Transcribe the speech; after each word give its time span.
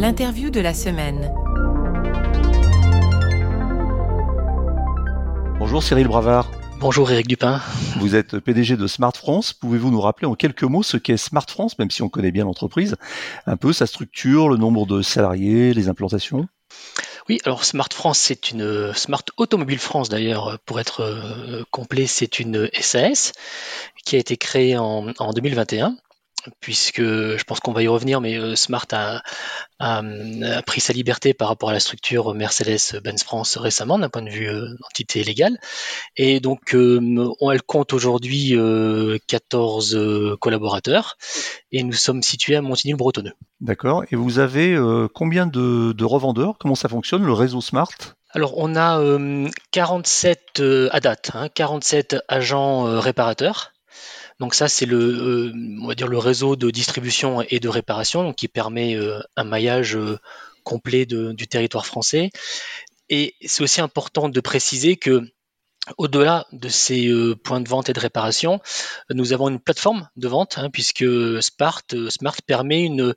L'interview 0.00 0.48
de 0.48 0.60
la 0.60 0.72
semaine. 0.72 1.30
Bonjour 5.58 5.82
Cyril 5.82 6.08
Bravard. 6.08 6.50
Bonjour 6.78 7.10
Eric 7.10 7.28
Dupin. 7.28 7.60
Vous 7.98 8.14
êtes 8.14 8.38
PDG 8.38 8.78
de 8.78 8.86
Smart 8.86 9.12
France. 9.14 9.52
Pouvez-vous 9.52 9.90
nous 9.90 10.00
rappeler 10.00 10.26
en 10.26 10.34
quelques 10.34 10.62
mots 10.62 10.82
ce 10.82 10.96
qu'est 10.96 11.18
Smart 11.18 11.44
France, 11.46 11.78
même 11.78 11.90
si 11.90 12.00
on 12.00 12.08
connaît 12.08 12.30
bien 12.30 12.46
l'entreprise, 12.46 12.96
un 13.44 13.58
peu 13.58 13.74
sa 13.74 13.84
structure, 13.84 14.48
le 14.48 14.56
nombre 14.56 14.86
de 14.86 15.02
salariés, 15.02 15.74
les 15.74 15.90
implantations? 15.90 16.48
Oui, 17.28 17.38
alors 17.44 17.64
Smart 17.64 17.92
France, 17.92 18.20
c'est 18.20 18.52
une 18.52 18.94
Smart 18.94 19.24
Automobile 19.36 19.78
France 19.78 20.08
d'ailleurs, 20.08 20.58
pour 20.64 20.80
être 20.80 21.02
euh, 21.02 21.62
complet, 21.70 22.06
c'est 22.06 22.40
une 22.40 22.70
SAS 22.72 23.32
qui 24.06 24.16
a 24.16 24.18
été 24.18 24.38
créée 24.38 24.78
en, 24.78 25.12
en 25.18 25.32
2021 25.34 25.94
puisque 26.60 27.00
je 27.00 27.42
pense 27.44 27.60
qu'on 27.60 27.72
va 27.72 27.82
y 27.82 27.88
revenir, 27.88 28.20
mais 28.20 28.36
euh, 28.36 28.56
Smart 28.56 28.86
a, 28.92 29.22
pris 30.66 30.80
sa 30.80 30.92
liberté 30.92 31.32
par 31.34 31.48
rapport 31.48 31.70
à 31.70 31.72
la 31.72 31.80
structure 31.80 32.34
Mercedes-Benz 32.34 33.22
France 33.22 33.56
récemment 33.56 33.98
d'un 33.98 34.08
point 34.08 34.22
de 34.22 34.30
vue 34.30 34.48
euh, 34.48 34.76
entité 34.84 35.24
légale. 35.24 35.58
Et 36.16 36.40
donc, 36.40 36.74
euh, 36.74 37.32
elle 37.50 37.62
compte 37.62 37.92
aujourd'hui 37.92 38.54
14 39.26 40.36
collaborateurs 40.40 41.16
et 41.72 41.82
nous 41.82 41.92
sommes 41.92 42.22
situés 42.22 42.56
à 42.56 42.62
Montigny-le-Bretonneux. 42.62 43.32
D'accord. 43.60 44.04
Et 44.10 44.16
vous 44.16 44.38
avez 44.38 44.78
combien 45.14 45.46
de, 45.46 46.04
revendeurs? 46.04 46.56
Comment 46.58 46.74
ça 46.74 46.88
fonctionne, 46.88 47.24
le 47.24 47.32
réseau 47.32 47.60
Smart? 47.60 47.90
Alors 48.32 48.54
on 48.58 48.76
a 48.76 49.00
47 49.72 50.62
à 50.90 51.00
date, 51.00 51.32
47 51.54 52.14
hein, 52.14 52.20
agents 52.28 53.00
réparateurs 53.00 53.72
donc 54.40 54.54
ça, 54.54 54.68
c'est 54.68 54.86
le, 54.86 54.98
euh, 54.98 55.52
on 55.82 55.86
va 55.86 55.94
dire 55.94 56.08
le 56.08 56.16
réseau 56.16 56.56
de 56.56 56.70
distribution 56.70 57.42
et 57.42 57.60
de 57.60 57.68
réparation 57.68 58.32
qui 58.32 58.48
permet 58.48 58.96
euh, 58.96 59.20
un 59.36 59.44
maillage 59.44 59.96
euh, 59.96 60.18
complet 60.64 61.04
du 61.04 61.46
territoire 61.46 61.84
français. 61.84 62.30
Et 63.10 63.34
c'est 63.44 63.62
aussi 63.62 63.82
important 63.82 64.30
de 64.30 64.40
préciser 64.40 64.96
que 64.96 65.22
au-delà 65.98 66.46
de 66.52 66.68
ces 66.68 67.10
points 67.42 67.60
de 67.60 67.68
vente 67.68 67.88
et 67.88 67.92
de 67.92 67.98
réparation, 67.98 68.60
nous 69.08 69.32
avons 69.32 69.48
une 69.48 69.58
plateforme 69.58 70.08
de 70.16 70.28
vente, 70.28 70.58
hein, 70.58 70.68
puisque 70.70 71.04
Smart, 71.42 71.82
Smart 72.10 72.36
permet 72.46 72.82
une, 72.84 73.14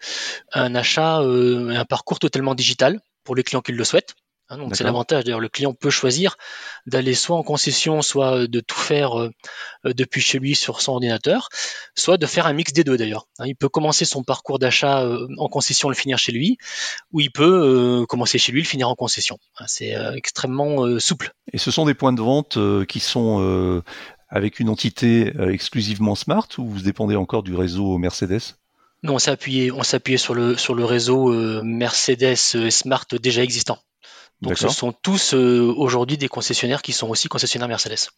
un 0.53 0.73
achat, 0.73 1.17
un 1.17 1.85
parcours 1.85 2.19
totalement 2.19 2.55
digital 2.55 3.01
pour 3.23 3.35
les 3.35 3.43
clients 3.43 3.61
qui 3.61 3.73
le 3.73 3.83
souhaitent. 3.83 4.15
Hein, 4.49 4.57
donc 4.57 4.75
c'est 4.75 4.83
l'avantage. 4.83 5.23
D'ailleurs, 5.23 5.39
le 5.39 5.49
client 5.49 5.73
peut 5.73 5.89
choisir 5.89 6.35
d'aller 6.85 7.13
soit 7.13 7.37
en 7.37 7.43
concession, 7.43 8.01
soit 8.01 8.39
euh, 8.39 8.47
de 8.47 8.59
tout 8.59 8.77
faire 8.77 9.17
euh, 9.17 9.31
euh, 9.85 9.93
depuis 9.93 10.21
chez 10.21 10.37
lui 10.37 10.55
sur 10.55 10.81
son 10.81 10.93
ordinateur, 10.93 11.49
soit 11.95 12.17
de 12.17 12.25
faire 12.25 12.45
un 12.45 12.53
mix 12.53 12.73
des 12.73 12.83
deux 12.83 12.97
d'ailleurs. 12.97 13.27
Hein, 13.39 13.45
il 13.47 13.55
peut 13.55 13.69
commencer 13.69 14.05
son 14.05 14.23
parcours 14.23 14.59
d'achat 14.59 15.07
en 15.37 15.47
concession, 15.47 15.89
le 15.89 15.95
finir 15.95 16.17
chez 16.17 16.31
lui, 16.31 16.57
ou 17.11 17.21
il 17.21 17.31
peut 17.31 18.05
commencer 18.07 18.37
chez 18.37 18.51
lui, 18.51 18.61
le 18.61 18.67
finir 18.67 18.89
en 18.89 18.95
concession. 18.95 19.37
Hein, 19.57 19.65
c'est 19.67 19.95
extrêmement 20.15 20.99
souple. 20.99 21.33
Et 21.51 21.57
ce 21.57 21.71
sont 21.71 21.85
des 21.85 21.93
points 21.93 22.13
de 22.13 22.21
vente 22.21 22.57
qui 22.87 22.99
sont 22.99 23.81
avec 24.29 24.59
une 24.59 24.69
entité 24.69 25.31
exclusivement 25.39 26.15
Smart 26.15 26.47
ou 26.57 26.67
vous 26.67 26.81
dépendez 26.81 27.15
encore 27.15 27.43
du 27.43 27.55
réseau 27.55 27.97
Mercedes? 27.97 28.55
Non, 29.03 29.15
on 29.15 29.19
s'est 29.19 29.31
appuyé, 29.31 29.71
on 29.71 29.83
sur 29.83 30.33
le 30.33 30.57
sur 30.57 30.75
le 30.75 30.85
réseau 30.85 31.63
Mercedes 31.63 32.35
Smart 32.69 33.05
déjà 33.21 33.43
existant. 33.43 33.79
Donc 34.43 34.57
ce 34.57 34.67
sont 34.67 34.91
tous 34.91 35.33
euh, 35.33 35.73
aujourd'hui 35.75 36.17
des 36.17 36.27
concessionnaires 36.27 36.81
qui 36.81 36.91
sont 36.91 37.09
aussi 37.09 37.29
concessionnaires 37.29 37.69
Mercedes. 37.69 38.09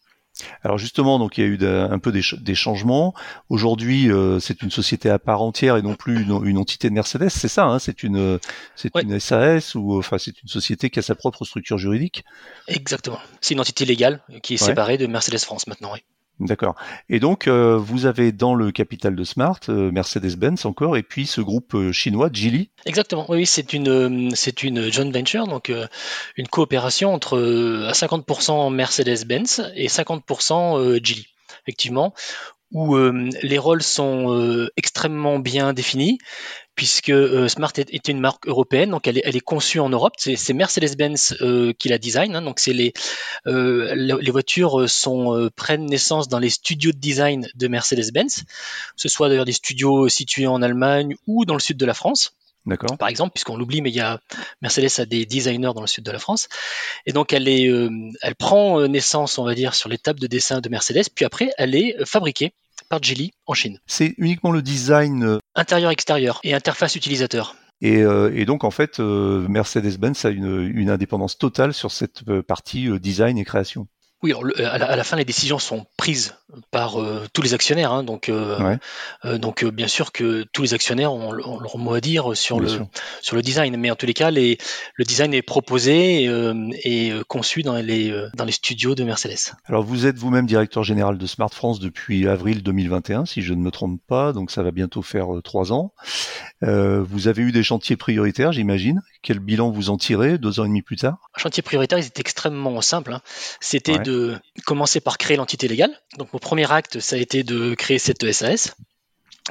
Alors 0.62 0.76
justement, 0.76 1.18
donc 1.18 1.38
il 1.38 1.40
y 1.40 1.44
a 1.44 1.46
eu 1.46 1.58
un 1.64 1.98
peu 1.98 2.12
des, 2.12 2.54
changements. 2.54 3.14
Aujourd'hui, 3.48 4.10
euh, 4.10 4.38
c'est 4.38 4.60
une 4.60 4.70
société 4.70 5.08
à 5.08 5.18
part 5.18 5.40
entière 5.40 5.76
et 5.78 5.82
non 5.82 5.94
plus 5.94 6.22
une, 6.22 6.58
entité 6.58 6.90
de 6.90 6.94
Mercedes. 6.94 7.30
C'est 7.30 7.48
ça, 7.48 7.64
hein 7.64 7.78
c'est 7.78 8.02
une 8.02 8.38
c'est 8.74 8.94
une 8.96 9.18
SAS 9.18 9.74
ou 9.74 9.98
enfin 9.98 10.18
c'est 10.18 10.42
une 10.42 10.48
société 10.48 10.90
qui 10.90 10.98
a 10.98 11.02
sa 11.02 11.14
propre 11.14 11.46
structure 11.46 11.78
juridique? 11.78 12.24
Exactement. 12.68 13.18
C'est 13.40 13.54
une 13.54 13.60
entité 13.60 13.86
légale 13.86 14.20
qui 14.42 14.54
est 14.54 14.58
séparée 14.58 14.98
de 14.98 15.06
Mercedes 15.06 15.38
France 15.38 15.66
maintenant. 15.68 15.92
Oui. 15.94 16.00
D'accord. 16.38 16.74
Et 17.08 17.18
donc, 17.18 17.46
euh, 17.46 17.78
vous 17.78 18.04
avez 18.04 18.30
dans 18.30 18.54
le 18.54 18.70
capital 18.70 19.16
de 19.16 19.24
Smart 19.24 19.58
euh, 19.70 19.90
Mercedes-Benz 19.90 20.66
encore, 20.66 20.98
et 20.98 21.02
puis 21.02 21.26
ce 21.26 21.40
groupe 21.40 21.74
euh, 21.74 21.92
chinois, 21.92 22.28
Geely. 22.30 22.68
Exactement. 22.84 23.24
Oui, 23.30 23.46
c'est 23.46 23.72
une 23.72 24.34
c'est 24.34 24.62
une 24.62 24.92
joint 24.92 25.10
venture, 25.10 25.46
donc 25.46 25.72
une 26.36 26.48
coopération 26.48 27.14
entre 27.14 27.38
à 27.88 27.92
50% 27.92 28.72
Mercedes-Benz 28.72 29.72
et 29.74 29.88
50% 29.88 31.02
Geely. 31.02 31.26
Effectivement, 31.62 32.14
où 32.72 32.96
les 32.96 33.58
rôles 33.58 33.82
sont 33.82 34.68
extrêmement 34.76 35.38
bien 35.38 35.72
définis 35.72 36.18
puisque 36.76 37.08
euh, 37.08 37.48
Smart 37.48 37.72
est, 37.78 38.08
une 38.08 38.20
marque 38.20 38.46
européenne, 38.46 38.90
donc 38.90 39.08
elle 39.08 39.18
est, 39.18 39.22
elle 39.24 39.34
est 39.34 39.40
conçue 39.40 39.80
en 39.80 39.88
Europe. 39.88 40.12
C'est 40.18 40.52
Mercedes-Benz 40.52 41.38
euh, 41.40 41.72
qui 41.72 41.88
la 41.88 41.98
design, 41.98 42.36
hein, 42.36 42.42
donc 42.42 42.60
c'est 42.60 42.74
les, 42.74 42.92
euh, 43.46 43.94
les 43.94 44.30
voitures 44.30 44.88
sont 44.88 45.50
prennent 45.56 45.86
naissance 45.86 46.28
dans 46.28 46.38
les 46.38 46.50
studios 46.50 46.92
de 46.92 46.98
design 46.98 47.48
de 47.54 47.66
Mercedes-Benz, 47.66 48.44
ce 48.94 49.08
soit 49.08 49.28
d'ailleurs 49.28 49.46
des 49.46 49.52
studios 49.52 50.08
situés 50.08 50.46
en 50.46 50.60
Allemagne 50.62 51.16
ou 51.26 51.46
dans 51.46 51.54
le 51.54 51.60
sud 51.60 51.78
de 51.78 51.86
la 51.86 51.94
France. 51.94 52.36
D'accord. 52.66 52.98
Par 52.98 53.08
exemple, 53.08 53.32
puisqu'on 53.32 53.56
l'oublie, 53.56 53.80
mais 53.80 53.90
il 53.90 53.96
y 53.96 54.00
a 54.00 54.20
Mercedes 54.60 55.00
a 55.00 55.06
des 55.06 55.24
designers 55.24 55.72
dans 55.74 55.80
le 55.80 55.86
sud 55.86 56.04
de 56.04 56.10
la 56.10 56.18
France, 56.18 56.48
et 57.06 57.12
donc 57.12 57.32
elle 57.32 57.48
est, 57.48 57.70
elle 58.22 58.34
prend 58.34 58.86
naissance, 58.88 59.38
on 59.38 59.44
va 59.44 59.54
dire, 59.54 59.74
sur 59.74 59.88
les 59.88 59.98
tables 59.98 60.20
de 60.20 60.26
dessin 60.26 60.60
de 60.60 60.68
Mercedes, 60.68 61.04
puis 61.14 61.24
après 61.24 61.50
elle 61.58 61.74
est 61.74 61.96
fabriquée 62.04 62.52
par 62.88 63.02
Geely 63.02 63.32
en 63.46 63.54
Chine. 63.54 63.78
C'est 63.86 64.14
uniquement 64.18 64.50
le 64.50 64.62
design 64.62 65.24
euh, 65.24 65.38
intérieur-extérieur 65.54 66.40
et 66.44 66.54
interface 66.54 66.96
utilisateur. 66.96 67.56
Et, 67.82 67.98
euh, 68.02 68.44
donc 68.44 68.64
en 68.64 68.70
fait, 68.70 69.00
euh, 69.00 69.46
Mercedes-Benz 69.48 70.24
a 70.24 70.30
une, 70.30 70.90
indépendance 70.90 71.36
totale 71.36 71.74
sur 71.74 71.90
cette 71.90 72.24
partie 72.42 72.88
design 73.00 73.38
et 73.38 73.44
création. 73.44 73.86
Oui, 74.26 74.32
à, 74.58 74.96
la, 74.96 75.04
fin, 75.04 75.16
les 75.16 75.24
décisions 75.24 75.60
sont 75.60 75.86
prises 75.96 76.34
par 76.72 77.00
euh, 77.00 77.26
tous 77.32 77.42
les 77.42 77.54
actionnaires. 77.54 77.92
Hein, 77.92 78.02
donc, 78.02 78.28
euh, 78.28 78.76
euh, 79.24 79.38
donc 79.38 79.64
bien 79.64 79.86
sûr 79.86 80.10
que 80.10 80.44
tous 80.52 80.62
les 80.62 80.74
actionnaires 80.74 81.12
ont, 81.12 81.30
leur 81.30 81.78
mot 81.78 81.94
à 81.94 82.00
dire 82.00 82.36
sur 82.36 82.58
le 82.58 82.68
sur 83.20 83.36
le 83.36 83.42
design. 83.42 83.76
Mais 83.76 83.88
en 83.88 83.94
tous 83.94 84.06
les 84.06 84.14
cas, 84.14 84.32
les, 84.32 84.58
le 84.94 85.04
design 85.04 85.32
est 85.32 85.42
proposé 85.42 86.28
et 86.82 87.12
conçu 87.28 87.62
dans 87.62 87.76
les 87.76 88.12
dans 88.34 88.44
les 88.44 88.52
studios 88.52 88.96
de 88.96 89.04
Mercedes. 89.04 89.54
Alors, 89.66 89.84
vous 89.84 90.06
êtes 90.06 90.18
vous-même 90.18 90.46
directeur 90.46 90.82
général 90.82 91.18
de 91.18 91.26
Smart 91.26 91.52
France 91.52 91.78
depuis 91.78 92.26
avril 92.26 92.64
2021, 92.64 93.26
si 93.26 93.42
je 93.42 93.54
ne 93.54 93.60
me 93.60 93.70
trompe 93.70 94.00
pas. 94.08 94.32
Donc, 94.32 94.50
ça 94.50 94.64
va 94.64 94.72
bientôt 94.72 95.02
faire 95.02 95.28
trois 95.44 95.72
ans. 95.72 95.92
vous 96.62 97.28
avez 97.28 97.42
eu 97.42 97.52
des 97.52 97.62
chantiers 97.62 97.96
prioritaires, 97.96 98.50
j'imagine. 98.50 99.02
Quel 99.22 99.38
bilan 99.38 99.70
vous 99.70 99.90
en 99.90 99.96
tirez 99.96 100.38
deux 100.38 100.58
ans 100.58 100.64
et 100.64 100.68
demi 100.68 100.82
plus 100.82 100.96
tard? 100.96 101.18
Un 101.36 101.40
chantier 101.40 101.62
prioritaire, 101.62 101.98
il 101.98 102.06
était 102.06 102.20
extrêmement 102.20 102.80
simple. 102.80 103.12
Hein. 103.12 103.20
C'était 103.60 103.98
de 103.98 104.15
commencer 104.64 105.00
par 105.00 105.18
créer 105.18 105.36
l'entité 105.36 105.68
légale. 105.68 105.98
Donc 106.18 106.32
mon 106.32 106.38
premier 106.38 106.70
acte, 106.70 107.00
ça 107.00 107.16
a 107.16 107.18
été 107.18 107.42
de 107.42 107.74
créer 107.74 107.98
cette 107.98 108.30
SAS 108.32 108.74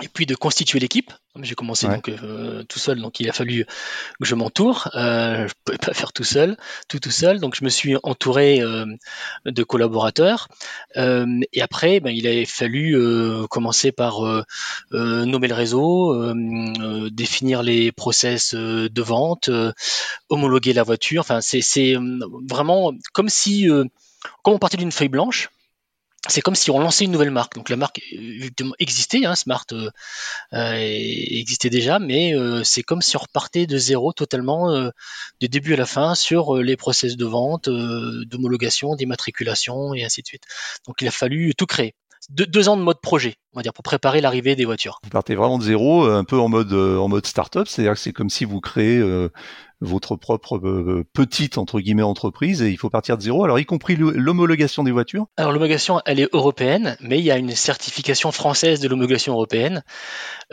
et 0.01 0.09
puis 0.09 0.25
de 0.25 0.35
constituer 0.35 0.79
l'équipe. 0.79 1.11
J'ai 1.41 1.55
commencé 1.55 1.87
donc 1.87 2.09
euh, 2.09 2.63
tout 2.63 2.79
seul, 2.79 3.01
donc 3.01 3.19
il 3.19 3.29
a 3.29 3.33
fallu 3.33 3.65
que 3.65 4.25
je 4.25 4.35
m'entoure. 4.35 4.89
Euh, 4.95 5.47
je 5.47 5.53
pouvais 5.63 5.77
pas 5.77 5.93
faire 5.93 6.13
tout 6.13 6.23
seul, 6.23 6.57
tout 6.87 6.99
tout 6.99 7.11
seul, 7.11 7.39
donc 7.39 7.55
je 7.55 7.63
me 7.63 7.69
suis 7.69 7.95
entouré 8.03 8.61
euh, 8.61 8.85
de 9.45 9.63
collaborateurs. 9.63 10.47
Euh, 10.97 11.41
et 11.51 11.61
après, 11.61 11.99
ben, 11.99 12.11
il 12.11 12.27
a 12.27 12.45
fallu 12.45 12.97
commencer 13.49 13.91
par 13.91 14.21
nommer 14.91 15.47
le 15.47 15.53
réseau, 15.53 16.33
définir 17.09 17.63
les 17.63 17.91
process 17.91 18.53
de 18.53 19.01
vente, 19.01 19.49
homologuer 20.29 20.73
la 20.73 20.83
voiture. 20.83 21.21
Enfin, 21.21 21.41
c'est 21.41 21.95
vraiment 22.49 22.93
comme 23.13 23.29
si, 23.29 23.67
comme 24.43 24.53
on 24.53 24.59
partait 24.59 24.77
d'une 24.77 24.91
feuille 24.91 25.09
blanche 25.09 25.49
c'est 26.27 26.41
comme 26.41 26.55
si 26.55 26.71
on 26.71 26.79
lançait 26.79 27.05
une 27.05 27.11
nouvelle 27.11 27.31
marque. 27.31 27.55
Donc 27.55 27.69
la 27.69 27.75
marque 27.75 28.01
existait, 28.79 29.25
hein, 29.25 29.35
Smart 29.35 29.65
euh, 29.71 29.89
euh, 30.53 30.73
existait 30.75 31.69
déjà, 31.69 31.99
mais 31.99 32.35
euh, 32.35 32.63
c'est 32.63 32.83
comme 32.83 33.01
si 33.01 33.15
on 33.17 33.19
repartait 33.19 33.67
de 33.67 33.77
zéro 33.77 34.13
totalement, 34.13 34.71
euh, 34.71 34.89
du 35.39 35.49
début 35.49 35.73
à 35.73 35.77
la 35.77 35.85
fin, 35.85 36.15
sur 36.15 36.55
les 36.57 36.77
process 36.77 37.15
de 37.15 37.25
vente, 37.25 37.69
d'homologation, 37.69 38.95
d'immatriculation 38.95 39.93
et 39.93 40.03
ainsi 40.03 40.21
de 40.21 40.27
suite. 40.27 40.43
Donc 40.87 41.01
il 41.01 41.07
a 41.07 41.11
fallu 41.11 41.53
tout 41.55 41.65
créer. 41.65 41.93
deux 42.29 42.69
ans 42.69 42.77
de 42.77 42.81
mode 42.81 43.01
projet, 43.01 43.35
on 43.53 43.59
va 43.59 43.63
dire, 43.63 43.73
pour 43.73 43.83
préparer 43.83 44.21
l'arrivée 44.21 44.55
des 44.55 44.65
voitures. 44.65 44.99
Vous 45.03 45.09
partez 45.09 45.35
vraiment 45.35 45.59
de 45.59 45.63
zéro, 45.63 46.05
un 46.05 46.23
peu 46.23 46.39
en 46.39 46.49
mode 46.49 46.73
en 46.73 47.07
mode 47.07 47.25
startup, 47.25 47.67
c'est-à-dire 47.67 47.93
que 47.93 47.99
c'est 47.99 48.13
comme 48.13 48.29
si 48.29 48.45
vous 48.45 48.61
créez 48.61 48.99
votre 49.81 50.15
propre 50.15 50.57
euh, 50.57 51.05
petite 51.13 51.57
entre 51.57 51.79
guillemets 51.79 52.03
entreprise 52.03 52.61
et 52.61 52.69
il 52.69 52.77
faut 52.77 52.89
partir 52.89 53.17
de 53.17 53.23
zéro. 53.23 53.43
Alors 53.43 53.59
y 53.59 53.65
compris 53.65 53.95
l'homologation 53.95 54.83
des 54.83 54.91
voitures? 54.91 55.27
Alors 55.37 55.51
l'homologation 55.51 56.01
elle 56.05 56.19
est 56.19 56.29
européenne, 56.33 56.97
mais 57.01 57.19
il 57.19 57.25
y 57.25 57.31
a 57.31 57.37
une 57.37 57.51
certification 57.51 58.31
française 58.31 58.79
de 58.79 58.87
l'homologation 58.87 59.33
européenne 59.33 59.83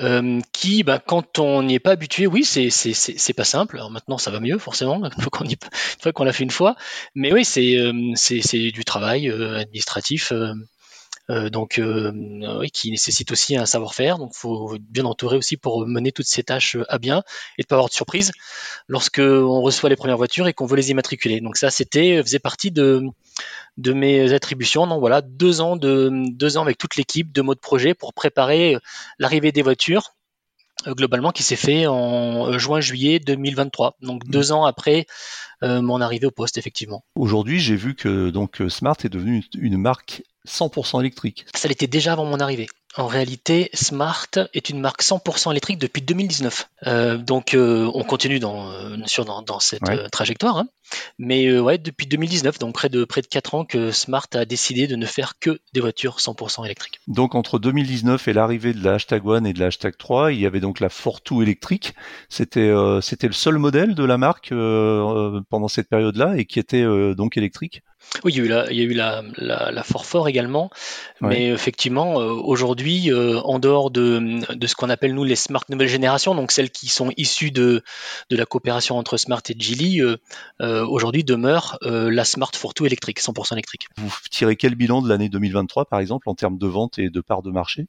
euh, 0.00 0.40
qui, 0.52 0.82
bah, 0.82 0.98
quand 0.98 1.38
on 1.38 1.62
n'y 1.62 1.74
est 1.74 1.80
pas 1.80 1.92
habitué, 1.92 2.26
oui 2.26 2.44
c'est 2.44 3.34
pas 3.36 3.44
simple. 3.44 3.80
Maintenant 3.90 4.18
ça 4.18 4.30
va 4.30 4.40
mieux 4.40 4.58
forcément 4.58 4.96
une 5.04 5.22
fois 5.22 5.30
qu'on 5.30 6.24
y, 6.24 6.24
l'a 6.24 6.32
fait 6.32 6.44
une 6.44 6.50
fois, 6.50 6.76
mais 7.14 7.32
oui 7.32 7.46
euh, 7.58 8.12
c'est 8.14 8.70
du 8.70 8.84
travail 8.84 9.30
administratif. 9.30 10.32
Donc 11.50 11.80
qui 12.72 12.90
nécessite 12.90 13.32
aussi 13.32 13.56
un 13.56 13.66
savoir-faire. 13.66 14.18
Donc, 14.18 14.32
faut 14.34 14.76
bien 14.80 15.04
entourer 15.04 15.36
aussi 15.36 15.56
pour 15.56 15.86
mener 15.86 16.12
toutes 16.12 16.26
ces 16.26 16.42
tâches 16.42 16.76
à 16.88 16.98
bien 16.98 17.22
et 17.58 17.62
de 17.62 17.66
pas 17.66 17.76
avoir 17.76 17.88
de 17.88 17.94
surprise 17.94 18.32
lorsque 18.88 19.20
on 19.20 19.62
reçoit 19.62 19.88
les 19.88 19.96
premières 19.96 20.16
voitures 20.16 20.46
et 20.46 20.52
qu'on 20.52 20.66
veut 20.66 20.76
les 20.76 20.90
immatriculer. 20.90 21.40
Donc 21.40 21.56
ça, 21.56 21.70
c'était 21.70 22.22
faisait 22.22 22.38
partie 22.38 22.70
de 22.70 23.02
de 23.78 23.92
mes 23.92 24.32
attributions. 24.32 24.86
Donc 24.86 25.00
voilà, 25.00 25.22
deux 25.22 25.60
ans 25.60 25.76
de 25.76 26.10
deux 26.30 26.56
ans 26.56 26.62
avec 26.62 26.78
toute 26.78 26.96
l'équipe 26.96 27.32
de 27.32 27.42
mode 27.42 27.60
projet 27.60 27.94
pour 27.94 28.12
préparer 28.14 28.76
l'arrivée 29.18 29.52
des 29.52 29.62
voitures 29.62 30.14
euh, 30.86 30.94
globalement 30.94 31.30
qui 31.30 31.42
s'est 31.42 31.56
fait 31.56 31.86
en 31.86 32.48
euh, 32.48 32.58
juin-juillet 32.58 33.20
2023, 33.20 33.96
donc 34.00 34.24
deux 34.26 34.52
ans 34.52 34.64
après 34.64 35.06
euh, 35.62 35.80
mon 35.80 36.00
arrivée 36.00 36.26
au 36.26 36.30
poste 36.30 36.58
effectivement. 36.58 37.04
Aujourd'hui, 37.14 37.60
j'ai 37.60 37.76
vu 37.76 37.94
que 37.94 38.30
donc 38.30 38.62
Smart 38.68 38.96
est 39.04 39.08
devenu 39.08 39.44
une 39.58 39.76
marque 39.76 40.22
100% 40.48 41.00
électrique. 41.00 41.46
Ça 41.54 41.68
l'était 41.68 41.86
déjà 41.86 42.12
avant 42.12 42.24
mon 42.24 42.40
arrivée. 42.40 42.66
En 42.96 43.06
réalité, 43.06 43.70
Smart 43.72 44.28
est 44.52 44.68
une 44.68 44.78
marque 44.78 45.02
100% 45.02 45.50
électrique 45.50 45.78
depuis 45.78 46.02
2019. 46.02 46.68
Euh, 46.86 47.16
donc, 47.16 47.54
euh, 47.54 47.90
on 47.94 48.04
continue 48.04 48.38
dans, 48.38 48.70
euh, 48.70 48.96
dans, 49.46 49.60
cette 49.60 50.10
trajectoire. 50.10 50.58
Hein. 50.58 50.68
Mais 51.18 51.58
ouais, 51.58 51.78
depuis 51.78 52.06
2019, 52.06 52.58
donc 52.58 52.74
près 52.74 52.88
de 52.88 53.04
près 53.04 53.22
de 53.22 53.26
4 53.26 53.54
ans, 53.54 53.64
que 53.64 53.90
Smart 53.90 54.26
a 54.34 54.44
décidé 54.44 54.86
de 54.86 54.96
ne 54.96 55.06
faire 55.06 55.38
que 55.38 55.60
des 55.72 55.80
voitures 55.80 56.18
100% 56.18 56.64
électriques. 56.64 57.00
Donc, 57.06 57.34
entre 57.34 57.58
2019 57.58 58.28
et 58.28 58.32
l'arrivée 58.32 58.72
de 58.72 58.84
la 58.84 58.94
hashtag 58.94 59.26
One 59.26 59.46
et 59.46 59.52
de 59.52 59.60
la 59.60 59.66
hashtag 59.66 59.96
3, 59.96 60.32
il 60.32 60.40
y 60.40 60.46
avait 60.46 60.60
donc 60.60 60.80
la 60.80 60.88
Fortwo 60.88 61.42
électrique. 61.42 61.94
C'était 62.28 62.72
c'était 63.00 63.26
le 63.26 63.32
seul 63.32 63.58
modèle 63.58 63.94
de 63.94 64.04
la 64.04 64.18
marque 64.18 64.50
pendant 64.50 65.68
cette 65.68 65.88
période-là 65.88 66.34
et 66.36 66.44
qui 66.44 66.58
était 66.58 66.84
donc 67.14 67.36
électrique. 67.36 67.82
Oui, 68.24 68.32
il 68.32 68.38
y 68.38 68.40
a 68.40 68.44
eu 68.44 68.48
la, 68.48 68.70
il 68.70 68.76
y 68.76 68.80
a 68.80 68.84
eu 68.84 68.92
la, 68.92 69.22
la, 69.70 69.82
Fort 69.82 70.28
également, 70.28 70.70
mais 71.20 71.48
effectivement, 71.48 72.20
euh, 72.20 72.30
aujourd'hui, 72.32 73.10
euh, 73.10 73.40
en 73.40 73.58
dehors 73.58 73.90
de, 73.90 74.40
de 74.54 74.66
ce 74.66 74.74
qu'on 74.74 74.90
appelle 74.90 75.14
nous 75.14 75.24
les 75.24 75.36
smart 75.36 75.64
nouvelle 75.68 75.88
génération, 75.88 76.34
donc 76.34 76.52
celles 76.52 76.70
qui 76.70 76.88
sont 76.88 77.10
issues 77.16 77.50
de, 77.50 77.82
de 78.30 78.36
la 78.36 78.44
coopération 78.44 78.98
entre 78.98 79.16
Smart 79.16 79.42
et 79.48 79.54
Geely, 79.58 80.00
euh, 80.00 80.81
aujourd'hui 80.86 81.24
demeure 81.24 81.78
la 81.82 82.24
Smart 82.24 82.50
Fortwo 82.54 82.86
électrique, 82.86 83.20
100% 83.20 83.54
électrique. 83.54 83.86
Vous 83.96 84.10
tirez 84.30 84.56
quel 84.56 84.74
bilan 84.74 85.02
de 85.02 85.08
l'année 85.08 85.28
2023, 85.28 85.86
par 85.86 86.00
exemple, 86.00 86.28
en 86.28 86.34
termes 86.34 86.58
de 86.58 86.66
vente 86.66 86.98
et 86.98 87.10
de 87.10 87.20
part 87.20 87.42
de 87.42 87.50
marché? 87.50 87.86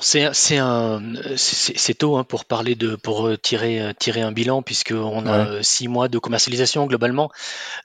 C'est 0.00 0.32
c'est 0.32 0.56
un 0.56 1.02
c'est 1.36 1.94
tôt 1.94 2.16
hein, 2.16 2.24
pour 2.24 2.46
parler 2.46 2.74
de 2.74 2.96
pour 2.96 3.26
euh, 3.26 3.36
tirer 3.36 3.80
euh, 3.80 3.92
tirer 3.92 4.22
un 4.22 4.32
bilan 4.32 4.62
puisque 4.62 4.92
on 4.92 5.26
a 5.26 5.46
euh, 5.46 5.62
six 5.62 5.86
mois 5.86 6.08
de 6.08 6.18
commercialisation 6.18 6.86
globalement. 6.86 7.30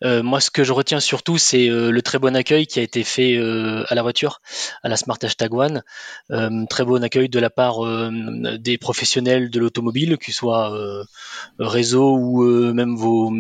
moi, 0.04 0.40
ce 0.40 0.50
que 0.50 0.64
je 0.64 0.72
retiens 0.72 1.00
surtout, 1.02 1.38
c'est 1.38 1.68
le 1.68 2.02
très 2.02 2.20
bon 2.20 2.36
accueil 2.36 2.66
qui 2.68 2.80
a 2.80 2.82
été 2.82 3.04
fait 3.04 3.38
à 3.38 3.96
la 3.96 4.02
voiture, 4.02 4.42
à 4.84 4.90
la 4.90 4.96
Smart 4.96 5.18
Hashtag 5.22 5.54
One. 5.54 5.84
très 6.70 6.86
bon 6.86 7.04
accueil 7.04 7.30
de 7.30 7.40
la 7.40 7.50
part 7.50 7.80
des 8.60 8.78
professionnels 8.78 9.50
de 9.50 9.60
l'automobile, 9.60 10.18
que 10.18 10.26
ce 10.28 10.32
soit 10.32 10.72
réseau 11.60 12.16
ou 12.16 12.44
même 12.74 12.96
vos 12.96 13.32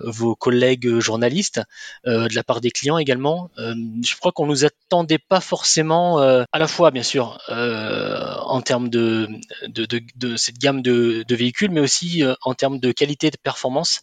vos 0.00 0.34
collègues 0.34 0.98
journalistes, 0.98 1.60
de 2.04 2.34
la 2.34 2.44
part 2.44 2.60
des 2.60 2.70
clients 2.70 2.98
également. 2.98 3.50
je 3.56 4.16
crois 4.16 4.32
qu'on 4.32 4.46
nous 4.46 4.64
attendait 4.64 5.18
pas 5.18 5.40
forcément 5.40 6.18
à 6.18 6.58
la 6.58 6.68
fois 6.68 6.90
bien 6.90 7.02
sûr 7.02 7.38
euh, 7.48 8.34
en 8.40 8.60
termes 8.60 8.88
de, 8.88 9.28
de, 9.68 10.36
cette 10.36 10.58
gamme 10.58 10.82
de, 10.82 11.24
véhicules, 11.34 11.70
mais 11.70 11.80
aussi 11.80 12.22
euh, 12.22 12.34
en 12.42 12.54
termes 12.54 12.78
de 12.78 12.92
qualité 12.92 13.30
de 13.30 13.36
performance. 13.36 14.02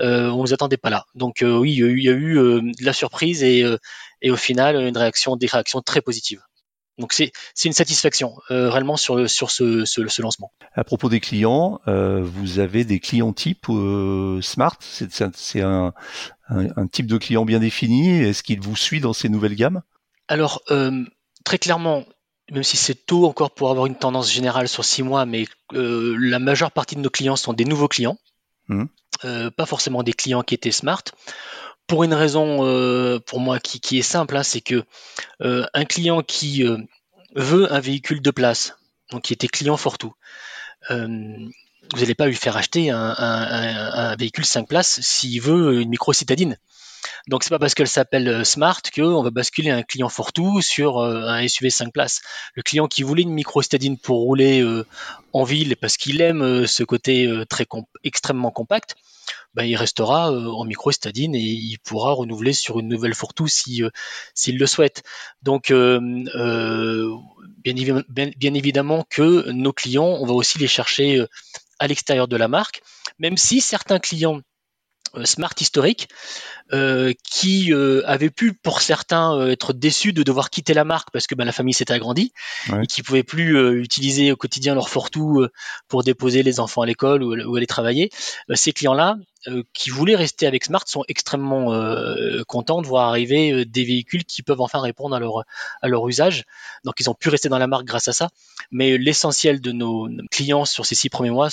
Euh, 0.00 0.28
on 0.30 0.42
nous 0.42 0.54
attendait 0.54 0.76
pas 0.76 0.90
là. 0.90 1.06
Donc 1.14 1.42
oui, 1.42 1.72
il 1.72 2.02
y 2.02 2.08
a 2.08 2.12
eu, 2.12 2.34
de 2.34 2.84
la 2.84 2.92
surprise 2.92 3.42
et, 3.42 3.64
et, 4.22 4.30
au 4.30 4.36
final 4.36 4.76
une 4.76 4.96
réaction, 4.96 5.36
des 5.36 5.46
réactions 5.46 5.82
très 5.82 6.00
positives. 6.00 6.42
Donc 6.98 7.12
c'est 7.12 7.32
une 7.64 7.72
satisfaction 7.72 8.36
réellement 8.48 8.96
sur, 8.96 9.28
sur 9.28 9.50
ce, 9.50 9.84
ce, 9.84 10.22
lancement. 10.22 10.50
À 10.74 10.82
propos 10.82 11.08
des 11.08 11.20
clients, 11.20 11.80
vous 11.86 12.58
avez 12.58 12.84
des 12.84 13.00
clients 13.00 13.32
type 13.32 13.66
Smart? 14.40 14.78
C'est 14.80 15.60
un, 15.60 15.92
un, 16.48 16.86
type 16.86 17.06
de 17.06 17.18
client 17.18 17.44
bien 17.44 17.60
défini? 17.60 18.18
Est-ce 18.22 18.42
qu'il 18.42 18.60
vous 18.60 18.76
suit 18.76 19.00
dans 19.00 19.12
ces 19.12 19.28
nouvelles 19.28 19.56
gammes? 19.56 19.82
Alors 20.28 20.62
très 21.44 21.58
clairement, 21.58 22.04
même 22.50 22.62
si 22.62 22.76
c'est 22.76 23.06
tôt 23.06 23.26
encore 23.26 23.52
pour 23.52 23.70
avoir 23.70 23.86
une 23.86 23.96
tendance 23.96 24.30
générale 24.30 24.68
sur 24.68 24.84
six 24.84 25.02
mois, 25.02 25.26
mais 25.26 25.46
euh, 25.72 26.16
la 26.18 26.38
majeure 26.38 26.70
partie 26.70 26.96
de 26.96 27.00
nos 27.00 27.10
clients 27.10 27.36
sont 27.36 27.52
des 27.52 27.64
nouveaux 27.64 27.88
clients, 27.88 28.18
mmh. 28.68 28.84
euh, 29.24 29.50
pas 29.50 29.66
forcément 29.66 30.02
des 30.02 30.12
clients 30.12 30.42
qui 30.42 30.54
étaient 30.54 30.72
smart. 30.72 31.02
Pour 31.86 32.04
une 32.04 32.14
raison, 32.14 32.66
euh, 32.66 33.20
pour 33.20 33.40
moi, 33.40 33.60
qui, 33.60 33.98
est 33.98 34.02
simple, 34.02 34.36
hein, 34.36 34.42
c'est 34.42 34.60
que 34.60 34.84
un 35.40 35.84
client 35.84 36.22
qui 36.22 36.64
veut 37.34 37.72
un 37.72 37.80
véhicule 37.80 38.20
de 38.20 38.30
place, 38.30 38.76
donc 39.10 39.22
qui 39.22 39.32
était 39.32 39.48
client 39.48 39.76
Fortou, 39.76 40.14
vous 40.90 42.00
n'allez 42.00 42.14
pas 42.14 42.26
lui 42.26 42.34
faire 42.34 42.56
acheter 42.56 42.90
un, 42.90 43.14
un 43.18 44.16
véhicule 44.16 44.44
5 44.44 44.66
places 44.66 45.00
s'il 45.00 45.40
veut 45.40 45.80
une 45.80 45.90
micro 45.90 46.12
citadine. 46.12 46.58
Donc 47.28 47.42
c'est 47.42 47.50
pas 47.50 47.58
parce 47.58 47.74
qu'elle 47.74 47.88
s'appelle 47.88 48.28
euh, 48.28 48.44
Smart 48.44 48.80
qu'on 48.94 49.22
va 49.22 49.30
basculer 49.30 49.70
un 49.70 49.82
client 49.82 50.08
Fortou 50.08 50.60
sur 50.60 50.98
euh, 50.98 51.26
un 51.26 51.46
SUV 51.46 51.70
5 51.70 51.92
places. 51.92 52.20
Le 52.54 52.62
client 52.62 52.86
qui 52.88 53.02
voulait 53.02 53.22
une 53.22 53.32
micro 53.32 53.62
stadine 53.62 53.98
pour 53.98 54.18
rouler 54.18 54.60
euh, 54.62 54.86
en 55.32 55.44
ville 55.44 55.76
parce 55.76 55.96
qu'il 55.96 56.20
aime 56.20 56.66
ce 56.66 56.82
côté 56.82 57.28
très 57.50 57.66
extrêmement 58.04 58.50
compact, 58.50 58.94
ben, 59.54 59.64
il 59.64 59.76
restera 59.76 60.30
en 60.30 60.64
micro 60.64 60.92
stadine 60.92 61.34
et 61.34 61.40
il 61.40 61.78
pourra 61.80 62.12
renouveler 62.12 62.54
sur 62.54 62.78
une 62.80 62.88
nouvelle 62.88 63.14
Fortou 63.14 63.46
si 63.46 63.82
s'il 64.34 64.58
le 64.58 64.66
souhaite. 64.66 65.02
Donc 65.42 65.70
bien, 65.70 65.94
évidemment 68.54 69.04
que 69.10 69.50
nos 69.50 69.74
clients, 69.74 70.16
on 70.20 70.26
va 70.26 70.32
aussi 70.32 70.58
les 70.58 70.68
chercher 70.68 71.22
à 71.78 71.86
l'extérieur 71.86 72.28
de 72.28 72.36
la 72.36 72.48
marque, 72.48 72.80
même 73.18 73.36
si 73.36 73.60
certains 73.60 73.98
clients 73.98 74.40
smart 75.24 75.54
historiques 75.60 76.08
euh, 76.72 77.12
qui 77.30 77.72
euh, 77.72 78.02
avaient 78.06 78.30
pu 78.30 78.52
pour 78.52 78.80
certains 78.80 79.36
euh, 79.36 79.50
être 79.50 79.72
déçus 79.72 80.12
de 80.12 80.22
devoir 80.22 80.50
quitter 80.50 80.74
la 80.74 80.84
marque 80.84 81.10
parce 81.12 81.26
que 81.26 81.34
ben, 81.34 81.44
la 81.44 81.52
famille 81.52 81.74
s'était 81.74 81.94
agrandie 81.94 82.32
et 82.82 82.86
qui 82.86 83.02
pouvaient 83.02 83.22
plus 83.22 83.80
utiliser 83.80 84.32
au 84.32 84.36
quotidien 84.36 84.74
leur 84.74 84.88
fortou 84.88 85.46
pour 85.88 86.02
déposer 86.02 86.42
les 86.42 86.58
enfants 86.58 86.82
à 86.82 86.86
l'école 86.86 87.22
ou, 87.22 87.36
ou, 87.36 87.56
aller 87.56 87.66
travailler. 87.66 88.10
ces 88.54 88.72
clients-là, 88.72 89.16
euh, 89.16 89.22
qui 89.72 89.90
voulaient 89.90 90.16
rester 90.16 90.46
avec 90.46 90.64
Smart 90.64 90.82
sont 90.86 91.04
extrêmement 91.08 91.72
euh, 91.72 92.42
contents 92.46 92.82
de 92.82 92.86
voir 92.86 93.08
arriver 93.08 93.52
euh, 93.52 93.64
des 93.64 93.84
véhicules 93.84 94.24
qui 94.24 94.42
peuvent 94.42 94.60
enfin 94.60 94.80
répondre 94.80 95.14
à 95.14 95.20
leur, 95.20 95.44
à 95.82 95.88
leur 95.88 96.08
usage. 96.08 96.44
Donc 96.84 96.94
ils 97.00 97.08
ont 97.08 97.14
pu 97.14 97.28
rester 97.28 97.48
dans 97.48 97.58
la 97.58 97.66
marque 97.66 97.84
grâce 97.84 98.08
à 98.08 98.12
ça. 98.12 98.28
Mais 98.70 98.98
l'essentiel 98.98 99.60
de 99.60 99.72
nos 99.72 100.08
clients 100.30 100.64
sur 100.64 100.84
ces 100.84 100.94
six 100.94 101.08
premiers 101.08 101.30
mois 101.30 101.48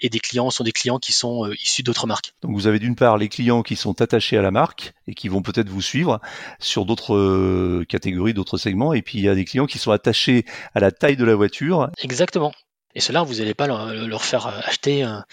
et 0.00 0.08
des 0.08 0.20
clients 0.20 0.50
sont 0.50 0.64
des 0.64 0.72
clients 0.72 0.98
qui 0.98 1.12
sont 1.12 1.50
issus 1.52 1.82
d'autres 1.82 2.06
marques. 2.06 2.34
Donc 2.42 2.52
vous 2.52 2.66
avez 2.66 2.78
d'une 2.78 2.94
part 2.94 3.18
les 3.18 3.28
clients 3.28 3.62
qui 3.62 3.74
sont 3.74 4.00
attachés 4.00 4.36
à 4.36 4.42
la 4.42 4.50
marque 4.50 4.92
et 5.06 5.14
qui 5.14 5.28
vont 5.28 5.42
peut-être 5.42 5.68
vous 5.68 5.82
suivre 5.82 6.20
sur 6.60 6.84
d'autres 6.84 7.84
catégories, 7.84 8.34
d'autres 8.34 8.58
segments. 8.58 8.92
Et 8.92 9.02
puis 9.02 9.18
il 9.18 9.24
y 9.24 9.28
a 9.28 9.34
des 9.34 9.44
clients 9.44 9.66
qui 9.66 9.78
sont 9.78 9.90
attachés 9.90 10.44
à 10.74 10.80
la 10.80 10.92
taille 10.92 11.16
de 11.16 11.24
la 11.24 11.34
voiture. 11.34 11.90
Exactement. 12.02 12.52
Et 12.94 13.00
cela, 13.00 13.22
vous 13.22 13.34
n'allez 13.34 13.54
pas 13.54 13.66
leur, 13.66 14.24
faire 14.24 14.46
acheter 14.46 15.02
un, 15.02 15.24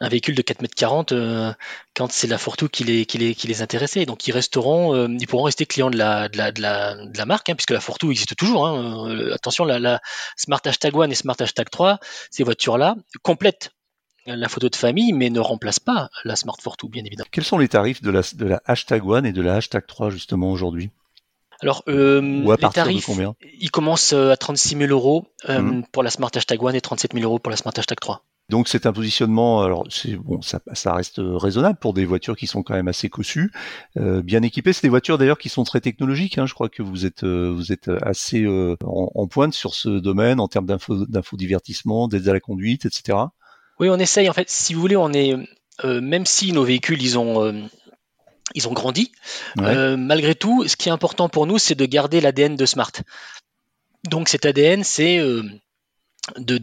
véhicule 0.00 0.34
de 0.34 0.42
4,40 0.42 1.12
m 1.12 1.18
euh, 1.18 1.52
quand 1.94 2.10
c'est 2.10 2.28
la 2.28 2.38
Fortwo 2.38 2.68
qui 2.68 2.84
les, 2.84 3.04
qui, 3.04 3.18
les, 3.18 3.34
qui 3.34 3.48
les 3.48 3.62
intéressait. 3.62 4.06
Donc 4.06 4.26
ils 4.28 4.32
resteront, 4.32 4.94
euh, 4.94 5.08
ils 5.18 5.26
pourront 5.26 5.42
rester 5.42 5.66
clients 5.66 5.90
de 5.90 5.98
la, 5.98 7.26
marque, 7.26 7.48
hein, 7.50 7.54
puisque 7.56 7.72
la 7.72 7.80
Fortwo 7.80 8.10
existe 8.10 8.36
toujours. 8.36 8.66
Hein. 8.66 9.10
Euh, 9.10 9.34
attention, 9.34 9.64
la, 9.64 10.00
Smart 10.36 10.60
Hashtag 10.64 10.96
One 10.96 11.10
et 11.10 11.16
Smart 11.16 11.36
Hashtag 11.38 11.68
3, 11.68 11.98
ces 12.30 12.44
voitures-là 12.44 12.94
complètent 13.22 13.70
la 14.26 14.48
photo 14.48 14.68
de 14.68 14.76
famille, 14.76 15.12
mais 15.12 15.30
ne 15.30 15.40
remplacent 15.40 15.80
pas 15.80 16.10
la 16.24 16.36
Smart 16.36 16.56
Fortwo, 16.60 16.88
bien 16.88 17.04
évidemment. 17.04 17.28
Quels 17.32 17.44
sont 17.44 17.58
les 17.58 17.68
tarifs 17.68 18.02
de 18.02 18.10
la, 18.10 18.22
de 18.34 18.46
la 18.46 18.62
Hashtag 18.66 19.04
One 19.04 19.26
et 19.26 19.32
de 19.32 19.42
la 19.42 19.56
Hashtag 19.56 19.86
3 19.86 20.10
justement 20.10 20.52
aujourd'hui? 20.52 20.90
Alors, 21.62 21.82
euh, 21.88 22.20
les 22.20 22.68
tarifs, 22.70 23.10
ils 23.60 23.70
commencent 23.70 24.12
euh, 24.12 24.30
à 24.30 24.36
36 24.36 24.76
000 24.78 24.90
euros 24.90 25.26
euh, 25.48 25.60
mhm. 25.60 25.84
pour 25.92 26.02
la 26.02 26.10
Smart 26.10 26.30
Hashtag 26.34 26.62
One 26.62 26.74
et 26.74 26.80
37 26.80 27.12
000 27.12 27.24
euros 27.24 27.38
pour 27.38 27.50
la 27.50 27.56
Smart 27.56 27.74
Hashtag 27.76 28.00
3. 28.00 28.24
Donc 28.50 28.66
c'est 28.66 28.84
un 28.84 28.92
positionnement, 28.92 29.62
alors 29.62 29.84
c'est 29.90 30.16
bon, 30.16 30.42
ça, 30.42 30.58
ça, 30.72 30.92
reste 30.92 31.20
raisonnable 31.22 31.78
pour 31.78 31.94
des 31.94 32.04
voitures 32.04 32.36
qui 32.36 32.48
sont 32.48 32.64
quand 32.64 32.74
même 32.74 32.88
assez 32.88 33.08
cossues, 33.08 33.52
euh, 33.96 34.22
bien 34.22 34.42
équipées. 34.42 34.72
C'est 34.72 34.82
des 34.82 34.88
voitures 34.88 35.18
d'ailleurs 35.18 35.38
qui 35.38 35.48
sont 35.48 35.62
très 35.62 35.80
technologiques. 35.80 36.36
Hein. 36.36 36.46
Je 36.46 36.54
crois 36.54 36.68
que 36.68 36.82
vous 36.82 37.06
êtes 37.06 37.22
euh, 37.22 37.52
vous 37.54 37.70
êtes 37.70 37.88
assez 38.02 38.42
euh, 38.42 38.74
en, 38.84 39.28
pointe 39.28 39.54
sur 39.54 39.74
ce 39.74 39.88
domaine 39.88 40.40
en 40.40 40.48
termes 40.48 40.66
d'info 40.66 41.06
d'infodivertissement, 41.06 42.08
d'aide 42.08 42.26
à 42.28 42.32
la 42.32 42.40
conduite, 42.40 42.86
etc. 42.86 43.18
Oui, 43.78 43.88
on 43.88 43.98
essaye. 44.00 44.28
En 44.28 44.32
fait, 44.32 44.50
si 44.50 44.74
vous 44.74 44.80
voulez, 44.80 44.96
on 44.96 45.12
est 45.12 45.36
même 45.84 46.26
si 46.26 46.52
nos 46.52 46.64
véhicules 46.64 47.00
ils 47.00 47.18
ont 47.18 47.70
ils 48.54 48.68
ont 48.68 48.72
grandi. 48.72 49.12
Euh, 49.58 49.96
malgré 49.96 50.34
tout, 50.34 50.66
ce 50.66 50.76
qui 50.76 50.88
est 50.88 50.92
important 50.92 51.28
pour 51.28 51.46
nous, 51.46 51.58
c'est 51.58 51.74
de 51.74 51.86
garder 51.86 52.20
l'ADN 52.20 52.56
de 52.56 52.66
Smart. 52.66 52.92
Donc 54.04 54.28
cet 54.28 54.46
ADN, 54.46 54.84
c'est 54.84 55.18
euh, 55.18 55.42
de, 56.36 56.58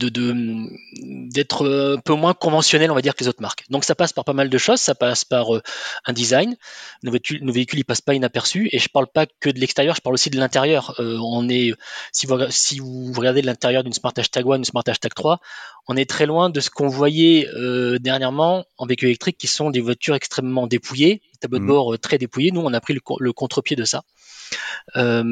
d'être 1.30 1.96
un 1.96 2.00
peu 2.00 2.14
moins 2.14 2.34
conventionnel, 2.34 2.92
on 2.92 2.96
va 2.96 3.02
dire, 3.02 3.16
que 3.16 3.24
les 3.24 3.28
autres 3.28 3.42
marques. 3.42 3.66
Donc 3.70 3.84
ça 3.84 3.96
passe 3.96 4.14
par 4.14 4.24
pas 4.24 4.34
mal 4.34 4.50
de 4.50 4.58
choses, 4.58 4.80
ça 4.80 4.96
passe 4.96 5.26
par 5.26 5.56
euh, 5.56 5.62
un 6.06 6.14
design. 6.14 6.56
Nos 7.04 7.12
véhicules, 7.12 7.44
nos 7.44 7.52
véhicules, 7.52 7.80
ils 7.80 7.84
passent 7.84 8.02
pas 8.02 8.14
inaperçus. 8.14 8.70
Et 8.72 8.80
je 8.80 8.90
parle 8.90 9.08
pas 9.08 9.26
que 9.26 9.50
de 9.50 9.60
l'extérieur, 9.60 9.96
je 9.96 10.02
parle 10.02 10.14
aussi 10.14 10.30
de 10.30 10.38
l'intérieur. 10.38 10.96
Euh, 11.00 11.18
on 11.22 11.50
est, 11.50 11.74
si 12.12 12.28
vous, 12.28 12.38
si 12.50 12.80
vous 12.80 13.12
regardez 13.16 13.42
l'intérieur 13.42 13.84
d'une 13.84 13.94
Smart 13.94 14.14
Hashtag 14.16 14.46
1, 14.48 14.56
une 14.58 14.66
Smart 14.66 14.84
Hashtag 14.86 15.14
3, 15.14 15.40
on 15.88 15.98
est 15.98 16.10
très 16.10 16.26
loin 16.26 16.50
de 16.50 16.60
ce 16.60 16.70
qu'on 16.70 16.88
voyait 16.88 17.48
euh, 17.56 17.98
dernièrement 18.00 18.66
en 18.78 18.86
véhicules 18.86 19.10
électriques, 19.10 19.38
qui 19.38 19.48
sont 19.48 19.72
des 19.72 19.82
voitures 19.82 20.16
extrêmement 20.16 20.68
dépouillées, 20.68 21.22
tableau 21.40 21.60
de 21.60 21.64
mmh. 21.64 21.68
bord 21.68 22.00
très 22.00 22.18
dépouillé. 22.18 22.52
Nous, 22.52 22.62
on 22.62 22.74
a 22.74 22.82
pris 22.82 22.94
le, 22.94 23.02
le 23.20 23.34
contre-pied 23.34 23.76
de 23.76 23.86
ça. 23.86 24.04
Euh, 24.96 25.24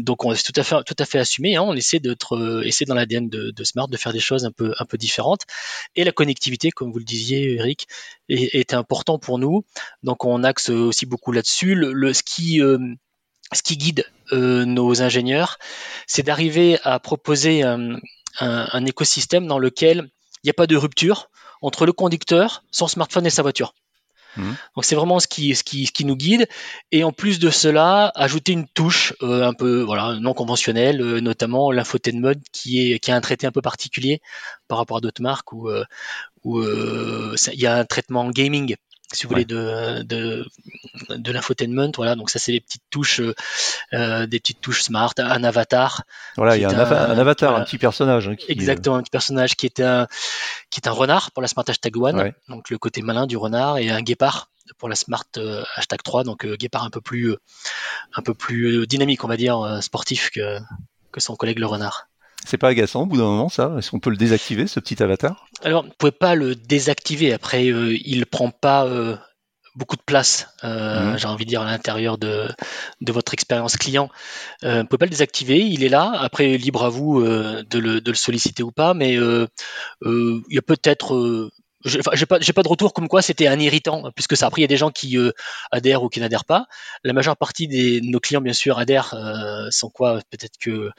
donc 0.00 0.24
on 0.24 0.34
c'est 0.34 0.42
tout 0.42 0.58
à 0.58 0.62
fait 0.62 0.76
tout 0.84 0.94
à 0.98 1.04
fait 1.04 1.18
assumé. 1.18 1.56
Hein. 1.56 1.62
on 1.62 1.74
essaie 1.74 1.98
d'être 1.98 2.36
euh, 2.36 2.68
dans 2.86 2.94
l'ADN 2.94 3.28
de, 3.28 3.64
Smart 3.64 3.88
de 3.88 3.96
faire 3.96 4.12
des 4.12 4.20
choses 4.20 4.44
un 4.44 4.52
peu 4.52 4.74
un 4.78 4.84
peu 4.84 4.96
différentes. 4.96 5.42
Et 5.96 6.04
la 6.04 6.12
connectivité, 6.12 6.70
comme 6.70 6.92
vous 6.92 6.98
le 6.98 7.04
disiez, 7.04 7.54
Eric, 7.54 7.88
est, 8.28 8.74
important 8.74 9.18
pour 9.18 9.38
nous. 9.38 9.64
Donc 10.02 10.24
on 10.24 10.44
axe 10.44 10.70
aussi 10.70 11.06
beaucoup 11.06 11.32
là-dessus. 11.32 11.74
Le, 11.74 12.12
ce 12.12 12.22
qui 12.22 12.60
euh, 12.60 12.78
ce 13.52 13.62
qui 13.62 13.76
guide 13.76 14.04
nos 14.32 15.02
ingénieurs, 15.02 15.58
c'est 16.06 16.22
d'arriver 16.22 16.78
à 16.82 16.98
proposer 16.98 17.62
un, 17.62 18.86
écosystème 18.86 19.46
dans 19.46 19.58
lequel 19.58 20.10
il 20.42 20.46
n'y 20.46 20.50
a 20.50 20.54
pas 20.54 20.66
de 20.66 20.76
rupture 20.76 21.30
entre 21.62 21.86
le 21.86 21.92
conducteur, 21.92 22.64
son 22.70 22.88
smartphone 22.88 23.26
et 23.26 23.30
sa 23.30 23.42
voiture. 23.42 23.74
Mhm. 24.36 24.56
Donc 24.74 24.84
c'est 24.84 24.94
vraiment 24.94 25.20
ce 25.20 25.26
qui, 25.26 26.04
nous 26.04 26.16
guide. 26.16 26.46
Et 26.92 27.04
en 27.04 27.12
plus 27.12 27.38
de 27.38 27.50
cela, 27.50 28.12
ajouter 28.14 28.52
une 28.52 28.66
touche 28.68 29.14
euh, 29.22 29.46
un 29.46 29.54
peu 29.54 29.86
non 30.20 30.34
conventionnelle, 30.34 31.00
euh, 31.00 31.20
notamment 31.20 31.70
l'infotainment 31.70 32.40
qui, 32.52 32.98
qui 33.00 33.10
a 33.10 33.16
un 33.16 33.20
traité 33.20 33.46
un 33.46 33.52
peu 33.52 33.62
particulier 33.62 34.20
par 34.68 34.78
rapport 34.78 34.98
à 34.98 35.00
d'autres 35.00 35.22
marques 35.22 35.52
où, 35.52 35.68
euh, 35.68 35.84
où 36.42 36.62
il 36.62 37.60
y 37.60 37.66
a 37.66 37.76
un 37.76 37.84
traitement 37.84 38.28
gaming 38.30 38.76
si 39.12 39.24
vous 39.24 39.30
voulez, 39.30 39.44
de, 39.44 40.02
de, 40.02 40.46
de 41.10 41.32
l'infotainment. 41.32 41.92
Voilà, 41.96 42.16
donc 42.16 42.30
ça, 42.30 42.38
c'est 42.38 42.52
des 42.52 42.60
petites 42.60 42.82
touches, 42.90 43.20
euh, 43.92 44.26
des 44.26 44.40
petites 44.40 44.60
touches 44.60 44.82
smart, 44.82 45.12
un 45.18 45.44
avatar. 45.44 46.02
Voilà, 46.36 46.56
il 46.56 46.62
y 46.62 46.64
a 46.64 46.70
un, 46.70 47.18
avatar, 47.18 47.56
un 47.56 47.64
petit 47.64 47.78
personnage. 47.78 48.28
Hein, 48.28 48.36
exactement, 48.48 48.96
un 48.96 49.02
petit 49.02 49.10
personnage 49.10 49.56
qui 49.56 49.66
est 49.66 49.80
un, 49.80 50.06
qui 50.70 50.80
est 50.80 50.88
un 50.88 50.92
renard 50.92 51.30
pour 51.32 51.42
la 51.42 51.48
Smart 51.48 51.64
Hashtag 51.68 51.96
One, 51.96 52.32
donc 52.48 52.70
le 52.70 52.78
côté 52.78 53.02
malin 53.02 53.26
du 53.26 53.36
renard, 53.36 53.78
et 53.78 53.90
un 53.90 54.02
guépard 54.02 54.50
pour 54.78 54.88
la 54.88 54.96
Smart 54.96 55.24
euh, 55.36 55.62
Hashtag 55.76 56.02
3, 56.02 56.24
donc 56.24 56.44
euh, 56.44 56.56
guépard 56.56 56.84
un 56.84 56.90
peu 56.90 57.00
plus, 57.00 57.36
un 58.14 58.22
peu 58.22 58.34
plus 58.34 58.86
dynamique, 58.86 59.24
on 59.24 59.28
va 59.28 59.36
dire, 59.36 59.78
sportif 59.82 60.30
que, 60.30 60.58
que 61.12 61.20
son 61.20 61.36
collègue 61.36 61.58
le 61.58 61.66
renard. 61.66 62.08
C'est 62.44 62.58
pas 62.58 62.68
agaçant 62.68 63.02
au 63.02 63.06
bout 63.06 63.16
d'un 63.16 63.24
moment 63.24 63.48
ça 63.48 63.74
Est-ce 63.78 63.90
qu'on 63.90 64.00
peut 64.00 64.10
le 64.10 64.16
désactiver 64.16 64.66
ce 64.66 64.80
petit 64.80 65.02
avatar? 65.02 65.46
Alors, 65.62 65.84
vous 65.84 65.92
pouvez 65.98 66.12
pas 66.12 66.34
le 66.34 66.54
désactiver. 66.54 67.32
Après, 67.32 67.68
euh, 67.68 67.96
il 68.04 68.26
prend 68.26 68.50
pas 68.50 68.86
euh, 68.86 69.16
beaucoup 69.74 69.96
de 69.96 70.02
place, 70.02 70.48
euh, 70.62 71.12
mhm. 71.12 71.18
j'ai 71.18 71.26
envie 71.26 71.44
de 71.44 71.48
dire, 71.48 71.62
à 71.62 71.64
l'intérieur 71.64 72.18
de, 72.18 72.48
de 73.00 73.12
votre 73.12 73.32
expérience 73.32 73.76
client. 73.76 74.10
Euh, 74.62 74.82
vous 74.82 74.88
pouvez 74.88 74.98
pas 74.98 75.06
le 75.06 75.10
désactiver, 75.10 75.60
il 75.60 75.84
est 75.84 75.88
là. 75.88 76.12
Après, 76.16 76.58
libre 76.58 76.84
à 76.84 76.90
vous 76.90 77.22
de 77.22 77.64
le, 77.78 78.00
de, 78.00 78.10
le, 78.10 78.16
solliciter 78.16 78.62
ou 78.62 78.72
pas, 78.72 78.94
mais 78.94 79.14
il 79.14 80.42
y 80.50 80.58
a 80.58 80.62
peut-être 80.62 81.50
j'ai 81.84 82.26
pas, 82.26 82.38
pas 82.38 82.62
de 82.62 82.68
retour 82.68 82.94
comme 82.94 83.08
quoi 83.08 83.20
c'était 83.22 83.46
un 83.46 83.58
irritant, 83.58 84.10
puisque 84.14 84.36
ça 84.36 84.46
après 84.46 84.60
il 84.60 84.64
y 84.64 84.66
a 84.66 84.68
des 84.68 84.76
gens 84.76 84.90
qui 84.90 85.18
euh, 85.18 85.32
adhèrent 85.70 86.02
ou 86.02 86.08
qui 86.08 86.20
n'adhèrent 86.20 86.44
pas. 86.44 86.66
La 87.02 87.12
majeure 87.12 87.36
partie 87.36 87.68
de 87.68 88.00
nos 88.10 88.20
clients 88.20 88.40
bien 88.40 88.52
sûr 88.52 88.78
adhèrent, 88.78 89.14
euh, 89.14 89.68
sans 89.70 89.90
quoi 89.90 90.20
peut-être 90.30 90.56
que 90.58 90.90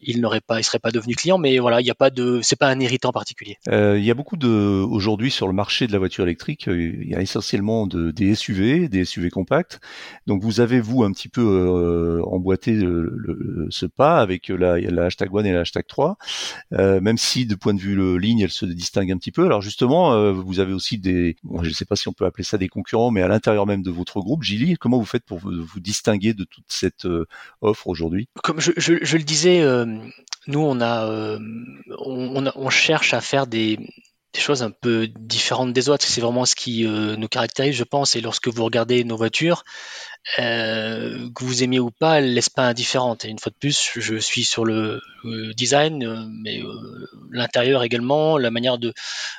ils 0.00 0.20
n'auraient 0.20 0.40
pas, 0.40 0.60
ils 0.60 0.64
seraient 0.64 0.78
pas 0.78 0.90
devenus 0.90 1.16
clients, 1.16 1.38
mais 1.38 1.58
voilà, 1.58 1.80
il 1.80 1.84
n'y 1.84 1.90
a 1.90 1.94
pas 1.94 2.10
de, 2.10 2.40
c'est 2.42 2.56
pas 2.56 2.68
un 2.68 2.80
irritant 2.80 3.12
particulier. 3.12 3.56
Euh, 3.68 3.98
il 3.98 4.04
y 4.04 4.10
a 4.10 4.14
beaucoup 4.14 4.36
de 4.36 4.48
aujourd'hui 4.48 5.30
sur 5.30 5.46
le 5.46 5.54
marché 5.54 5.86
de 5.86 5.92
la 5.92 5.98
voiture 5.98 6.24
électrique, 6.24 6.66
il 6.66 7.08
y 7.08 7.14
a 7.14 7.20
essentiellement 7.20 7.86
de, 7.86 8.10
des 8.10 8.34
SUV, 8.34 8.88
des 8.88 9.04
SUV 9.04 9.30
compacts. 9.30 9.80
Donc 10.26 10.42
vous 10.42 10.60
avez 10.60 10.80
vous 10.80 11.02
un 11.02 11.12
petit 11.12 11.28
peu 11.28 12.22
emboîté 12.26 12.72
le, 12.72 13.66
ce 13.70 13.86
pas 13.86 14.20
avec 14.20 14.48
la, 14.48 14.74
hashtag 15.04 15.34
one 15.34 15.46
et 15.46 15.52
la 15.52 15.60
hashtag 15.60 15.86
3, 15.86 16.18
même 16.72 17.16
si 17.16 17.46
de 17.46 17.54
point 17.54 17.74
de 17.74 17.80
vue 17.80 18.18
ligne 18.18 18.40
elle 18.40 18.50
se 18.50 18.66
distingue 18.66 19.12
un 19.12 19.18
petit 19.18 19.32
peu. 19.32 19.46
Alors 19.46 19.62
justement 19.62 20.25
vous 20.32 20.60
avez 20.60 20.72
aussi 20.72 20.98
des, 20.98 21.36
je 21.62 21.68
ne 21.68 21.74
sais 21.74 21.84
pas 21.84 21.96
si 21.96 22.08
on 22.08 22.12
peut 22.12 22.24
appeler 22.24 22.44
ça 22.44 22.58
des 22.58 22.68
concurrents, 22.68 23.10
mais 23.10 23.22
à 23.22 23.28
l'intérieur 23.28 23.66
même 23.66 23.82
de 23.82 23.90
votre 23.90 24.20
groupe, 24.20 24.42
Gilly, 24.42 24.76
comment 24.76 24.98
vous 24.98 25.04
faites 25.04 25.24
pour 25.24 25.38
vous, 25.38 25.80
distinguer 25.80 26.34
de 26.34 26.44
toute 26.44 26.64
cette 26.68 27.06
euh, 27.06 27.26
offre 27.60 27.88
aujourd'hui? 27.88 28.28
Comme 28.42 28.60
je, 28.60 28.72
le 28.72 29.22
disais, 29.22 29.62
euh, 29.62 29.86
nous 30.46 30.60
on 30.60 30.80
a, 30.80 31.38
on, 31.98 32.70
cherche 32.70 33.14
à 33.14 33.20
faire 33.20 33.46
des, 33.46 33.78
choses 34.40 34.62
un 34.62 34.70
peu 34.70 35.08
différentes 35.18 35.72
des 35.72 35.88
autres. 35.88 36.04
C'est 36.04 36.20
vraiment 36.20 36.44
ce 36.44 36.54
qui 36.54 36.84
nous 36.84 37.28
caractérise, 37.28 37.74
je 37.74 37.84
pense. 37.84 38.16
Et 38.16 38.20
lorsque 38.20 38.48
vous 38.48 38.64
regardez 38.64 39.04
nos 39.04 39.16
voitures, 39.16 39.64
euh, 40.40 41.30
que 41.34 41.44
vous 41.44 41.62
aimiez 41.62 41.78
ou 41.78 41.90
pas, 41.90 42.18
elle 42.18 42.34
laisse 42.34 42.48
pas 42.48 42.66
indifférente. 42.66 43.24
Et 43.24 43.28
une 43.28 43.38
fois 43.38 43.50
de 43.50 43.56
plus, 43.56 43.92
je 43.94 44.16
suis 44.16 44.44
sur 44.44 44.64
le, 44.64 45.00
design, 45.54 46.04
euh, 46.04 46.24
mais 46.28 46.60
euh, 46.62 47.08
l'intérieur 47.30 47.82
également, 47.84 48.36
la 48.36 48.50
manière 48.50 48.78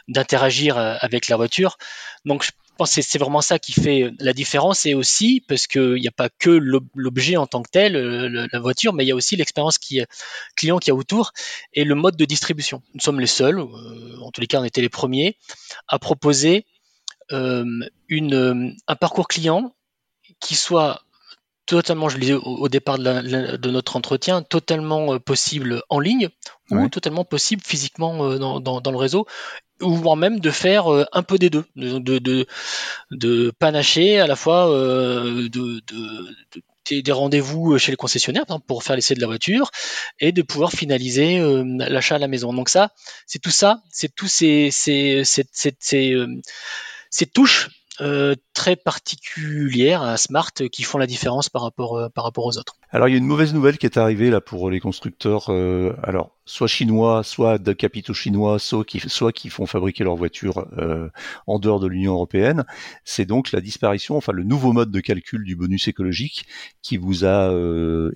d'interagir 0.07 0.77
avec 0.77 1.27
la 1.27 1.35
voiture. 1.35 1.77
Donc 2.25 2.43
je 2.43 2.51
pense 2.77 2.95
que 2.95 3.01
c'est 3.01 3.17
vraiment 3.17 3.41
ça 3.41 3.59
qui 3.59 3.73
fait 3.73 4.11
la 4.19 4.33
différence 4.33 4.85
et 4.85 4.93
aussi 4.93 5.43
parce 5.47 5.67
qu'il 5.67 5.95
n'y 5.95 6.07
a 6.07 6.11
pas 6.11 6.29
que 6.29 6.49
l'objet 6.49 7.35
en 7.35 7.47
tant 7.47 7.61
que 7.61 7.69
tel, 7.69 7.93
la 7.93 8.59
voiture, 8.59 8.93
mais 8.93 9.03
il 9.03 9.07
y 9.07 9.11
a 9.11 9.15
aussi 9.15 9.35
l'expérience 9.35 9.77
client 10.55 10.77
qui 10.77 10.91
a 10.91 10.95
autour 10.95 11.33
et 11.73 11.83
le 11.83 11.95
mode 11.95 12.15
de 12.15 12.25
distribution. 12.25 12.81
Nous 12.93 13.01
sommes 13.01 13.19
les 13.19 13.27
seuls, 13.27 13.59
en 13.59 14.31
tous 14.31 14.39
les 14.41 14.47
cas 14.47 14.61
on 14.61 14.63
était 14.63 14.81
les 14.81 14.89
premiers, 14.89 15.37
à 15.87 15.99
proposer 15.99 16.65
un 17.31 17.65
parcours 18.99 19.27
client 19.27 19.75
qui 20.39 20.55
soit 20.55 21.01
totalement, 21.67 22.09
je 22.09 22.15
le 22.15 22.21
disais 22.21 22.33
au, 22.33 22.67
départ 22.69 22.97
de, 22.97 23.69
notre 23.69 23.95
entretien, 23.95 24.41
totalement 24.41 25.13
euh, 25.13 25.19
possible 25.19 25.83
en 25.89 25.99
ligne 25.99 26.29
ou 26.71 26.89
totalement 26.89 27.23
possible 27.23 27.61
physiquement 27.63 28.25
euh, 28.25 28.37
dans, 28.37 28.91
le 28.91 28.97
réseau, 28.97 29.27
ou 29.81 29.93
voire 29.93 30.15
même 30.15 30.39
de 30.39 30.49
faire 30.49 30.91
euh, 30.91 31.05
un 31.13 31.23
peu 31.23 31.37
des 31.37 31.49
deux, 31.49 31.65
de, 31.75 32.47
de, 33.11 33.51
panacher 33.59 34.19
à 34.19 34.27
la 34.27 34.35
fois 34.35 34.67
de, 34.67 35.81
des 36.89 37.11
rendez-vous 37.11 37.77
chez 37.77 37.91
les 37.91 37.97
concessionnaires 37.97 38.45
pour 38.65 38.83
faire 38.83 38.95
l'essai 38.95 39.13
de 39.13 39.21
la 39.21 39.27
voiture 39.27 39.69
et 40.19 40.31
de 40.31 40.41
pouvoir 40.41 40.71
finaliser 40.71 41.39
l'achat 41.77 42.15
à 42.15 42.19
la 42.19 42.27
maison. 42.27 42.53
Donc 42.53 42.69
ça, 42.69 42.91
c'est 43.25 43.39
tout 43.39 43.51
ça, 43.51 43.81
c'est 43.91 44.13
tous 44.13 44.27
ces, 44.27 44.71
ces, 44.71 45.23
ces 47.09 47.25
touches 47.25 47.67
euh, 47.67 47.71
très 48.53 48.75
particulières 48.75 50.01
à 50.03 50.17
Smart 50.17 50.51
qui 50.71 50.83
font 50.83 50.97
la 50.97 51.07
différence 51.07 51.49
par 51.49 51.63
rapport, 51.63 51.97
euh, 51.97 52.09
par 52.09 52.23
rapport 52.23 52.45
aux 52.45 52.57
autres. 52.57 52.75
Alors 52.89 53.09
il 53.09 53.11
y 53.11 53.15
a 53.15 53.17
une 53.17 53.25
mauvaise 53.25 53.53
nouvelle 53.53 53.77
qui 53.77 53.85
est 53.85 53.97
arrivée 53.97 54.29
là 54.29 54.39
pour 54.39 54.69
les 54.69 54.79
constructeurs, 54.79 55.49
euh, 55.49 55.93
alors 56.03 56.37
soit 56.45 56.67
chinois, 56.67 57.23
soit 57.23 57.57
de 57.57 57.73
capitaux 57.73 58.13
chinois, 58.13 58.59
soit 58.59 58.85
qui, 58.85 58.99
soit 59.01 59.33
qui 59.33 59.49
font 59.49 59.65
fabriquer 59.65 60.05
leurs 60.05 60.15
voitures 60.15 60.65
en 61.47 61.59
dehors 61.59 61.81
de 61.81 61.87
l'Union 61.87 62.13
européenne. 62.13 62.65
C'est 63.03 63.25
donc 63.25 63.51
la 63.51 63.59
disparition, 63.59 64.15
enfin 64.15 64.31
le 64.31 64.43
nouveau 64.43 64.71
mode 64.71 64.91
de 64.91 64.99
calcul 65.01 65.43
du 65.43 65.57
bonus 65.57 65.87
écologique 65.89 66.45
qui 66.81 66.95
vous 66.95 67.25
a 67.25 67.51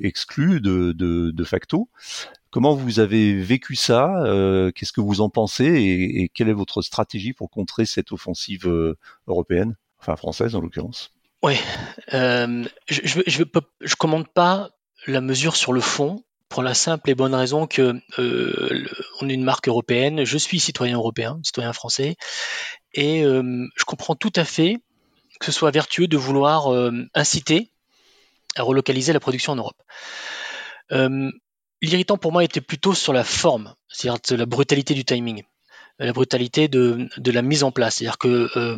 exclu 0.01 0.61
de, 0.61 0.93
de, 0.93 1.31
de 1.31 1.43
facto. 1.43 1.89
Comment 2.51 2.75
vous 2.75 2.99
avez 2.99 3.41
vécu 3.41 3.77
ça 3.77 4.25
euh, 4.25 4.71
Qu'est-ce 4.71 4.91
que 4.91 4.99
vous 4.99 5.21
en 5.21 5.29
pensez 5.29 5.63
et, 5.65 6.27
quelle 6.33 6.49
est 6.49 6.53
votre 6.53 6.81
stratégie 6.81 7.31
pour 7.31 7.49
contrer 7.49 7.85
cette 7.85 8.11
offensive 8.11 8.67
euh, 8.67 8.97
européenne, 9.27 9.77
enfin 9.99 10.17
française 10.17 10.53
en 10.53 10.59
l'occurrence? 10.59 11.13
Oui, 11.43 11.57
euh, 12.13 12.65
je 12.87 13.01
je, 13.03 13.21
je, 13.25 13.43
je 13.81 13.95
commande 13.95 14.27
pas 14.27 14.69
la 15.07 15.21
mesure 15.21 15.55
sur 15.55 15.73
le 15.73 15.81
fond 15.81 16.23
pour 16.49 16.61
la 16.61 16.75
simple 16.75 17.09
et 17.09 17.15
bonne 17.15 17.33
raison 17.33 17.65
que 17.65 17.99
on 19.21 19.29
est 19.29 19.33
une 19.33 19.43
marque 19.43 19.67
européenne, 19.67 20.23
je 20.25 20.37
suis 20.37 20.59
citoyen 20.59 20.97
européen, 20.97 21.39
citoyen 21.43 21.73
français, 21.73 22.17
et 22.93 23.23
je 23.23 23.83
comprends 23.85 24.15
tout 24.15 24.33
à 24.35 24.43
fait 24.43 24.77
que 25.39 25.45
ce 25.45 25.51
soit 25.51 25.71
vertueux 25.71 26.07
de 26.07 26.17
vouloir 26.17 26.67
inciter 27.15 27.71
à 28.57 28.63
relocaliser 28.63 29.13
la 29.13 29.21
production 29.21 29.53
en 29.53 29.55
Europe. 29.55 29.81
L'irritant 31.81 32.17
pour 32.17 32.33
moi 32.33 32.43
était 32.43 32.61
plutôt 32.61 32.93
sur 32.93 33.13
la 33.13 33.23
forme, 33.23 33.73
c'est-à-dire 33.87 34.37
la 34.37 34.45
brutalité 34.45 34.93
du 34.93 35.05
timing, 35.05 35.43
la 36.05 36.13
brutalité 36.13 36.67
de, 36.67 37.09
la 37.25 37.41
mise 37.41 37.63
en 37.63 37.71
place. 37.71 37.95
C'est-à-dire 37.95 38.17
que 38.17 38.49
euh, 38.57 38.77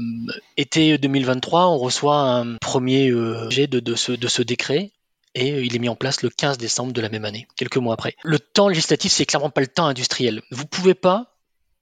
été 0.58 0.98
2023, 0.98 1.68
on 1.68 1.78
reçoit 1.78 2.18
un 2.18 2.58
premier 2.58 3.10
euh, 3.10 3.50
jet 3.50 3.68
de, 3.68 3.96
ce, 3.96 4.12
de 4.12 4.28
ce 4.28 4.42
décret 4.42 4.92
et 5.36 5.62
il 5.62 5.76
est 5.76 5.80
mis 5.80 5.90
en 5.90 5.96
place 5.96 6.22
le 6.22 6.30
15 6.30 6.58
décembre 6.58 6.94
de 6.94 7.02
la 7.02 7.10
même 7.10 7.26
année, 7.26 7.48
quelques 7.56 7.78
mois 7.78 7.94
après. 7.94 8.16
Le 8.24 8.40
temps 8.40 8.68
législatif, 8.68 9.12
c'est 9.12 9.26
clairement 9.26 9.50
pas 9.50 9.62
le 9.62 9.68
temps 9.68 9.88
industriel. 9.88 10.42
Vous 10.52 10.66
pouvez 10.66 10.94
pas 10.94 11.38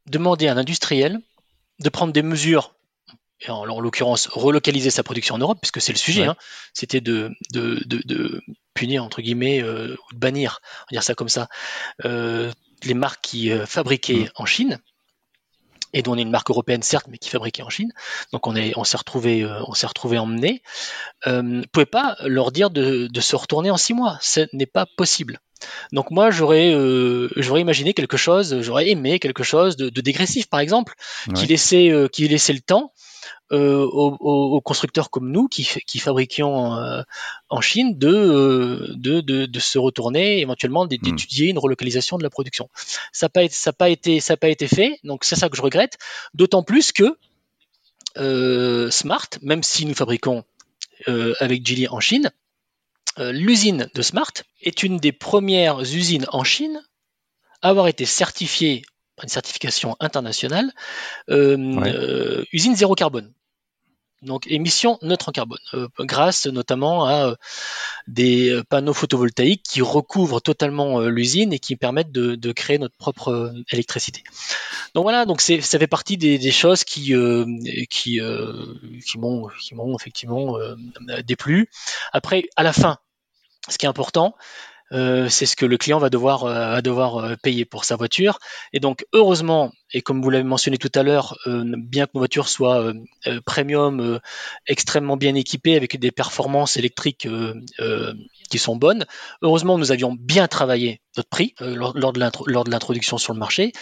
demander 0.06 0.48
à 0.48 0.54
un 0.54 0.58
industriel 0.58 1.20
de 1.80 1.90
prendre 1.90 2.14
des 2.14 2.22
mesures 2.22 2.76
en, 3.50 3.66
l'occurrence 3.66 4.28
relocaliser 4.28 4.92
sa 4.92 5.04
production 5.04 5.36
en 5.36 5.40
Europe, 5.40 5.58
puisque 5.60 5.82
c'est 5.82 5.92
le 5.92 5.98
sujet, 5.98 6.26
hein. 6.26 6.36
c'était 6.74 7.02
de, 7.02 7.32
de, 7.52 8.42
punir 8.76 9.04
entre 9.04 9.22
guillemets 9.22 9.62
euh, 9.62 9.96
ou 9.96 10.14
de 10.14 10.20
bannir, 10.20 10.62
on 10.64 10.84
va 10.92 10.98
dire 10.98 11.04
ça 11.04 11.16
comme 11.16 11.28
ça, 11.28 11.50
euh, 12.06 12.52
les 12.84 12.94
marques 12.94 13.22
qui 13.22 13.52
fabriquaient 13.66 14.26
mm. 14.26 14.30
en 14.36 14.46
Chine 14.46 14.80
et 15.94 16.02
dont 16.02 16.14
on 16.14 16.18
est 16.18 16.22
une 16.22 16.32
marque 16.32 16.50
européenne 16.50 16.82
certes, 16.82 17.08
mais 17.10 17.18
qui 17.18 17.30
fabriquait 17.30 17.64
en 17.64 17.70
Chine. 17.70 17.92
Donc 18.32 18.48
on 18.48 18.56
est, 18.56 18.74
on 18.78 18.84
s'est 18.84 18.98
retrouvé, 18.98 19.46
on 19.68 19.74
s'est 19.74 19.88
retrouvé 19.88 20.18
emmené. 20.18 20.62
Euh, 21.28 21.62
pouvez 21.72 21.86
pas 21.86 22.18
leur 22.22 22.52
dire 22.52 22.70
de, 22.70 23.08
de, 23.08 23.22
se 23.22 23.36
retourner 23.36 23.72
en 23.72 23.78
six 23.78 23.94
mois. 23.94 24.18
Ce 24.22 24.48
n'est 24.54 24.66
pas 24.66 24.86
possible. 24.98 25.40
Donc 25.92 26.10
moi 26.10 26.32
j'aurais 26.32 26.74
j'aurais 27.36 27.62
imaginé 27.62 27.94
quelque 27.94 28.18
chose, 28.18 28.62
j'aurais 28.62 28.90
aimé 28.90 29.20
quelque 29.20 29.44
chose 29.44 29.78
de, 29.78 29.90
de 29.90 30.02
dégressif 30.02 30.50
par 30.50 30.60
exemple, 30.60 30.96
qui 31.36 31.46
laissait 31.46 31.92
qui 32.12 32.28
laissait 32.28 32.54
le 32.54 32.62
temps 32.62 32.92
euh, 33.52 33.84
aux, 33.84 34.62
constructeurs 34.62 35.10
comme 35.10 35.30
nous 35.30 35.50
qui, 35.50 35.68
qui 35.86 36.00
fabriquions 36.00 36.76
euh, 36.78 37.02
en 37.50 37.60
Chine 37.60 37.98
euh, 38.02 38.94
de, 38.96 39.20
de, 39.20 39.46
de, 39.46 39.60
se 39.60 39.78
retourner, 39.78 40.40
éventuellement 40.40 40.86
hmm. 40.86 40.90
d'étudier 40.90 41.50
une 41.50 41.60
relocalisation 41.60 42.18
de 42.18 42.24
la 42.24 42.30
production. 42.30 42.70
Ça 43.12 43.26
n'a 43.26 43.30
pas, 43.30 43.50
ça 43.50 43.74
pas, 43.74 43.90
été, 43.90 44.22
ça 44.22 44.38
pas 44.38 44.48
été 44.48 44.70
fait, 44.70 45.00
donc 45.04 45.26
c'est 45.26 45.36
ça 45.36 45.50
que 45.50 45.58
je 45.58 45.62
regrette, 45.62 45.98
d'autant 46.34 46.64
plus 46.64 46.94
que 46.94 47.18
Smart, 48.90 49.28
même 49.42 49.64
si 49.64 49.86
nous 49.86 49.96
fabriquons 49.96 50.44
avec 51.08 51.66
Geely 51.66 51.88
en 51.90 52.00
Chine, 52.00 52.32
l'usine 53.18 53.90
de 53.94 54.02
Smart 54.02 54.32
est 54.62 54.84
une 54.84 54.98
des 54.98 55.12
premières 55.12 55.80
usines 55.82 56.26
en 56.32 56.44
Chine 56.44 56.82
à 57.62 57.70
avoir 57.70 57.88
été 57.88 58.06
certifiée 58.06 58.84
une 59.24 59.30
certification 59.30 59.96
internationale, 60.00 60.72
usine 61.28 62.76
zéro 62.76 62.96
carbone 62.96 63.34
donc 64.22 64.46
émissions 64.48 65.00
neutres 65.02 65.30
en 65.30 65.32
carbone, 65.32 65.60
euh, 65.74 65.88
grâce 66.00 66.46
notamment 66.46 67.06
à 67.06 67.30
euh, 67.30 67.36
des 68.08 68.50
euh, 68.50 68.64
panneaux 68.64 68.94
photovoltaïques 68.94 69.64
qui 69.64 69.82
recouvrent 69.82 70.40
totalement 70.40 71.00
l'usine 71.02 71.54
et 71.54 71.60
qui 71.60 71.76
permettent 71.76 72.12
de, 72.12 72.52
créer 72.52 72.78
notre 72.78 72.96
propre 72.98 73.54
électricité. 73.72 74.24
Donc 74.94 75.04
voilà, 75.04 75.26
donc 75.26 75.42
ça 75.42 75.80
fait 75.80 75.88
partie 75.88 76.18
des, 76.18 76.52
choses 76.52 76.84
qui 76.84 77.14
qui 77.90 78.20
qui 79.06 79.18
m'ont 79.18 79.48
qui 79.62 79.76
m'ont 79.76 79.96
effectivement 79.98 80.58
déplu. 81.26 81.70
Après, 82.12 82.50
à 82.56 82.64
la 82.64 82.74
fin, 82.74 82.98
ce 83.70 83.78
qui 83.78 83.86
est 83.86 83.90
important, 83.90 84.36
euh, 84.36 84.81
c'est 85.30 85.46
ce 85.46 85.56
que 85.56 85.66
le 85.66 85.78
client 85.78 86.00
va 86.00 86.10
devoir, 86.10 86.44
euh, 86.44 86.82
devoir 86.82 87.18
euh, 87.18 87.36
payer 87.42 87.66
pour 87.66 87.86
sa 87.86 87.96
voiture. 87.96 88.40
Et 88.74 88.80
donc, 88.80 89.06
heureusement, 89.14 89.72
et 89.94 90.02
comme 90.02 90.22
vous 90.22 90.30
l'avez 90.30 90.44
mentionné 90.44 90.78
tout 90.78 90.92
à 90.96 91.04
l'heure, 91.04 91.38
bien 91.46 92.06
que 92.06 92.12
nos 92.14 92.22
voitures 92.22 92.50
soient 92.50 92.94
premium, 93.46 94.20
extrêmement 94.68 95.18
bien 95.18 95.36
équipées, 95.36 95.76
avec 95.76 96.00
des 96.00 96.12
performances 96.12 96.78
électriques 96.78 97.28
qui 98.50 98.60
sont 98.60 98.76
bonnes, 98.76 99.06
heureusement, 99.42 99.78
nous 99.78 99.92
avions 99.92 100.14
bien 100.14 100.48
travaillé 100.48 101.02
notre 101.18 101.30
prix 101.30 101.56
lors, 101.60 101.94
de 102.14 102.70
l'introduction 102.70 103.18
sur 103.18 103.34
le 103.34 103.40
marché. 103.40 103.74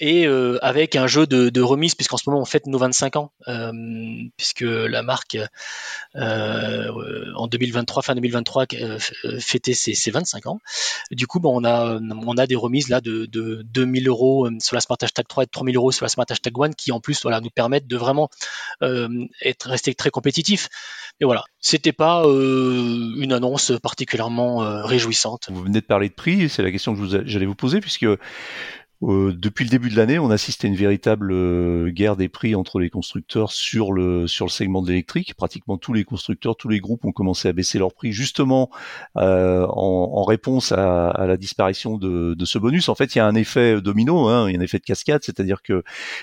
Et 0.00 0.26
avec 0.62 0.96
un 0.96 1.06
jeu 1.06 1.26
de, 1.26 1.48
de 1.48 1.60
remise 1.60 1.94
puisqu'en 1.94 2.16
ce 2.16 2.28
moment 2.28 2.42
on 2.42 2.46
fête 2.46 2.66
nos 2.66 2.78
25 2.78 3.16
ans 3.16 3.32
puisque 4.36 4.62
la 4.62 5.02
marque 5.02 5.38
en 6.14 7.46
2023 7.46 8.02
fin 8.02 8.14
2023 8.14 8.66
fêtait 9.38 9.74
ses, 9.74 9.94
ses 9.94 10.10
25 10.10 10.42
du 11.10 11.26
coup, 11.26 11.40
bon, 11.40 11.60
on 11.62 12.36
a 12.36 12.46
des 12.46 12.56
remises 12.56 12.88
là 12.88 13.00
de, 13.00 13.26
de 13.26 13.62
2000 13.62 14.08
euros 14.08 14.46
euh, 14.46 14.50
sur 14.60 14.74
la 14.74 14.80
Smart 14.80 14.98
Hashtag 15.00 15.26
3 15.28 15.41
et 15.42 15.46
de 15.46 15.50
3000 15.50 15.76
euros 15.76 15.92
sur 15.92 16.04
la 16.04 16.08
Smart 16.08 16.26
Hashtag 16.28 16.52
1 16.58 16.72
qui 16.72 16.92
en 16.92 17.00
plus 17.00 17.22
voilà 17.22 17.40
nous 17.40 17.50
permettent 17.50 17.86
de 17.86 17.96
vraiment 17.96 18.28
euh, 18.82 19.08
être 19.42 19.68
rester 19.68 19.94
très 19.94 20.10
compétitif. 20.10 20.68
Et 21.20 21.24
voilà, 21.24 21.44
c'était 21.60 21.92
pas 21.92 22.24
euh, 22.24 23.14
une 23.16 23.32
annonce 23.32 23.72
particulièrement 23.82 24.58
réjouissante. 24.84 25.48
Vous 25.50 25.62
venez 25.62 25.80
de 25.80 25.86
parler 25.86 26.08
de 26.08 26.14
prix, 26.14 26.48
c'est 26.48 26.62
la 26.62 26.70
question 26.70 26.94
que 26.94 27.26
j'allais 27.26 27.46
vous 27.46 27.54
poser 27.54 27.80
puisque 27.80 28.06
euh, 29.02 29.32
depuis 29.32 29.64
le 29.64 29.70
début 29.70 29.90
de 29.90 29.96
l'année, 29.96 30.18
on 30.18 30.30
assiste 30.30 30.64
à 30.64 30.68
une 30.68 30.76
véritable 30.76 31.32
euh, 31.32 31.90
guerre 31.90 32.16
des 32.16 32.28
prix 32.28 32.54
entre 32.54 32.78
les 32.78 32.88
constructeurs 32.88 33.50
sur 33.50 33.92
le 33.92 34.28
sur 34.28 34.46
le 34.46 34.50
segment 34.50 34.80
de 34.80 34.88
l'électrique. 34.88 35.34
Pratiquement 35.34 35.76
tous 35.76 35.92
les 35.92 36.04
constructeurs, 36.04 36.56
tous 36.56 36.68
les 36.68 36.78
groupes 36.78 37.04
ont 37.04 37.12
commencé 37.12 37.48
à 37.48 37.52
baisser 37.52 37.78
leurs 37.78 37.94
prix 37.94 38.12
justement 38.12 38.70
euh, 39.16 39.66
en, 39.66 40.10
en, 40.14 40.22
réponse 40.22 40.70
à, 40.70 41.08
à, 41.08 41.26
la 41.26 41.36
disparition 41.36 41.98
de, 41.98 42.34
de, 42.34 42.44
ce 42.44 42.58
bonus. 42.58 42.88
En 42.88 42.94
fait, 42.94 43.14
il 43.14 43.18
y 43.18 43.20
a 43.20 43.26
un 43.26 43.34
effet 43.34 43.80
domino, 43.80 44.28
hein, 44.28 44.48
il 44.48 44.54
y 44.54 44.56
a 44.56 44.60
un 44.60 44.62
effet 44.62 44.78
de 44.78 44.84
cascade, 44.84 45.22
c'est-à-dire 45.24 45.62
que 45.62 45.82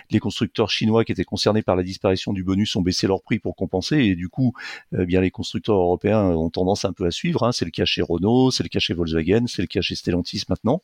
les 0.09 0.19
constructeurs 0.19 0.69
chinois 0.69 1.03
qui 1.03 1.12
étaient 1.12 1.25
concernés 1.25 1.62
par 1.62 1.75
la 1.75 1.83
disparition 1.83 2.31
du 2.31 2.43
bonus 2.43 2.75
ont 2.77 2.81
baissé 2.81 3.07
leurs 3.07 3.21
prix 3.21 3.39
pour 3.39 3.55
compenser, 3.55 3.98
et 3.98 4.15
du 4.15 4.29
coup, 4.29 4.53
eh 4.98 5.05
bien 5.05 5.20
les 5.22 5.31
constructeurs 5.31 5.75
européens 5.75 6.24
ont 6.24 6.50
tendance 6.50 6.85
un 6.85 6.94
peu 6.94 7.05
à 7.05 7.11
suivre. 7.11 7.44
Hein. 7.44 7.51
C'est 7.51 7.65
le 7.65 7.72
cas 7.72 7.85
chez 7.85 8.01
Renault, 8.01 8.51
c'est 8.51 8.63
le 8.63 8.70
cas 8.70 8.79
chez 8.79 8.94
Volkswagen, 8.94 9.48
c'est 9.48 9.61
le 9.61 9.68
cas 9.68 9.81
chez 9.81 9.96
Stellantis 9.96 10.44
maintenant. 10.50 10.81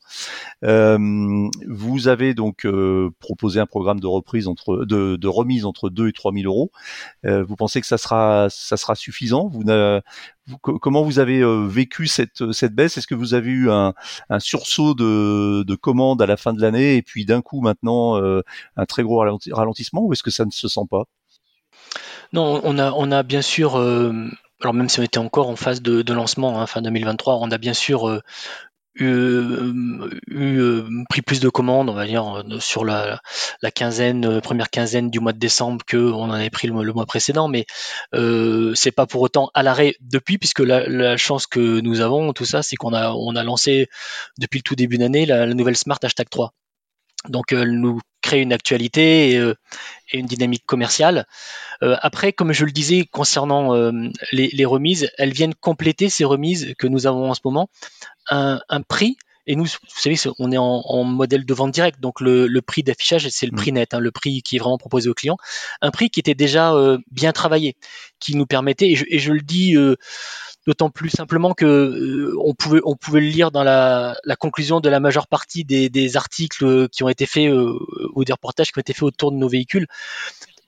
Vous 0.62 1.85
vous 1.86 2.08
avez 2.08 2.34
donc 2.34 2.66
euh, 2.66 3.10
proposé 3.20 3.60
un 3.60 3.66
programme 3.66 4.00
de 4.00 4.06
reprise 4.06 4.46
de, 4.46 5.28
remise 5.28 5.64
entre 5.64 5.88
2 5.88 6.08
et 6.08 6.12
3 6.12 6.32
000 6.32 6.44
euros. 6.44 6.70
Euh, 7.24 7.44
vous 7.44 7.56
pensez 7.56 7.80
que 7.80 7.86
ça 7.86 7.98
sera 7.98 8.48
suffisant? 8.94 9.50
Comment 10.60 11.02
vous 11.02 11.18
avez 11.18 11.40
euh, 11.40 11.66
vécu 11.66 12.06
cette 12.06 12.74
baisse? 12.74 12.98
Est-ce 12.98 13.06
que 13.06 13.14
vous 13.14 13.34
avez 13.34 13.50
eu 13.50 13.70
un, 13.70 13.94
sursaut 14.38 14.94
de, 14.94 15.62
de 15.62 15.74
commandes 15.74 16.20
à 16.20 16.26
la 16.26 16.36
fin 16.36 16.52
de 16.52 16.60
l'année 16.60 16.96
et 16.96 17.02
puis 17.02 17.24
d'un 17.24 17.42
coup 17.42 17.60
maintenant 17.60 18.16
un 18.76 18.86
très 18.86 19.02
gros 19.02 19.18
ralentissement 19.18 20.04
ou 20.04 20.12
est-ce 20.12 20.22
que 20.22 20.30
ça 20.30 20.44
ne 20.44 20.50
se 20.50 20.68
sent 20.68 20.86
pas? 20.90 21.04
Non, 22.32 22.60
on 22.64 23.12
a 23.12 23.22
bien 23.22 23.42
sûr 23.42 23.76
alors 24.62 24.72
même 24.72 24.88
si 24.88 25.00
on 25.00 25.02
était 25.02 25.18
encore 25.18 25.48
en 25.50 25.56
phase 25.56 25.82
de, 25.82 26.12
lancement, 26.12 26.60
hein, 26.60 26.66
fin 26.66 26.80
2023, 26.80 27.36
on 27.36 27.50
a 27.50 27.58
bien 27.58 27.74
sûr 27.74 28.22
eu, 28.98 30.82
pris 31.08 31.22
plus 31.22 31.40
de 31.40 31.48
commandes, 31.48 31.88
on 31.88 31.94
va 31.94 32.06
dire, 32.06 32.44
sur 32.60 32.84
la, 32.84 33.20
la 33.62 33.70
quinzaine, 33.70 34.40
première 34.40 34.70
quinzaine 34.70 35.10
du 35.10 35.20
mois 35.20 35.32
de 35.32 35.38
décembre 35.38 35.84
que 35.86 35.96
on 35.96 36.24
en 36.24 36.32
avait 36.32 36.50
pris 36.50 36.68
le, 36.68 36.72
mois 36.92 37.06
précédent, 37.06 37.48
mais 37.48 37.66
euh, 38.14 38.74
c'est 38.74 38.92
pas 38.92 39.06
pour 39.06 39.22
autant 39.22 39.50
à 39.54 39.62
l'arrêt 39.62 39.96
depuis, 40.00 40.38
puisque 40.38 40.60
la, 40.60 40.86
la, 40.88 41.16
chance 41.16 41.46
que 41.46 41.80
nous 41.80 42.00
avons, 42.00 42.32
tout 42.32 42.44
ça, 42.44 42.62
c'est 42.62 42.76
qu'on 42.76 42.92
a 42.92 43.12
on 43.12 43.36
a 43.36 43.44
lancé 43.44 43.88
depuis 44.38 44.58
le 44.58 44.62
tout 44.62 44.74
début 44.74 44.98
d'année 44.98 45.26
la, 45.26 45.46
la, 45.46 45.54
nouvelle 45.54 45.76
Smart 45.76 45.98
Hashtag 46.02 46.28
3. 46.28 46.52
Donc 47.28 47.52
elle 47.52 47.80
nous 47.80 48.00
crée 48.22 48.40
une 48.40 48.52
actualité 48.52 49.30
et, 49.30 49.36
euh, 49.38 49.54
et 50.12 50.18
une 50.18 50.26
dynamique 50.26 50.64
commerciale. 50.66 51.26
Euh, 51.82 51.96
après, 52.00 52.32
comme 52.32 52.52
je 52.52 52.64
le 52.64 52.72
disais 52.72 53.04
concernant 53.10 53.74
euh, 53.74 53.92
les, 54.32 54.48
les, 54.48 54.64
remises, 54.64 55.10
elles 55.18 55.32
viennent 55.32 55.54
compléter 55.54 56.08
ces 56.08 56.24
remises 56.24 56.74
que 56.78 56.86
nous 56.86 57.06
avons 57.06 57.30
en 57.30 57.34
ce 57.34 57.40
moment 57.44 57.68
un, 58.30 58.60
un 58.68 58.82
prix 58.82 59.16
et 59.46 59.54
nous, 59.54 59.64
vous 59.64 60.00
savez, 60.00 60.16
on 60.38 60.50
est 60.50 60.58
en, 60.58 60.82
en 60.84 61.04
modèle 61.04 61.46
de 61.46 61.54
vente 61.54 61.70
directe, 61.70 62.00
donc 62.00 62.20
le, 62.20 62.46
le 62.48 62.62
prix 62.62 62.82
d'affichage, 62.82 63.28
c'est 63.28 63.46
le 63.46 63.52
mm. 63.52 63.56
prix 63.56 63.72
net, 63.72 63.94
hein, 63.94 64.00
le 64.00 64.10
prix 64.10 64.42
qui 64.42 64.56
est 64.56 64.58
vraiment 64.58 64.78
proposé 64.78 65.08
au 65.08 65.14
client, 65.14 65.36
un 65.82 65.90
prix 65.90 66.10
qui 66.10 66.18
était 66.18 66.34
déjà 66.34 66.74
euh, 66.74 66.98
bien 67.10 67.32
travaillé, 67.32 67.76
qui 68.18 68.34
nous 68.34 68.46
permettait, 68.46 68.88
et 68.88 68.96
je, 68.96 69.04
et 69.08 69.18
je 69.18 69.32
le 69.32 69.40
dis 69.40 69.76
euh, 69.76 69.96
d'autant 70.66 70.90
plus 70.90 71.10
simplement 71.10 71.54
que 71.54 71.64
euh, 71.64 72.34
on 72.44 72.54
pouvait 72.54 72.80
on 72.84 72.96
pouvait 72.96 73.20
le 73.20 73.28
lire 73.28 73.50
dans 73.50 73.64
la, 73.64 74.16
conclusion 74.38 74.80
de 74.80 74.88
la 74.88 75.00
majeure 75.00 75.26
partie 75.26 75.64
des, 75.64 76.16
articles 76.16 76.88
qui 76.88 77.02
ont 77.02 77.08
été 77.08 77.26
faits 77.26 77.50
ou 77.52 78.24
des 78.24 78.32
reportages 78.32 78.72
qui 78.72 78.78
ont 78.78 78.80
été 78.80 78.92
faits 78.92 79.02
autour 79.02 79.32
de 79.32 79.36
nos 79.36 79.48
véhicules 79.48 79.86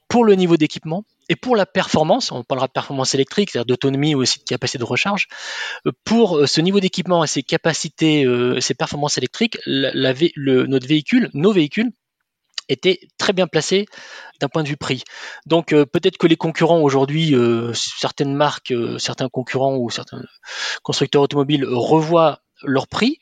pour 0.09 0.25
le 0.25 0.35
niveau 0.35 0.57
d'équipement 0.57 1.05
et 1.29 1.37
pour 1.37 1.57
la 1.57 1.67
performance, 1.67 2.33
on 2.33 2.43
parlera 2.43 2.67
de 2.67 2.73
performance 2.73 3.15
électrique, 3.15 3.51
c'est-à-dire 3.51 3.67
d'autonomie 3.67 4.15
ou 4.15 4.23
aussi 4.23 4.39
de 4.39 4.45
capacité 4.45 4.79
de 4.79 4.85
recharge, 4.85 5.29
euh, 5.87 5.93
pour 6.05 6.39
euh, 6.39 6.47
ce 6.47 6.61
niveau 6.61 6.81
d'équipement 6.81 7.23
et 7.23 7.27
ces 7.27 7.43
capacités, 7.43 8.25
euh, 8.25 8.61
ces 8.61 8.75
performances 8.75 9.19
électriques, 9.19 9.59
le, 9.67 10.67
notre 10.67 10.87
véhicule, 10.87 11.31
nos 11.35 11.53
véhicules, 11.53 11.91
étaient 12.69 13.01
très 13.19 13.33
bien 13.33 13.47
placés 13.47 13.87
d'un 14.41 14.49
point 14.49 14.63
de 14.63 14.69
vue 14.69 14.77
prix. 14.77 15.05
Donc 15.47 15.71
peut-être 15.71 16.19
que 16.19 16.27
les 16.27 16.37
concurrents 16.37 16.81
aujourd'hui, 16.81 17.35
certaines 17.75 18.35
marques, 18.35 18.73
certains 18.99 19.29
concurrents 19.29 19.77
ou 19.77 19.91
certains 19.91 20.23
constructeurs 20.83 21.23
automobiles 21.23 21.65
revoient 21.65 22.41
leur 22.63 22.87
prix, 22.87 23.19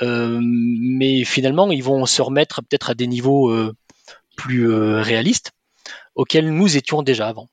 mais 0.00 1.24
finalement 1.24 1.70
ils 1.70 1.82
vont 1.82 2.06
se 2.06 2.22
remettre 2.22 2.62
peut-être 2.62 2.90
à 2.90 2.94
des 2.94 3.06
niveaux 3.06 3.52
plus 4.36 4.70
réalistes 4.70 5.52
auxquels 6.14 6.52
nous 6.52 6.76
étions 6.76 7.02
déjà 7.02 7.28
avant. 7.28 7.48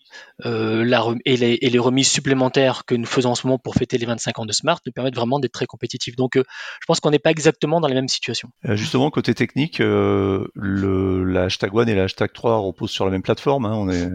Euh, 0.46 0.84
la, 0.84 1.04
et, 1.26 1.38
les, 1.38 1.58
et, 1.62 1.70
les, 1.70 1.80
remises 1.80 2.10
supplémentaires 2.10 2.86
que 2.86 2.96
nous 2.96 3.06
faisons 3.06 3.32
en 3.32 3.36
ce 3.36 3.48
moment 3.48 3.58
pour 3.58 3.76
fêter 3.76 3.98
les 3.98 4.06
25 4.06 4.40
ans 4.40 4.46
de 4.46 4.52
Smart 4.52 4.80
nous 4.86 4.92
permettent 4.92 5.16
vraiment 5.16 5.40
d'être 5.40 5.52
très 5.52 5.66
compétitifs. 5.66 6.16
Donc 6.16 6.38
euh, 6.38 6.44
je 6.82 6.86
pense 6.86 7.00
qu'on 7.00 7.12
n'est 7.12 7.20
pas 7.20 7.32
exactement 7.32 7.82
dans 7.82 7.88
la 7.88 7.96
même 7.96 8.08
situation. 8.08 8.50
Euh, 8.66 8.76
justement, 8.76 9.10
côté 9.10 9.34
technique, 9.34 9.80
le, 9.80 11.24
la 11.24 11.44
hashtag 11.44 11.72
1 11.74 11.86
et 11.88 11.96
la 11.96 12.04
hashtag 12.04 12.32
3 12.34 12.58
reposent 12.58 12.92
sur 12.92 13.06
la 13.06 13.12
même 13.12 13.24
plateforme. 13.24 13.66
Hein. 13.66 13.74
On, 13.76 13.90
est, 13.90 14.08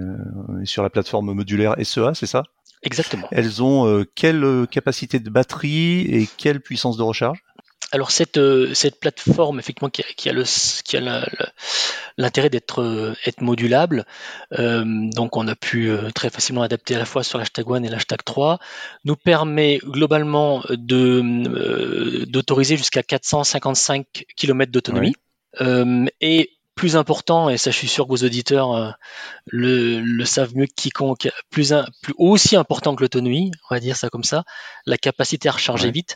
on, 0.48 0.60
est, 0.60 0.66
sur 0.66 0.82
la 0.82 0.90
plateforme 0.90 1.32
modulaire 1.32 1.74
SEA, 1.82 2.14
c'est 2.14 2.26
ça? 2.26 2.44
Exactement. 2.82 3.26
Elles 3.32 3.62
ont 3.62 4.04
quelle 4.14 4.66
capacité 4.70 5.18
de 5.18 5.30
batterie 5.30 6.02
et 6.02 6.28
quelle 6.36 6.60
puissance 6.60 6.96
de 6.96 7.02
recharge? 7.02 7.42
Alors 7.92 8.10
cette, 8.10 8.36
euh, 8.36 8.74
cette 8.74 8.98
plateforme 8.98 9.58
effectivement 9.58 9.88
qui 9.88 10.02
a, 10.02 10.04
qui 10.16 10.28
a 10.28 10.32
le 10.32 10.44
qui 10.84 10.96
a 10.96 11.26
l'intérêt 12.18 12.50
d'être 12.50 12.82
euh, 12.82 13.14
être 13.24 13.40
modulable, 13.40 14.04
euh, 14.58 14.84
donc 14.84 15.36
on 15.36 15.46
a 15.46 15.54
pu 15.54 15.90
très 16.14 16.30
facilement 16.30 16.62
adapter 16.62 16.96
à 16.96 16.98
la 16.98 17.04
fois 17.04 17.22
sur 17.22 17.38
l'hashtag 17.38 17.66
1 17.68 17.82
et 17.84 17.88
l'hashtag 17.88 18.20
3, 18.24 18.58
nous 19.04 19.16
permet 19.16 19.78
globalement 19.84 20.62
de 20.70 22.24
d'autoriser 22.24 22.76
jusqu'à 22.76 23.02
455 23.02 24.06
km 24.36 24.72
d'autonomie. 24.72 25.14
et 26.20 26.50
plus 26.76 26.94
important, 26.94 27.48
et 27.48 27.56
ça 27.56 27.72
je 27.72 27.76
suis 27.76 27.88
sûr 27.88 28.04
que 28.04 28.10
vos 28.10 28.24
auditeurs 28.24 28.72
euh, 28.74 28.90
le, 29.46 30.24
savent 30.24 30.54
mieux 30.54 30.66
que 30.66 30.74
quiconque, 30.76 31.28
plus, 31.50 31.74
plus 32.02 32.14
aussi 32.18 32.54
important 32.54 32.94
que 32.94 33.02
l'autonomie, 33.02 33.50
on 33.68 33.74
va 33.74 33.80
dire 33.80 33.96
ça 33.96 34.10
comme 34.10 34.22
ça, 34.22 34.44
la 34.84 34.98
capacité 34.98 35.48
à 35.48 35.52
recharger 35.52 35.90
vite, 35.90 36.14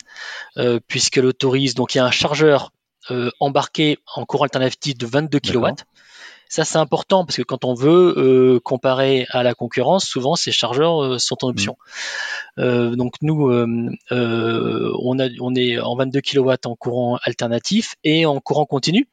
euh, 0.58 0.78
puisqu'elle 0.86 1.24
autorise, 1.24 1.74
donc 1.74 1.94
il 1.94 1.98
y 1.98 2.00
a 2.00 2.04
un 2.04 2.10
chargeur 2.10 2.72
euh, 3.10 3.30
embarqué 3.40 3.98
en 4.14 4.26
courant 4.26 4.44
alternatif 4.44 4.96
de 4.98 5.06
22 5.06 5.40
kW, 5.40 5.68
ça, 6.50 6.64
c'est 6.64 6.78
important 6.78 7.24
parce 7.24 7.36
que 7.36 7.42
quand 7.42 7.64
on 7.64 7.74
veut 7.74 8.12
euh, 8.16 8.58
comparer 8.58 9.24
à 9.30 9.44
la 9.44 9.54
concurrence, 9.54 10.04
souvent 10.04 10.34
ces 10.34 10.50
chargeurs 10.50 11.00
euh, 11.00 11.18
sont 11.18 11.44
en 11.44 11.46
mm. 11.46 11.50
option. 11.50 11.76
Euh, 12.58 12.96
donc 12.96 13.14
nous, 13.22 13.48
on, 13.50 15.18
a, 15.20 15.28
on 15.40 15.54
est 15.54 15.78
en 15.78 15.94
22 15.94 16.20
kW 16.20 16.52
en 16.64 16.74
courant 16.74 17.18
alternatif 17.22 17.94
et 18.02 18.26
en 18.26 18.40
courant 18.40 18.66
continu, 18.66 19.08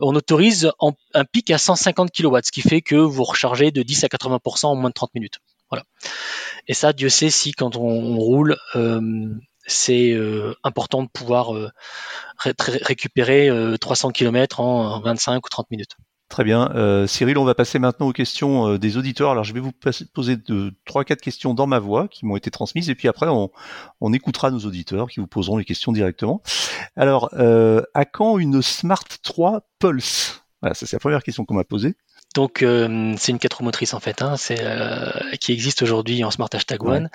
on 0.00 0.12
autorise 0.16 0.72
un 1.14 1.24
pic 1.24 1.52
à 1.52 1.58
150 1.58 2.10
kW, 2.10 2.38
ce 2.42 2.50
qui 2.50 2.62
fait 2.62 2.82
que 2.82 2.96
vous 2.96 3.22
rechargez 3.22 3.70
de 3.70 3.84
10 3.84 4.02
à 4.02 4.08
80% 4.08 4.66
en 4.66 4.74
moins 4.74 4.90
de 4.90 4.94
30 4.94 5.14
minutes. 5.14 5.38
Voilà. 5.70 5.84
Et 6.66 6.74
ça, 6.74 6.92
Dieu 6.92 7.10
sait 7.10 7.30
si 7.30 7.52
quand 7.52 7.76
on, 7.76 8.16
roule, 8.16 8.56
c'est 9.66 10.18
important 10.64 11.04
de 11.04 11.08
pouvoir 11.08 11.52
récupérer 12.44 13.50
300 13.80 14.10
km 14.10 14.58
en 14.58 15.00
25 15.00 15.46
ou 15.46 15.48
30 15.48 15.70
minutes. 15.70 15.96
Très 16.32 16.44
bien. 16.44 16.72
Euh, 16.74 17.06
Cyril, 17.06 17.36
on 17.36 17.44
va 17.44 17.54
passer 17.54 17.78
maintenant 17.78 18.08
aux 18.08 18.12
questions 18.14 18.66
euh, 18.66 18.78
des 18.78 18.96
auditeurs. 18.96 19.32
Alors, 19.32 19.44
je 19.44 19.52
vais 19.52 19.60
vous 19.60 19.70
poser 20.14 20.38
trois, 20.86 21.04
quatre 21.04 21.20
questions 21.20 21.52
dans 21.52 21.66
ma 21.66 21.78
voix 21.78 22.08
qui 22.08 22.24
m'ont 22.24 22.38
été 22.38 22.50
transmises, 22.50 22.88
et 22.88 22.94
puis 22.94 23.06
après, 23.06 23.26
on, 23.28 24.12
écoutera 24.14 24.50
nos 24.50 24.60
auditeurs 24.60 25.10
qui 25.10 25.20
vous 25.20 25.26
poseront 25.26 25.58
les 25.58 25.66
questions 25.66 25.92
directement. 25.92 26.40
Alors, 26.96 27.28
euh, 27.34 27.82
à 27.92 28.06
quand 28.06 28.38
une 28.38 28.62
Smart 28.62 29.04
3 29.22 29.60
Pulse? 29.78 30.42
Voilà, 30.62 30.72
ça 30.72 30.86
c'est 30.86 30.96
la 30.96 31.00
première 31.00 31.22
question 31.22 31.44
qu'on 31.44 31.52
m'a 31.52 31.64
posée. 31.64 31.96
Donc 32.34 32.60
c'est 32.60 33.32
une 33.32 33.38
4 33.38 33.62
motrice 33.62 33.92
en 33.92 34.00
fait, 34.00 34.22
hein, 34.22 34.38
c'est 34.38 34.64
qui 35.38 35.52
existe 35.52 35.82
aujourd'hui 35.82 36.24
en 36.24 36.30
Smart 36.30 36.48
Hashtag 36.50 36.82
One. 36.82 37.10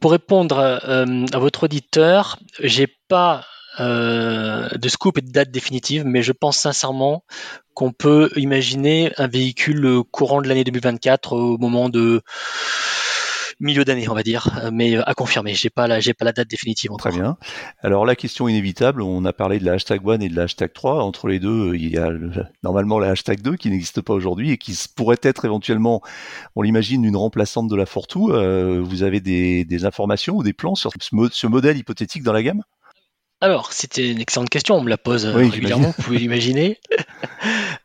pour 0.00 0.12
répondre 0.12 0.60
à 0.60 1.38
votre 1.40 1.64
auditeur, 1.64 2.38
j'ai 2.60 2.86
pas 2.86 3.44
euh, 3.80 4.68
de 4.70 4.88
scoop 4.88 5.18
et 5.18 5.22
de 5.22 5.30
date 5.30 5.50
définitive, 5.50 6.04
mais 6.04 6.22
je 6.22 6.32
pense 6.32 6.58
sincèrement 6.58 7.24
qu'on 7.74 7.92
peut 7.92 8.30
imaginer 8.36 9.12
un 9.18 9.28
véhicule 9.28 10.02
courant 10.10 10.40
de 10.40 10.48
l'année 10.48 10.64
2024 10.64 11.32
au 11.34 11.58
moment 11.58 11.88
de 11.88 12.22
milieu 13.60 13.84
d'année, 13.84 14.08
on 14.08 14.14
va 14.14 14.22
dire, 14.22 14.48
mais 14.72 14.96
à 14.96 15.14
confirmer. 15.14 15.54
J'ai 15.54 15.70
pas 15.70 15.86
la, 15.86 16.00
j'ai 16.00 16.14
pas 16.14 16.24
la 16.24 16.32
date 16.32 16.48
définitive 16.48 16.92
encore. 16.92 17.10
Très 17.10 17.20
bien. 17.20 17.36
Alors 17.80 18.04
la 18.04 18.16
question 18.16 18.48
inévitable, 18.48 19.02
on 19.02 19.24
a 19.24 19.32
parlé 19.32 19.58
de 19.58 19.64
la 19.64 19.72
hashtag 19.72 20.00
1 20.06 20.20
et 20.20 20.28
de 20.28 20.36
la 20.36 20.42
hashtag 20.42 20.72
3. 20.72 21.02
Entre 21.02 21.28
les 21.28 21.38
deux, 21.38 21.74
il 21.74 21.88
y 21.88 21.98
a 21.98 22.10
normalement 22.62 22.98
la 22.98 23.10
hashtag 23.10 23.40
2 23.40 23.56
qui 23.56 23.70
n'existe 23.70 24.00
pas 24.00 24.12
aujourd'hui 24.12 24.50
et 24.50 24.58
qui 24.58 24.76
pourrait 24.94 25.16
être 25.22 25.44
éventuellement, 25.44 26.02
on 26.54 26.62
l'imagine, 26.62 27.04
une 27.04 27.16
remplaçante 27.16 27.68
de 27.68 27.76
la 27.76 27.86
Fortwo. 27.86 28.32
Euh, 28.32 28.80
vous 28.82 29.02
avez 29.02 29.20
des, 29.20 29.64
des, 29.64 29.84
informations 29.84 30.36
ou 30.36 30.42
des 30.42 30.52
plans 30.52 30.74
sur 30.74 30.90
ce 31.00 31.46
modèle 31.46 31.78
hypothétique 31.78 32.22
dans 32.22 32.32
la 32.32 32.42
gamme? 32.42 32.62
Alors, 33.40 33.72
c'était 33.72 34.10
une 34.10 34.20
excellente 34.20 34.48
question, 34.48 34.76
on 34.76 34.80
me 34.80 34.88
la 34.88 34.96
pose 34.96 35.26
euh, 35.26 35.32
régulièrement, 35.32 35.92
vous 35.96 36.02
pouvez 36.02 36.18
l'imaginer. 36.18 36.80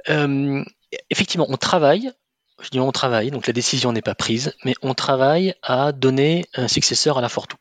Euh, 0.10 0.64
effectivement, 1.12 1.46
on 1.48 1.58
travaille, 1.58 2.12
je 2.60 2.70
dis 2.70 2.80
on 2.80 2.92
travaille, 2.92 3.30
donc 3.30 3.46
la 3.46 3.54
décision 3.54 3.92
n'est 3.92 4.02
pas 4.02 4.16
prise, 4.16 4.56
mais 4.66 4.74
on 4.82 4.96
travaille 4.96 5.54
à 5.62 5.92
donner 5.92 6.46
un 6.56 6.68
successeur 6.68 7.20
à 7.20 7.22
la 7.22 7.30
Fortwo 7.30 7.60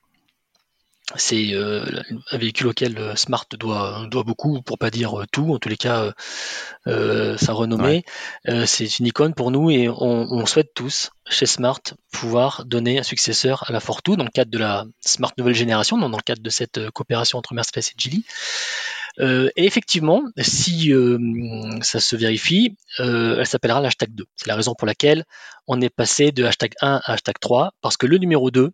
c'est 1.17 1.55
euh, 1.55 1.85
un 2.31 2.39
véhicule 2.39 2.69
auquel 2.69 2.97
euh, 2.99 3.17
Smart 3.17 3.47
doit, 3.59 4.07
doit 4.11 4.23
beaucoup, 4.23 4.63
pour 4.63 4.79
pas 4.79 4.91
dire 4.91 5.21
euh, 5.21 5.25
tout, 5.31 5.53
en 5.53 5.59
tous 5.59 5.69
les 5.69 5.77
cas 5.77 6.13
sa 6.87 7.53
renommée. 7.53 8.05
c'est 8.67 8.99
une 8.99 9.07
icône 9.07 9.35
pour 9.35 9.51
nous 9.51 9.71
et 9.71 9.89
on, 9.89 10.47
souhaite 10.47 10.73
tous, 10.75 11.11
chez 11.29 11.47
Smart, 11.47 11.81
pouvoir 12.11 12.65
donner 12.65 12.99
un 12.99 13.03
successeur 13.03 13.65
à 13.69 13.73
la 13.73 13.81
Fortwo 13.81 14.17
dans 14.17 14.25
le 14.25 14.31
cadre 14.31 14.51
de 14.51 14.59
la 14.59 14.87
Smart 15.01 15.33
nouvelle 15.39 15.55
génération, 15.55 15.99
dans 15.99 16.09
le 16.09 16.23
cadre 16.23 16.43
de 16.43 16.51
cette 16.51 16.91
coopération 16.91 17.39
entre 17.39 17.55
Mercedes 17.55 17.83
et 17.83 17.95
Geely. 17.99 18.25
et 19.57 19.67
effectivement, 19.67 20.23
si 20.39 20.93
ça 21.83 22.01
se 22.01 22.17
vérifie, 22.17 22.77
elle 22.99 23.47
s'appellera 23.47 23.81
l'hashtag 23.81 24.11
2. 24.15 24.25
C'est 24.37 24.49
la 24.49 24.57
raison 24.57 24.75
pour 24.75 24.87
laquelle 24.87 25.25
on 25.67 25.81
est 25.81 25.91
passé 25.95 26.33
de 26.33 26.45
hashtag 26.45 26.73
1 26.81 27.01
à 27.05 27.13
hashtag 27.13 27.37
3, 27.41 27.73
parce 27.83 27.97
que 27.97 28.07
le 28.07 28.19
numéro 28.19 28.51
2, 28.51 28.73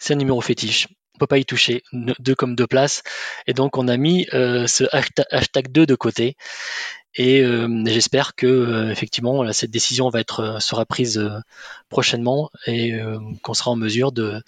c'est 0.00 0.14
un 0.14 0.16
numéro 0.16 0.40
fétiche 0.40 0.88
on 1.18 1.26
peut 1.26 1.26
pas 1.26 1.38
y 1.38 1.44
toucher, 1.44 1.82
deux 1.92 2.36
comme 2.36 2.54
deux 2.54 2.68
places. 2.68 3.02
Et 3.48 3.52
donc 3.52 3.76
on 3.76 3.88
a 3.88 3.96
mis 3.96 4.28
euh, 4.34 4.68
ce 4.68 4.84
hashtag 5.32 5.72
2 5.72 5.84
de 5.84 5.94
côté. 5.96 6.36
Et 7.16 7.42
euh, 7.42 7.82
j'espère 7.86 8.36
que 8.36 8.46
euh, 8.46 8.90
effectivement 8.92 9.52
cette 9.52 9.72
décision 9.72 10.12
sera 10.60 10.86
prise 10.86 11.20
prochainement 11.88 12.50
et 12.68 12.92
qu'on 13.42 13.54
sera 13.54 13.72
en 13.72 13.76
mesure 13.76 14.12
de 14.12 14.40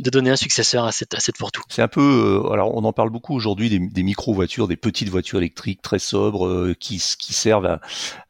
de 0.00 0.10
donner 0.10 0.30
un 0.30 0.36
successeur 0.36 0.84
à 0.84 0.92
cette, 0.92 1.14
à 1.14 1.20
cette 1.20 1.36
Fortwo. 1.36 1.62
C'est 1.68 1.82
un 1.82 1.88
peu, 1.88 2.00
euh, 2.46 2.52
alors 2.52 2.74
on 2.74 2.84
en 2.84 2.92
parle 2.92 3.10
beaucoup 3.10 3.34
aujourd'hui 3.34 3.68
des, 3.68 3.78
des 3.78 4.02
micro-voitures, 4.02 4.68
des 4.68 4.76
petites 4.76 5.08
voitures 5.08 5.38
électriques 5.38 5.82
très 5.82 5.98
sobres 5.98 6.46
euh, 6.46 6.74
qui, 6.78 7.02
qui 7.18 7.32
servent 7.32 7.66
à, 7.66 7.80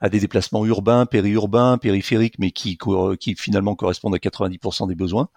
à, 0.01 0.09
des 0.09 0.21
déplacements 0.21 0.65
urbains, 0.67 1.07
périurbains, 1.07 1.79
périphériques, 1.79 2.39
mais 2.39 2.51
qui, 2.51 2.79
qui 3.21 3.35
finalement 3.37 3.75
correspondent 3.75 4.15
à 4.15 4.19
90% 4.19 4.89
des 4.89 4.95
besoins. 4.95 5.29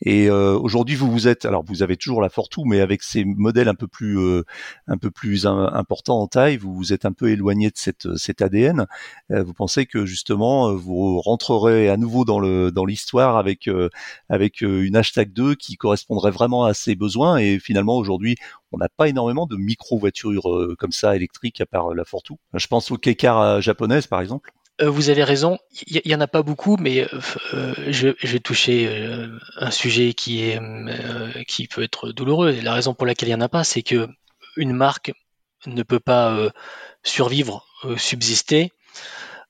Et 0.00 0.28
euh, 0.30 0.58
aujourd'hui, 0.58 0.96
vous 0.96 1.10
vous 1.10 1.28
êtes, 1.28 1.44
alors 1.44 1.64
vous 1.64 1.82
avez 1.82 1.96
toujours 1.96 2.22
la 2.22 2.28
Fortwo, 2.28 2.64
mais 2.64 2.80
avec 2.80 3.02
ces 3.02 3.24
modèles 3.24 3.68
un 3.68 3.74
peu 3.74 3.86
plus, 3.86 4.18
un 4.86 4.96
peu 4.96 5.10
plus 5.10 5.46
importants 5.46 6.20
en 6.20 6.26
taille, 6.26 6.56
vous 6.56 6.74
vous 6.74 6.92
êtes 6.92 7.04
un 7.04 7.12
peu 7.12 7.30
éloigné 7.30 7.68
de 7.68 7.76
cette, 7.76 8.16
cet 8.16 8.42
ADN. 8.42 8.86
vous 9.30 9.54
pensez 9.54 9.86
que 9.86 10.06
justement, 10.06 10.72
vous 10.74 11.20
rentrerez 11.20 11.88
à 11.88 11.96
nouveau 11.96 12.24
dans 12.24 12.40
le 12.40 12.70
dans 12.70 12.84
l'histoire 12.84 13.36
avec 13.36 13.68
avec 14.28 14.60
une 14.60 14.96
hashtag 14.96 15.32
2 15.32 15.54
qui 15.54 15.73
correspondrait 15.76 16.30
vraiment 16.30 16.64
à 16.64 16.74
ses 16.74 16.94
besoins. 16.94 17.38
Et 17.38 17.58
finalement, 17.58 17.96
aujourd'hui, 17.96 18.36
on 18.72 18.78
n'a 18.78 18.88
pas 18.88 19.08
énormément 19.08 19.46
de 19.46 19.56
micro-voitures 19.56 20.50
euh, 20.50 20.76
comme 20.78 20.92
ça 20.92 21.16
électriques 21.16 21.60
à 21.60 21.66
part 21.66 21.94
la 21.94 22.04
Fortwo. 22.04 22.38
Je 22.54 22.66
pense 22.66 22.90
aux 22.90 22.98
K-Car 22.98 23.40
euh, 23.40 23.60
japonaises, 23.60 24.06
par 24.06 24.20
exemple. 24.20 24.52
Euh, 24.80 24.90
vous 24.90 25.08
avez 25.08 25.22
raison, 25.22 25.58
il 25.86 26.02
y, 26.04 26.14
en 26.14 26.20
a 26.20 26.26
pas 26.26 26.42
beaucoup, 26.42 26.76
mais 26.76 27.06
je, 27.86 28.08
vais 28.26 28.40
toucher 28.40 29.06
un 29.56 29.70
sujet 29.70 30.14
qui 30.14 30.42
est 30.42 30.60
qui 31.46 31.68
peut 31.68 31.84
être 31.84 32.10
douloureux. 32.10 32.50
Et 32.50 32.60
la 32.60 32.74
raison 32.74 32.92
pour 32.92 33.06
laquelle 33.06 33.28
il 33.28 33.32
y 33.32 33.36
en 33.36 33.40
a 33.40 33.48
pas, 33.48 33.62
c'est 33.62 33.82
que 33.82 34.08
une 34.56 34.72
marque 34.72 35.12
ne 35.66 35.84
peut 35.84 36.00
pas 36.00 36.36
survivre, 37.04 37.64
subsister 37.96 38.72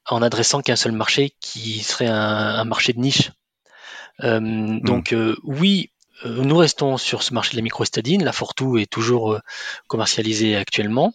en 0.06 0.22
adressant 0.22 0.60
qu'un 0.60 0.76
seul 0.76 0.92
marché 0.92 1.34
qui 1.40 1.80
serait 1.82 2.06
un, 2.06 2.64
marché 2.64 2.92
de 2.92 3.00
niche. 3.00 3.30
Hmm. 4.18 4.80
Donc 4.80 5.14
oui, 5.42 5.90
euh, 5.90 5.93
nous 6.24 6.56
restons 6.56 6.96
sur 6.96 7.22
ce 7.22 7.34
marché 7.34 7.52
de 7.52 7.56
la 7.56 7.62
microstadine. 7.62 8.24
La 8.24 8.32
Fortou 8.32 8.78
est 8.78 8.90
toujours 8.90 9.32
euh, 9.32 9.40
commercialisée 9.88 10.56
actuellement. 10.56 11.12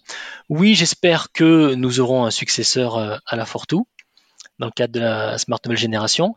Oui, 0.49 0.75
j'espère 0.75 1.31
que 1.31 1.73
nous 1.73 1.99
aurons 1.99 2.25
un 2.25 2.31
successeur 2.31 2.97
euh, 2.97 3.17
à 3.25 3.35
la 3.35 3.45
Fortou 3.45 3.87
dans 4.59 4.67
le 4.67 4.71
cadre 4.71 4.93
de 4.93 4.99
la 4.99 5.37
Smart 5.37 5.59
Nouvelle 5.63 5.77
Génération. 5.77 6.35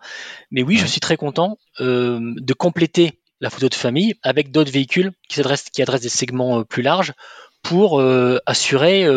Mais 0.51 0.63
oui, 0.63 0.77
je 0.77 0.87
suis 0.87 1.01
très 1.01 1.17
content 1.17 1.59
de 1.81 2.53
compléter 2.53 3.19
la 3.41 3.51
photo 3.51 3.69
de 3.69 3.75
famille 3.75 4.15
avec 4.23 4.53
d'autres 4.53 4.71
véhicules 4.71 5.11
qui 5.29 5.41
adressent, 5.41 5.71
qui 5.71 5.83
adressent 5.83 6.03
des 6.03 6.09
segments 6.09 6.63
plus 6.63 6.83
larges 6.83 7.15
pour 7.63 8.01
assurer 8.47 9.09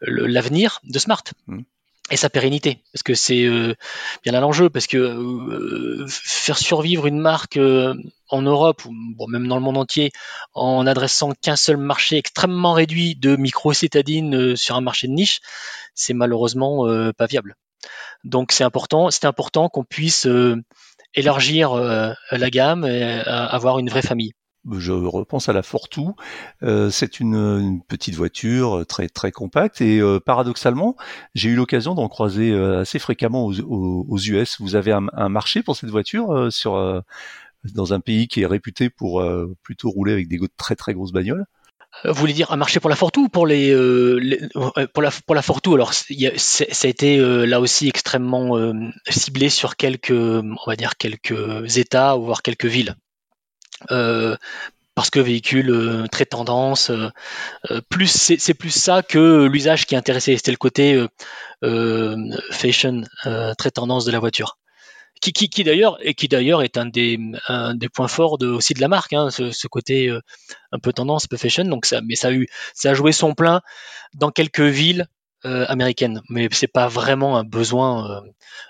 l'avenir 0.00 0.78
de 0.84 0.98
Smart. 1.00 1.24
Mmh 1.48 1.62
et 2.10 2.16
sa 2.16 2.28
pérennité. 2.28 2.82
Parce 2.92 3.02
que 3.02 3.14
c'est 3.14 3.44
euh, 3.44 3.74
bien 4.22 4.32
là 4.32 4.40
l'enjeu 4.40 4.68
parce 4.68 4.86
que 4.86 4.96
euh, 4.96 6.06
faire 6.08 6.58
survivre 6.58 7.06
une 7.06 7.18
marque 7.18 7.56
euh, 7.56 7.94
en 8.28 8.42
Europe 8.42 8.84
ou 8.84 8.92
bon, 8.92 9.28
même 9.28 9.46
dans 9.46 9.56
le 9.56 9.62
monde 9.62 9.78
entier 9.78 10.10
en 10.54 10.86
adressant 10.86 11.32
qu'un 11.32 11.56
seul 11.56 11.76
marché 11.76 12.16
extrêmement 12.16 12.72
réduit 12.72 13.14
de 13.14 13.36
micro-cétadines 13.36 14.56
sur 14.56 14.76
un 14.76 14.80
marché 14.80 15.06
de 15.06 15.12
niche 15.12 15.40
c'est 15.94 16.14
malheureusement 16.14 16.86
pas 17.16 17.26
viable. 17.26 17.56
Donc 18.24 18.52
c'est 18.52 18.64
important 18.64 19.10
c'est 19.10 19.26
important 19.26 19.68
qu'on 19.68 19.84
puisse 19.84 20.26
élargir 21.14 21.74
la 21.74 22.50
gamme 22.50 22.86
et 22.86 23.02
avoir 23.26 23.78
une 23.78 23.90
vraie 23.90 24.02
famille 24.02 24.32
je 24.70 24.92
repense 24.92 25.48
à 25.48 25.52
la 25.52 25.62
Fortou. 25.62 26.14
Euh, 26.62 26.90
c'est 26.90 27.20
une, 27.20 27.80
petite 27.88 28.14
voiture 28.14 28.84
très 28.86 29.08
très 29.08 29.32
compacte 29.32 29.80
et 29.80 30.00
euh, 30.00 30.20
paradoxalement, 30.20 30.96
j'ai 31.34 31.50
eu 31.50 31.54
l'occasion 31.54 31.94
d'en 31.94 32.08
croiser 32.08 32.52
euh, 32.52 32.80
assez 32.80 32.98
fréquemment 32.98 33.46
aux, 33.46 34.18
US. 34.18 34.60
Vous 34.60 34.76
avez 34.76 34.92
un, 34.92 35.28
marché 35.28 35.62
pour 35.62 35.76
cette 35.76 35.90
voiture 35.90 36.50
dans 37.74 37.94
un 37.94 38.00
pays 38.00 38.28
qui 38.28 38.42
est 38.42 38.46
réputé 38.46 38.90
pour 38.90 39.24
plutôt 39.62 39.90
rouler 39.90 40.12
avec 40.12 40.28
des 40.28 40.38
très 40.56 40.76
très 40.76 40.94
grosses 40.94 41.12
bagnoles? 41.12 41.44
Vous 42.04 42.14
voulez 42.14 42.32
dire 42.32 42.50
un 42.52 42.56
marché 42.56 42.80
pour 42.80 42.88
la 42.88 42.96
Fortou 42.96 43.24
ou 43.24 43.28
pour 43.28 43.46
les, 43.46 43.74
la 43.74 44.86
pour 44.86 45.74
Alors 45.74 45.92
ça 45.92 46.64
a 46.64 46.86
été 46.86 47.18
là 47.46 47.60
aussi 47.60 47.88
extrêmement 47.88 48.72
ciblé 49.08 49.48
sur 49.48 49.76
quelques 49.76 50.10
on 50.12 50.66
va 50.66 50.76
dire 50.76 50.96
quelques 50.96 51.76
États 51.76 52.16
ou 52.16 52.24
voire 52.24 52.42
quelques 52.42 52.66
villes 52.66 52.96
parce 54.94 55.10
que 55.10 55.20
véhicule 55.20 55.70
euh, 55.70 56.06
très 56.06 56.26
tendance. 56.26 56.90
Euh, 56.90 57.08
euh, 57.70 57.80
plus 57.88 58.08
c'est 58.38 58.54
plus 58.54 58.70
ça 58.70 59.02
que 59.02 59.46
l'usage 59.46 59.86
qui 59.86 59.96
intéressait. 59.96 60.36
C'était 60.36 60.50
le 60.50 60.56
côté 60.56 61.06
fashion, 62.50 63.02
très 63.58 63.70
tendance 63.70 64.04
de 64.04 64.12
la 64.12 64.18
voiture. 64.18 64.58
Qui 65.20 65.48
d'ailleurs 65.62 65.98
et 66.00 66.14
qui 66.14 66.26
d'ailleurs 66.26 66.62
est 66.62 66.76
un 66.76 66.86
des, 66.86 67.18
un 67.46 67.76
des 67.76 67.88
points 67.88 68.08
forts 68.08 68.38
de, 68.38 68.48
aussi 68.48 68.74
de 68.74 68.80
la 68.80 68.88
marque, 68.88 69.12
hein, 69.12 69.30
ce, 69.30 69.52
ce, 69.52 69.68
côté 69.68 70.10
un 70.72 70.78
peu 70.80 70.92
tendance, 70.92 71.26
un 71.26 71.28
peu 71.28 71.36
fashion. 71.36 71.64
Donc 71.64 71.86
ça, 71.86 72.00
mais 72.02 72.16
ça 72.16 72.28
a 72.28 72.32
eu, 72.32 72.48
ça 72.74 72.90
a 72.90 72.94
joué 72.94 73.12
son 73.12 73.34
plein 73.34 73.60
dans 74.14 74.30
quelques 74.30 74.60
villes 74.60 75.06
américaines, 75.44 76.22
mais 76.28 76.48
c'est 76.50 76.66
pas 76.66 76.88
vraiment 76.88 77.36
un 77.36 77.44
besoin 77.44 78.22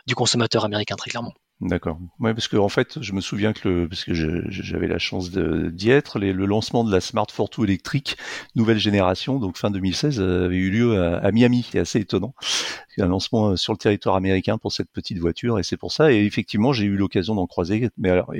du 0.07 0.15
consommateur 0.15 0.67
américain 0.67 0.97
très 0.97 1.11
clairement. 1.11 1.33
D'accord. 1.63 1.97
Ouais, 2.19 2.35
parce 2.35 2.49
que 2.49 2.57
en 2.57 2.69
fait, 2.69 3.01
je 3.01 3.13
me 3.13 3.21
souviens 3.21 3.53
que 3.53 3.69
le, 3.69 3.89
parce 3.89 4.05
que 4.05 4.13
j'avais 4.13 4.89
la 4.89 4.99
chance 4.99 5.31
d'y 5.31 5.91
être, 5.91 6.19
le 6.19 6.45
lancement 6.45 6.83
de 6.83 6.91
la 6.91 7.01
Smart 7.01 7.29
Fortwo 7.31 7.65
électrique 7.65 8.17
nouvelle 8.57 8.79
génération, 8.79 9.39
donc 9.39 9.57
fin 9.57 9.71
2016, 9.71 10.21
avait 10.21 10.57
eu 10.57 10.71
lieu 10.71 11.01
à, 11.01 11.31
Miami. 11.31 11.65
C'est 11.71 11.79
assez 11.79 12.01
étonnant. 12.01 12.35
C'est 12.95 13.03
un 13.03 13.07
lancement 13.07 13.51
euh, 13.51 13.57
sur 13.57 13.73
le 13.73 13.79
territoire 13.79 14.17
américain 14.17 14.59
pour 14.59 14.73
cette 14.73 14.91
petite 14.91 15.19
voiture, 15.19 15.61
et 15.61 15.63
c'est 15.63 15.77
pour 15.77 15.93
ça. 15.93 16.13
Et 16.13 16.25
effectivement, 16.25 16.73
j'ai 16.73 16.85
eu 16.85 16.97
l'occasion 16.97 17.37
d'en 17.37 17.47
croiser. 17.47 17.91
Mais 17.97 18.11
alors, 18.11 18.33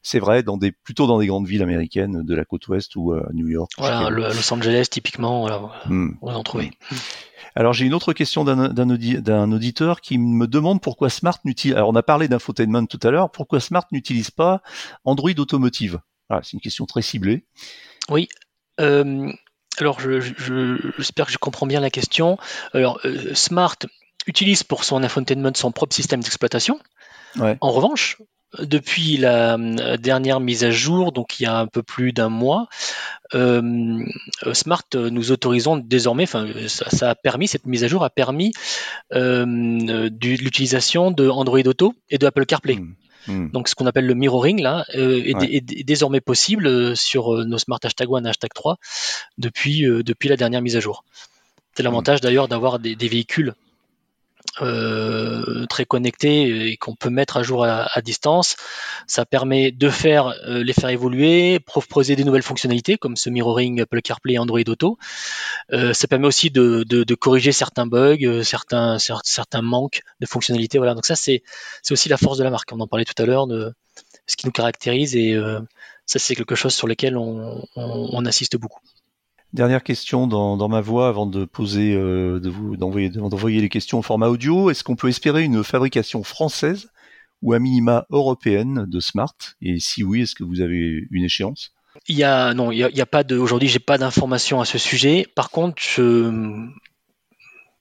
c'est 0.00 0.18
vrai, 0.18 0.42
dans 0.42 0.56
des, 0.56 0.72
plutôt 0.72 1.06
dans 1.06 1.18
des 1.18 1.26
grandes 1.26 1.46
villes 1.46 1.62
américaines 1.62 2.22
de 2.22 2.34
la 2.34 2.46
côte 2.46 2.66
ouest 2.68 2.96
ou 2.96 3.12
à 3.12 3.18
euh, 3.18 3.22
New 3.34 3.48
York. 3.48 3.70
Voilà, 3.76 4.08
Los 4.08 4.52
Angeles 4.52 4.86
typiquement, 4.90 5.42
voilà, 5.42 5.60
hmm. 5.86 6.14
on 6.22 6.34
en 6.34 6.42
trouver. 6.42 6.70
Hmm. 6.90 6.96
Alors 7.54 7.72
j'ai 7.72 7.86
une 7.86 7.94
autre 7.94 8.12
question 8.12 8.44
d'un 8.44 9.50
auditeur 9.52 10.00
qui 10.00 10.18
me 10.18 10.46
demande 10.46 10.80
pourquoi 10.80 11.10
Smart 11.10 11.38
n'utilise. 11.44 11.76
Alors 11.76 11.90
on 11.90 11.96
a 11.96 12.02
parlé 12.02 12.28
d'infotainment 12.28 12.86
tout 12.86 13.00
à 13.02 13.10
l'heure. 13.10 13.30
Pourquoi 13.30 13.60
Smart 13.60 13.86
n'utilise 13.92 14.30
pas 14.30 14.62
Android 15.04 15.32
Automotive? 15.38 16.00
C'est 16.42 16.54
une 16.54 16.60
question 16.60 16.86
très 16.86 17.02
ciblée. 17.02 17.44
Oui. 18.08 18.28
Euh, 18.80 19.30
alors 19.78 20.00
j'espère 20.00 21.26
que 21.26 21.32
je 21.32 21.38
comprends 21.38 21.66
bien 21.66 21.80
la 21.80 21.90
question. 21.90 22.38
Alors 22.72 23.00
euh, 23.04 23.34
Smart 23.34 23.76
utilise 24.26 24.62
pour 24.62 24.84
son 24.84 25.02
infotainment 25.02 25.52
son 25.54 25.72
propre 25.72 25.94
système 25.94 26.22
d'exploitation. 26.22 26.80
En 27.38 27.70
revanche, 27.70 28.18
depuis 28.58 29.16
la 29.16 29.54
euh, 29.54 29.96
dernière 29.96 30.40
mise 30.40 30.64
à 30.64 30.70
jour, 30.70 31.12
donc 31.12 31.40
il 31.40 31.44
y 31.44 31.46
a 31.46 31.58
un 31.58 31.66
peu 31.66 31.82
plus 31.82 32.12
d'un 32.12 32.28
mois, 32.28 32.68
euh, 33.34 34.04
Smart 34.52 34.84
nous 34.94 35.32
autorisons 35.32 35.76
désormais, 35.76 36.24
enfin 36.24 36.46
ça, 36.66 37.10
a 37.10 37.14
permis, 37.14 37.48
cette 37.48 37.66
mise 37.66 37.84
à 37.84 37.88
jour 37.88 38.04
a 38.04 38.10
permis 38.10 38.52
euh, 39.12 39.44
l'utilisation 40.20 41.10
de 41.10 41.28
Android 41.28 41.60
Auto 41.60 41.94
et 42.10 42.18
de 42.18 42.26
Apple 42.26 42.46
CarPlay. 42.46 42.76
Hmm. 42.76 42.94
Hmm. 43.28 43.50
Donc 43.52 43.68
ce 43.68 43.76
qu'on 43.76 43.86
appelle 43.86 44.06
le 44.06 44.14
mirroring 44.14 44.60
là 44.60 44.84
est, 44.92 45.84
désormais 45.84 46.20
possible 46.20 46.96
sur 46.96 47.44
nos 47.44 47.58
Smart 47.58 47.78
Hashtag 47.80 48.08
1 48.12 48.24
et 48.24 48.28
Hashtag 48.28 48.50
3 48.52 48.78
depuis, 49.38 49.82
depuis 49.82 50.28
la 50.28 50.36
dernière 50.36 50.60
mise 50.60 50.76
à 50.76 50.80
jour. 50.80 51.04
C'est 51.74 51.84
l'avantage 51.84 52.20
d'ailleurs 52.20 52.48
d'avoir 52.48 52.80
des, 52.80 52.96
véhicules 52.96 53.54
euh, 54.60 55.64
très 55.66 55.86
connectés 55.86 56.68
et 56.68 56.76
qu'on 56.76 56.94
peut 56.94 57.08
mettre 57.08 57.38
à 57.38 57.42
jour 57.42 57.64
à, 57.64 57.88
distance. 58.02 58.56
Ça 59.06 59.24
permet 59.24 59.72
de 59.72 59.88
faire 59.88 60.34
euh, 60.46 60.62
les 60.62 60.74
faire 60.74 60.90
évoluer, 60.90 61.58
proposer 61.58 62.16
des 62.16 62.24
nouvelles 62.24 62.42
fonctionnalités 62.42 62.98
comme 62.98 63.16
ce 63.16 63.30
mirroring 63.30 63.80
Apple 63.80 64.02
CarPlay 64.02 64.36
Android 64.36 64.60
Auto. 64.66 64.98
Euh, 65.72 65.94
ça 65.94 66.06
permet 66.06 66.26
aussi 66.26 66.50
de, 66.50 67.14
corriger 67.14 67.52
certains 67.52 67.86
bugs, 67.86 68.42
certains 68.42 68.98
certains 68.98 69.62
manques 69.62 70.02
de 70.20 70.26
fonctionnalités. 70.26 70.76
Voilà. 70.76 70.94
Donc 70.94 71.06
ça 71.06 71.16
c'est 71.16 71.42
c'est 71.82 71.92
aussi 71.92 72.10
la 72.10 72.18
force 72.18 72.36
de 72.36 72.44
la 72.44 72.50
marque. 72.50 72.70
On 72.72 72.80
en 72.80 72.86
parlait 72.86 73.06
tout 73.06 73.20
à 73.22 73.24
l'heure 73.24 73.46
de 73.46 73.72
ce 74.26 74.36
qui 74.36 74.46
nous 74.46 74.52
caractérise 74.52 75.16
et 75.16 75.34
ça 76.04 76.18
c'est 76.18 76.34
quelque 76.34 76.56
chose 76.56 76.74
sur 76.74 76.86
lequel 76.86 77.16
on, 77.16 77.64
on, 77.76 78.08
on 78.12 78.26
assiste 78.26 78.56
beaucoup. 78.56 78.80
Dernière 79.52 79.82
question 79.82 80.26
dans, 80.26 80.68
ma 80.68 80.80
voix 80.80 81.08
avant 81.08 81.26
de 81.26 81.44
poser, 81.44 81.92
euh, 81.94 82.40
de 82.40 82.50
d'envoyer 82.76 83.60
les 83.60 83.68
questions 83.68 83.98
au 83.98 84.02
format 84.02 84.28
audio. 84.28 84.70
Est-ce 84.70 84.82
qu'on 84.82 84.96
peut 84.96 85.08
espérer 85.08 85.42
une 85.42 85.62
fabrication 85.62 86.22
française 86.22 86.88
ou 87.42 87.52
à 87.52 87.58
minima 87.58 88.06
européenne 88.08 88.86
de 88.88 89.00
Smart? 89.00 89.34
Et 89.60 89.78
si 89.78 90.04
oui, 90.04 90.22
est-ce 90.22 90.34
que 90.34 90.44
vous 90.44 90.62
avez 90.62 91.06
une 91.10 91.24
échéance? 91.24 91.74
Il 92.08 92.16
y 92.16 92.24
a 92.24 92.54
non, 92.54 92.72
il 92.72 92.78
y 92.78 93.00
a, 93.00 93.06
pas 93.06 93.24
de. 93.24 93.36
Aujourd'hui, 93.36 93.68
j'ai 93.68 93.78
pas 93.78 93.98
d'informations 93.98 94.62
à 94.62 94.64
ce 94.64 94.78
sujet. 94.78 95.26
Par 95.34 95.50
contre, 95.50 95.82
je 95.82 96.70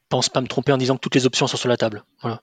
pense 0.09 0.27
pas 0.27 0.41
me 0.41 0.47
tromper 0.47 0.73
en 0.73 0.77
disant 0.77 0.95
que 0.95 1.01
toutes 1.01 1.15
les 1.15 1.25
options 1.25 1.47
sont 1.47 1.55
sur 1.55 1.69
la 1.69 1.77
table. 1.77 2.03
Voilà. 2.21 2.41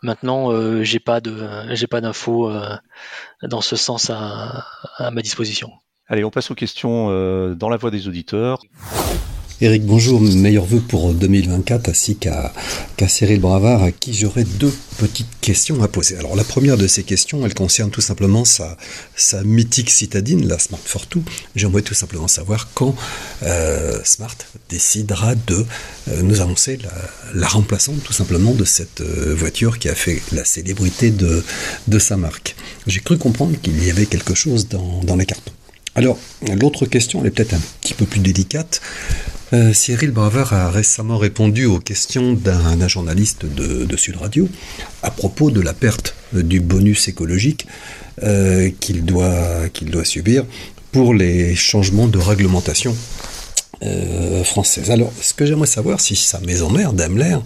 Maintenant, 0.00 0.52
euh, 0.52 0.84
j'ai 0.84 1.00
pas 1.00 1.20
de, 1.20 1.44
j'ai 1.70 1.88
pas 1.88 2.00
d'infos 2.00 2.48
euh, 2.48 2.76
dans 3.42 3.62
ce 3.62 3.74
sens 3.74 4.10
à 4.10 4.64
ma 5.10 5.22
disposition. 5.22 5.72
Allez, 6.12 6.24
on 6.24 6.30
passe 6.30 6.50
aux 6.50 6.56
questions 6.56 7.06
euh, 7.10 7.54
dans 7.54 7.68
la 7.68 7.76
voix 7.76 7.92
des 7.92 8.08
auditeurs. 8.08 8.60
Eric, 9.60 9.84
bonjour, 9.84 10.20
meilleurs 10.20 10.64
vœux 10.64 10.80
pour 10.80 11.14
2024 11.14 11.88
ainsi 11.90 12.16
qu'à 12.16 12.52
Cyril 13.06 13.40
Bravard 13.40 13.84
à 13.84 13.92
qui 13.92 14.12
j'aurais 14.12 14.42
deux 14.42 14.74
petites 14.98 15.38
questions 15.40 15.80
à 15.84 15.86
poser. 15.88 16.16
Alors 16.16 16.34
la 16.34 16.42
première 16.42 16.76
de 16.76 16.88
ces 16.88 17.04
questions, 17.04 17.46
elle 17.46 17.54
concerne 17.54 17.90
tout 17.90 18.00
simplement 18.00 18.44
sa, 18.44 18.76
sa 19.14 19.44
mythique 19.44 19.90
citadine, 19.90 20.48
la 20.48 20.58
Smart 20.58 20.80
Fortwo. 20.84 21.22
J'aimerais 21.54 21.82
tout 21.82 21.94
simplement 21.94 22.26
savoir 22.26 22.70
quand 22.74 22.96
euh, 23.44 24.00
Smart 24.02 24.34
décidera 24.68 25.36
de 25.36 25.64
euh, 26.08 26.22
nous 26.22 26.40
annoncer 26.40 26.76
la, 26.78 26.90
la, 27.34 27.46
remplaçante 27.46 28.02
tout 28.02 28.14
simplement 28.14 28.52
de 28.52 28.64
cette 28.64 29.00
voiture 29.00 29.78
qui 29.78 29.88
a 29.88 29.94
fait 29.94 30.20
la 30.32 30.44
célébrité 30.44 31.12
de, 31.12 31.44
de 31.86 31.98
sa 32.00 32.16
marque. 32.16 32.56
J'ai 32.88 33.00
cru 33.00 33.16
comprendre 33.16 33.56
qu'il 33.62 33.84
y 33.84 33.90
avait 33.90 34.06
quelque 34.06 34.34
chose 34.34 34.68
dans, 34.68 35.04
dans 35.04 35.14
les 35.14 35.26
cartons. 35.26 35.52
Alors, 35.94 36.18
l'autre 36.60 36.86
question, 36.86 37.20
elle 37.20 37.28
est 37.28 37.30
peut-être 37.30 37.54
un 37.54 37.60
petit 37.80 37.94
peu 37.94 38.06
plus 38.06 38.20
délicate. 38.20 38.80
Euh, 39.52 39.72
Cyril 39.72 40.12
Braver 40.12 40.44
a 40.52 40.70
récemment 40.70 41.18
répondu 41.18 41.66
aux 41.66 41.80
questions 41.80 42.34
d'un 42.34 42.86
journaliste 42.86 43.44
de, 43.44 43.96
Sud 43.96 44.16
Radio 44.16 44.48
à 45.02 45.10
propos 45.10 45.50
de 45.50 45.60
la 45.60 45.74
perte 45.74 46.14
du 46.32 46.60
bonus 46.60 47.08
écologique 47.08 47.66
euh, 48.22 48.70
qu'il 48.78 49.04
doit, 49.04 49.68
subir 50.04 50.44
pour 50.92 51.14
les 51.14 51.56
changements 51.56 52.06
de 52.06 52.18
réglementation 52.18 52.94
euh, 53.82 54.44
française. 54.44 54.90
Alors, 54.90 55.12
ce 55.20 55.34
que 55.34 55.44
j'aimerais 55.44 55.66
savoir, 55.66 56.00
si 56.00 56.14
sa 56.14 56.38
maison 56.40 56.70
mère, 56.70 56.92
Daimler, 56.92 57.38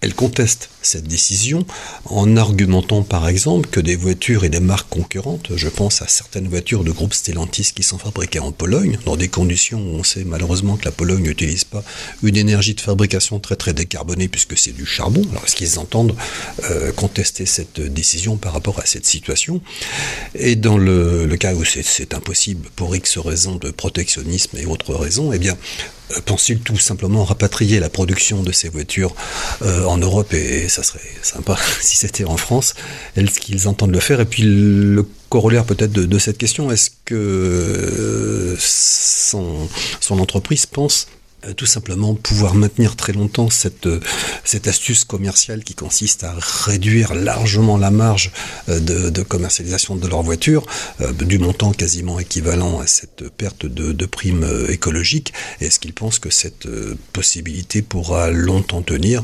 elle 0.00 0.14
conteste 0.14 0.70
cette 0.82 1.06
décision 1.06 1.66
en 2.06 2.36
argumentant 2.36 3.02
par 3.02 3.28
exemple 3.28 3.68
que 3.68 3.80
des 3.80 3.96
voitures 3.96 4.44
et 4.44 4.48
des 4.48 4.60
marques 4.60 4.88
concurrentes, 4.88 5.50
je 5.54 5.68
pense 5.68 6.00
à 6.00 6.08
certaines 6.08 6.48
voitures 6.48 6.84
de 6.84 6.90
groupe 6.90 7.12
Stellantis 7.12 7.72
qui 7.74 7.82
sont 7.82 7.98
fabriquées 7.98 8.38
en 8.38 8.52
Pologne, 8.52 8.98
dans 9.04 9.16
des 9.16 9.28
conditions 9.28 9.78
où 9.78 9.98
on 9.98 10.02
sait 10.02 10.24
malheureusement 10.24 10.76
que 10.76 10.86
la 10.86 10.90
Pologne 10.90 11.22
n'utilise 11.22 11.64
pas 11.64 11.84
une 12.22 12.36
énergie 12.36 12.74
de 12.74 12.80
fabrication 12.80 13.40
très 13.40 13.56
très 13.56 13.74
décarbonée 13.74 14.28
puisque 14.28 14.56
c'est 14.56 14.72
du 14.72 14.86
charbon. 14.86 15.22
Alors 15.30 15.44
est-ce 15.44 15.56
qu'ils 15.56 15.78
entendent 15.78 16.16
euh, 16.70 16.92
contester 16.92 17.44
cette 17.44 17.80
décision 17.80 18.36
par 18.36 18.54
rapport 18.54 18.78
à 18.78 18.86
cette 18.86 19.06
situation? 19.06 19.60
Et 20.34 20.56
dans 20.56 20.78
le, 20.78 21.28
cas 21.40 21.54
où 21.54 21.64
c'est 21.64 22.14
impossible 22.14 22.68
pour 22.76 22.94
X 22.94 23.18
raisons 23.18 23.56
de 23.56 23.70
protectionnisme 23.70 24.56
et 24.56 24.66
autres 24.66 24.94
raisons, 24.94 25.32
eh 25.32 25.38
bien 25.38 25.56
pensent-ils 26.26 26.60
tout 26.60 26.78
simplement 26.78 27.24
rapatrier 27.24 27.80
la 27.80 27.88
production 27.88 28.42
de 28.42 28.52
ces 28.52 28.68
voitures 28.68 29.14
euh, 29.62 29.84
en 29.84 29.98
Europe 29.98 30.32
et, 30.32 30.68
ça 30.68 30.82
serait 30.82 31.00
sympa 31.22 31.56
si 31.80 31.96
c'était 31.96 32.24
en 32.24 32.36
France? 32.36 32.74
Est-ce 33.16 33.40
qu'ils 33.40 33.68
entendent 33.68 33.92
le 33.92 34.00
faire? 34.00 34.20
Et 34.20 34.24
puis 34.24 34.42
le 34.42 35.06
corollaire 35.28 35.64
peut-être 35.64 35.92
de, 35.92 36.18
cette 36.18 36.38
question, 36.38 36.70
est-ce 36.70 36.90
que 37.04 37.14
euh, 37.14 38.56
son, 38.58 39.68
entreprise 40.10 40.66
pense 40.66 41.06
euh, 41.06 41.19
tout 41.56 41.66
simplement 41.66 42.14
pouvoir 42.14 42.54
maintenir 42.54 42.96
très 42.96 43.12
longtemps 43.12 43.50
cette, 43.50 43.86
euh, 43.86 44.00
cette 44.44 44.66
astuce 44.66 45.04
commerciale 45.04 45.64
qui 45.64 45.74
consiste 45.74 46.24
à 46.24 46.34
réduire 46.38 47.14
largement 47.14 47.78
la 47.78 47.90
marge 47.90 48.32
euh, 48.68 48.80
de, 48.80 49.22
commercialisation 49.22 49.96
de 49.96 50.08
leur 50.08 50.22
voiture, 50.22 50.66
du 51.12 51.38
montant 51.38 51.72
quasiment 51.72 52.18
équivalent 52.18 52.80
à 52.80 52.86
cette 52.86 53.28
perte 53.28 53.66
de, 53.66 53.92
de 53.92 54.06
prime 54.06 54.46
écologique. 54.68 55.32
Est-ce 55.60 55.78
qu'ils 55.78 55.92
pensent 55.92 56.18
que 56.18 56.30
cette 56.30 56.66
possibilité 57.12 57.82
pourra 57.82 58.30
longtemps 58.30 58.82
tenir 58.82 59.22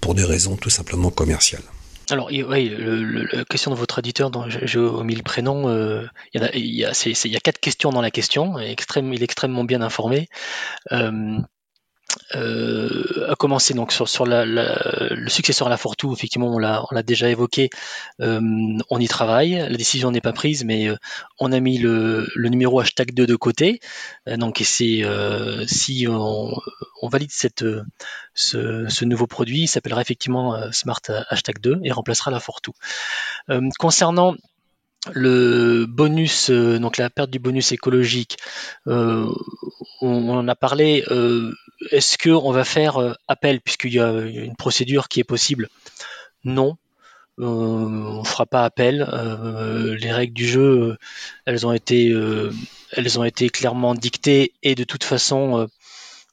pour 0.00 0.14
des 0.14 0.24
raisons 0.24 0.56
tout 0.56 0.70
simplement 0.70 1.10
commerciales? 1.10 1.62
Alors, 2.12 2.28
oui, 2.30 2.74
la 3.32 3.44
question 3.44 3.70
de 3.70 3.76
votre 3.76 3.98
éditeur, 3.98 4.30
dont 4.30 4.44
j'ai 4.48 4.78
omis 4.78 5.14
le 5.14 5.22
prénom, 5.22 5.68
euh, 5.68 6.06
il, 6.34 6.40
y 6.40 6.44
a, 6.44 6.56
il, 6.56 7.30
y 7.30 7.36
a, 7.36 7.40
quatre 7.40 7.60
questions 7.60 7.90
dans 7.90 8.00
la 8.00 8.10
question, 8.10 8.58
il 8.58 8.68
est 8.68 9.22
extrêmement 9.22 9.64
bien 9.64 9.82
informé. 9.82 10.28
Euh, 10.92 11.38
euh, 12.34 13.26
a 13.28 13.34
commencé 13.36 13.74
donc 13.74 13.92
sur, 13.92 14.08
sur 14.08 14.26
la, 14.26 14.44
le 14.44 15.28
successeur 15.28 15.66
à 15.66 15.70
la 15.70 15.76
Fortou, 15.76 16.12
effectivement 16.12 16.54
on 16.54 16.58
l'a 16.58 16.84
l'a 16.90 17.02
déjà 17.02 17.28
évoqué, 17.28 17.70
euh, 18.20 18.40
on 18.90 18.98
y 19.00 19.08
travaille, 19.08 19.52
la 19.52 19.76
décision 19.76 20.10
n'est 20.10 20.20
pas 20.20 20.32
prise, 20.32 20.64
mais 20.64 20.88
euh, 20.88 20.96
on 21.38 21.52
a 21.52 21.60
mis 21.60 21.78
le, 21.78 22.28
le, 22.34 22.48
numéro 22.48 22.80
hashtag 22.80 23.14
2 23.14 23.26
de 23.26 23.36
côté, 23.36 23.80
donc 24.26 24.60
et 24.60 24.64
c'est 24.64 25.02
si 25.66 26.06
on, 26.08 26.52
on, 27.02 27.08
valide 27.08 27.30
cette 27.32 27.64
ce, 28.34 28.86
ce 28.88 29.04
nouveau 29.04 29.26
produit, 29.26 29.62
il 29.62 29.68
s'appellera 29.68 30.00
effectivement 30.00 30.56
Smart 30.72 31.00
hashtag 31.28 31.60
2 31.60 31.80
et 31.84 31.92
remplacera 31.92 32.30
la 32.30 32.40
Fortou. 32.40 32.72
concernant 33.78 34.34
le 35.12 35.86
bonus, 35.86 36.50
donc 36.50 36.98
la 36.98 37.10
perte 37.10 37.30
du 37.30 37.38
bonus 37.38 37.72
écologique, 37.72 38.36
on, 38.86 39.32
on, 40.00 40.38
en 40.38 40.48
a 40.48 40.54
parlé. 40.54 41.04
Euh, 41.10 41.52
est-ce 41.90 42.18
qu'on 42.18 42.52
va 42.52 42.64
faire 42.64 42.98
euh, 42.98 43.12
appel 43.28 43.60
puisqu'il 43.60 43.94
y 43.94 44.00
a 44.00 44.10
une 44.10 44.56
procédure 44.56 45.08
qui 45.08 45.20
est 45.20 45.24
possible? 45.24 45.68
Non. 46.44 46.76
Euh, 47.38 47.44
on 47.44 48.20
ne 48.20 48.26
fera 48.26 48.46
pas 48.46 48.64
appel. 48.64 49.08
Euh, 49.12 49.96
les 49.96 50.12
règles 50.12 50.34
du 50.34 50.46
jeu, 50.46 50.96
elles 51.46 51.66
ont 51.66 51.72
été, 51.72 52.14
elles 52.92 53.18
ont 53.18 53.24
été 53.24 53.48
clairement 53.48 53.94
dictées 53.94 54.52
et 54.62 54.74
de 54.74 54.84
toute 54.84 55.04
façon, 55.04 55.68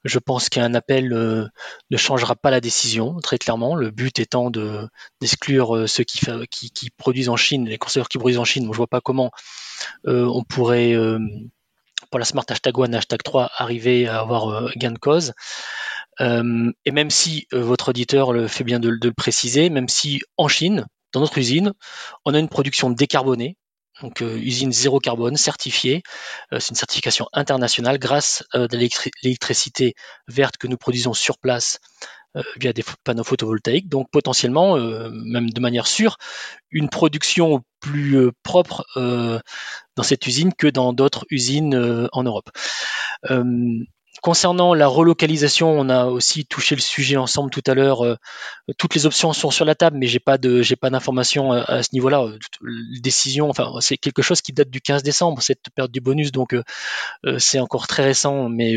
je 0.08 0.20
pense 0.20 0.50
qu'un 0.50 0.74
appel 0.74 1.10
ne 1.10 1.98
changera 1.98 2.36
pas 2.36 2.52
la 2.52 2.62
décision, 2.62 3.20
très 3.20 3.38
clairement. 3.38 3.76
Le 3.76 3.92
but 3.92 4.20
étant 4.20 4.50
de 4.50 4.88
d'exclure 5.22 5.88
ceux 5.88 6.04
qui, 6.04 6.90
produisent 6.98 7.30
en 7.30 7.38
Chine, 7.38 7.68
les 7.68 7.78
conseillers 7.78 8.06
qui 8.10 8.18
produisent 8.18 8.40
en 8.40 8.46
Chine. 8.46 8.66
je 8.68 8.72
je 8.72 8.78
vois 8.78 8.88
pas 8.88 9.02
comment 9.02 9.32
on 10.06 10.44
pourrait 10.44 10.96
pour 12.10 12.20
la 12.20 12.26
Smart 12.26 12.46
hashtag 12.48 12.74
1, 12.78 12.94
hashtag 12.94 13.24
3 13.24 13.52
arriver 13.58 14.08
à 14.08 14.20
avoir 14.20 14.50
euh, 14.50 14.70
gain 14.76 14.92
de 14.92 15.00
cause. 15.00 15.34
Euh, 16.20 16.72
et 16.86 16.92
même 16.92 17.10
si 17.10 17.48
euh, 17.54 17.62
votre 17.62 17.90
auditeur 17.90 18.34
le 18.34 18.48
fait 18.48 18.64
bien 18.64 18.80
de, 18.80 18.90
le 18.90 19.14
préciser, 19.14 19.70
même 19.70 19.88
si 19.88 20.22
en 20.38 20.48
Chine, 20.48 20.86
dans 21.14 21.20
notre 21.20 21.38
usine, 21.38 21.74
on 22.26 22.34
a 22.34 22.40
une 22.40 22.50
production 22.50 22.90
décarbonée, 22.90 23.58
donc 24.02 24.22
usine 24.22 24.72
zéro 24.72 25.00
carbone 25.00 25.38
certifiée. 25.38 26.04
c'est 26.52 26.70
une 26.70 26.76
certification 26.76 27.28
internationale 27.34 27.98
grâce 27.98 28.44
à 28.54 28.68
l'électricité 28.72 29.96
verte 30.28 30.58
que 30.58 30.68
nous 30.68 30.78
produisons 30.78 31.14
sur 31.14 31.38
place 31.38 31.80
via 32.58 32.72
des 32.74 32.84
panneaux 33.04 33.24
photovoltaïques. 33.24 33.90
Donc 33.90 34.12
potentiellement, 34.12 34.78
même 34.78 35.50
de 35.50 35.60
manière 35.60 35.88
sûre, 35.88 36.18
une 36.70 36.90
production 36.90 37.64
plus 37.80 38.32
propre 38.44 38.86
dans 39.98 40.04
cette 40.04 40.26
usine 40.28 40.54
que 40.54 40.68
dans 40.68 40.94
d'autres 40.94 41.26
usines 41.30 41.76
euh, 41.76 42.08
en 42.14 42.24
Europe. 42.24 42.50
Euh, 44.18 44.22
concernant 44.22 44.74
la 44.74 44.88
relocalisation, 44.88 45.70
on 45.70 45.90
a 45.90 46.06
aussi 46.06 46.46
touché 46.46 46.76
le 46.76 46.82
sujet 46.82 47.18
ensemble 47.18 47.50
tout 47.50 47.64
à 47.68 47.74
l'heure. 47.74 48.04
Euh, 48.04 48.16
toutes 48.78 48.96
les 48.96 49.06
options 49.06 49.34
sont 49.34 49.52
sur 49.52 49.66
la 49.66 49.76
table, 49.76 49.98
mais 49.98 50.08
j'ai 50.08 50.20
pas 50.20 50.38
de 50.38 50.62
j'ai 50.62 50.76
pas 50.76 50.90
d'informations 50.90 51.52
à, 51.52 51.84
ce 51.84 51.90
niveau-là. 51.94 52.26
Décision, 53.02 53.50
enfin 53.50 53.72
c'est 53.82 53.98
quelque 53.98 54.22
chose 54.22 54.42
qui 54.42 54.54
date 54.54 54.70
du 54.70 54.82
15 54.82 55.04
décembre 55.04 55.42
cette 55.42 55.64
perte 55.76 55.92
du 55.92 56.02
bonus, 56.02 56.32
donc 56.32 56.56
c'est 57.38 57.60
encore 57.60 57.88
très 57.88 58.04
récent. 58.04 58.50
Mais 58.50 58.74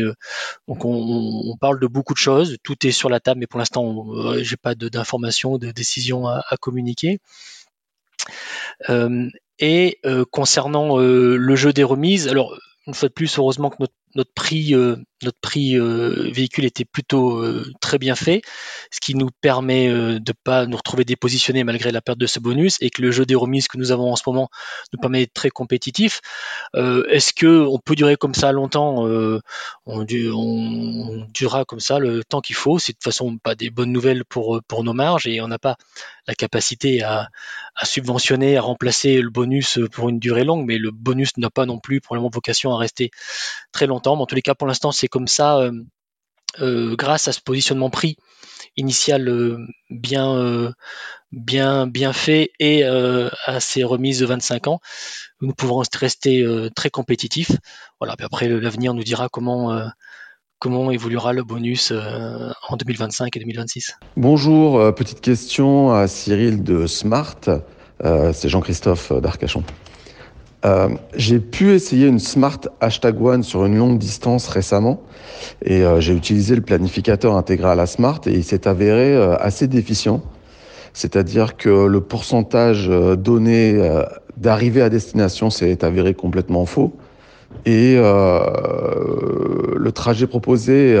donc 0.67 0.85
on, 0.85 1.55
parle 1.59 1.79
de 1.79 1.87
beaucoup 1.87 2.13
de 2.13 2.19
choses. 2.19 2.57
Tout 2.63 2.87
est 2.87 2.91
sur 2.91 3.09
la 3.09 3.19
table, 3.19 3.39
mais 3.39 3.47
pour 3.47 3.59
l'instant 3.59 4.05
j'ai 4.41 4.57
pas 4.57 4.75
d'informations, 4.75 5.57
de, 5.57 5.71
décisions 5.71 6.27
à, 6.27 6.43
à 6.49 6.57
communiquer. 6.57 7.19
Et 9.61 9.99
euh, 10.07 10.25
concernant 10.29 10.99
euh, 10.99 11.37
le 11.37 11.55
jeu 11.55 11.71
des 11.71 11.83
remises, 11.83 12.27
alors 12.27 12.57
une 12.87 12.95
fois 12.95 13.09
de 13.09 13.13
plus, 13.13 13.37
heureusement 13.37 13.69
que 13.69 13.75
notre 13.79 13.93
notre 14.15 14.33
prix, 14.33 14.73
euh, 14.73 14.95
notre 15.23 15.39
prix 15.39 15.77
euh, 15.77 16.29
véhicule 16.31 16.65
était 16.65 16.85
plutôt 16.85 17.37
euh, 17.37 17.71
très 17.79 17.97
bien 17.97 18.15
fait, 18.15 18.41
ce 18.91 18.99
qui 18.99 19.15
nous 19.15 19.29
permet 19.41 19.89
de 19.89 20.33
pas 20.43 20.65
nous 20.65 20.77
retrouver 20.77 21.03
dépositionnés 21.05 21.63
malgré 21.63 21.91
la 21.91 22.01
perte 22.01 22.17
de 22.17 22.27
ce 22.27 22.39
bonus 22.39 22.77
et 22.81 22.89
que 22.89 23.01
le 23.01 23.11
jeu 23.11 23.25
des 23.25 23.35
remises 23.35 23.67
que 23.67 23.77
nous 23.77 23.91
avons 23.91 24.11
en 24.11 24.15
ce 24.15 24.23
moment 24.25 24.49
nous 24.93 24.99
permet 24.99 25.19
d'être 25.19 25.33
très 25.33 25.49
compétitif. 25.49 26.21
Est-ce 26.75 27.33
que 27.33 27.65
on 27.67 27.79
peut 27.79 27.95
durer 27.95 28.15
comme 28.15 28.33
ça 28.33 28.51
longtemps 28.51 29.05
on, 29.05 29.41
on, 29.85 31.25
durera 31.33 31.65
comme 31.65 31.79
ça 31.79 31.99
le 31.99 32.23
temps 32.23 32.41
qu'il 32.41 32.55
faut? 32.55 32.79
C'est 32.79 32.93
de 32.93 32.97
toute 32.97 33.03
façon 33.03 33.37
pas 33.37 33.55
des 33.55 33.69
bonnes 33.69 33.91
nouvelles 33.91 34.25
pour 34.25 34.61
pour 34.67 34.83
nos 34.83 34.93
marges 34.93 35.27
et 35.27 35.41
on 35.41 35.47
n'a 35.47 35.59
pas 35.59 35.77
la 36.27 36.35
capacité 36.35 37.03
à, 37.03 37.29
à 37.75 37.85
subventionner, 37.85 38.57
à 38.57 38.61
remplacer 38.61 39.21
le 39.21 39.29
bonus 39.29 39.79
pour 39.91 40.09
une 40.09 40.19
durée 40.19 40.43
longue, 40.43 40.65
mais 40.65 40.77
le 40.77 40.91
bonus 40.91 41.37
n'a 41.37 41.49
pas 41.49 41.65
non 41.65 41.79
plus 41.79 42.01
pour 42.01 42.15
le 42.15 42.21
moment 42.21 42.31
vocation 42.33 42.73
à 42.73 42.77
rester 42.77 43.11
très 43.71 43.87
longtemps 43.87 44.19
en 44.19 44.25
tous 44.25 44.35
les 44.35 44.41
cas, 44.41 44.55
pour 44.55 44.67
l'instant, 44.67 44.91
c'est 44.91 45.07
comme 45.07 45.27
ça, 45.27 45.57
euh, 45.59 45.71
euh, 46.59 46.95
grâce 46.95 47.27
à 47.27 47.33
ce 47.33 47.41
positionnement 47.41 47.89
prix 47.89 48.17
initial 48.77 49.27
euh, 49.27 49.57
bien, 49.89 50.73
bien, 51.31 51.87
bien 51.87 52.13
fait 52.13 52.51
et 52.59 52.83
à 52.83 53.59
ces 53.59 53.83
remises 53.83 54.19
de 54.19 54.25
25 54.25 54.67
ans, 54.67 54.79
nous 55.41 55.53
pouvons 55.53 55.81
rester 55.93 56.45
très 56.75 56.89
compétitifs. 56.89 57.51
Voilà. 57.99 58.15
Puis 58.15 58.25
après, 58.25 58.47
l'avenir 58.47 58.93
nous 58.93 59.03
dira 59.03 59.27
comment 59.29 59.81
comment 60.61 60.91
évoluera 60.91 61.33
le 61.33 61.43
bonus 61.43 61.91
en 62.69 62.77
2025 62.77 63.35
et 63.35 63.39
2026 63.39 63.97
Bonjour, 64.15 64.93
petite 64.95 65.19
question 65.19 65.91
à 65.91 66.07
Cyril 66.07 66.63
de 66.63 66.87
Smart. 66.87 67.39
c'est 67.99 68.47
Jean-Christophe 68.47 69.11
d'Arcachon. 69.11 69.63
Euh, 70.63 70.89
j'ai 71.15 71.39
pu 71.39 71.71
essayer 71.71 72.07
une 72.07 72.19
Smart 72.19 72.59
Hashtag 72.81 73.19
One 73.19 73.41
sur 73.41 73.65
une 73.65 73.77
longue 73.77 73.97
distance 73.97 74.47
récemment 74.47 75.01
et 75.65 75.83
euh, 75.83 75.99
j'ai 75.99 76.13
utilisé 76.13 76.55
le 76.55 76.61
planificateur 76.61 77.35
intégré 77.35 77.69
à 77.69 77.75
la 77.75 77.87
Smart 77.87 78.21
et 78.27 78.31
il 78.31 78.43
s'est 78.43 78.67
avéré 78.67 79.15
euh, 79.15 79.35
assez 79.37 79.67
déficient. 79.67 80.21
C'est-à-dire 80.93 81.57
que 81.57 81.87
le 81.87 82.01
pourcentage 82.01 82.89
donné 82.89 83.79
d'arrivée 84.35 84.81
à 84.81 84.89
destination 84.89 85.49
s'est 85.49 85.85
avéré 85.85 86.13
complètement 86.13 86.65
faux 86.65 86.93
et 87.65 87.95
le 87.95 89.91
trajet 89.91 90.27
proposé 90.27 90.97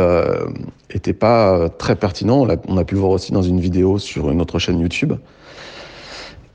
n'était 0.93 1.13
pas 1.13 1.69
très 1.69 1.95
pertinent. 1.95 2.47
On 2.67 2.77
a 2.77 2.83
pu 2.83 2.95
le 2.95 3.01
voir 3.01 3.11
aussi 3.11 3.31
dans 3.31 3.41
une 3.41 3.59
vidéo 3.59 3.97
sur 3.99 4.29
une 4.29 4.41
autre 4.41 4.59
chaîne 4.59 4.79
YouTube. 4.79 5.13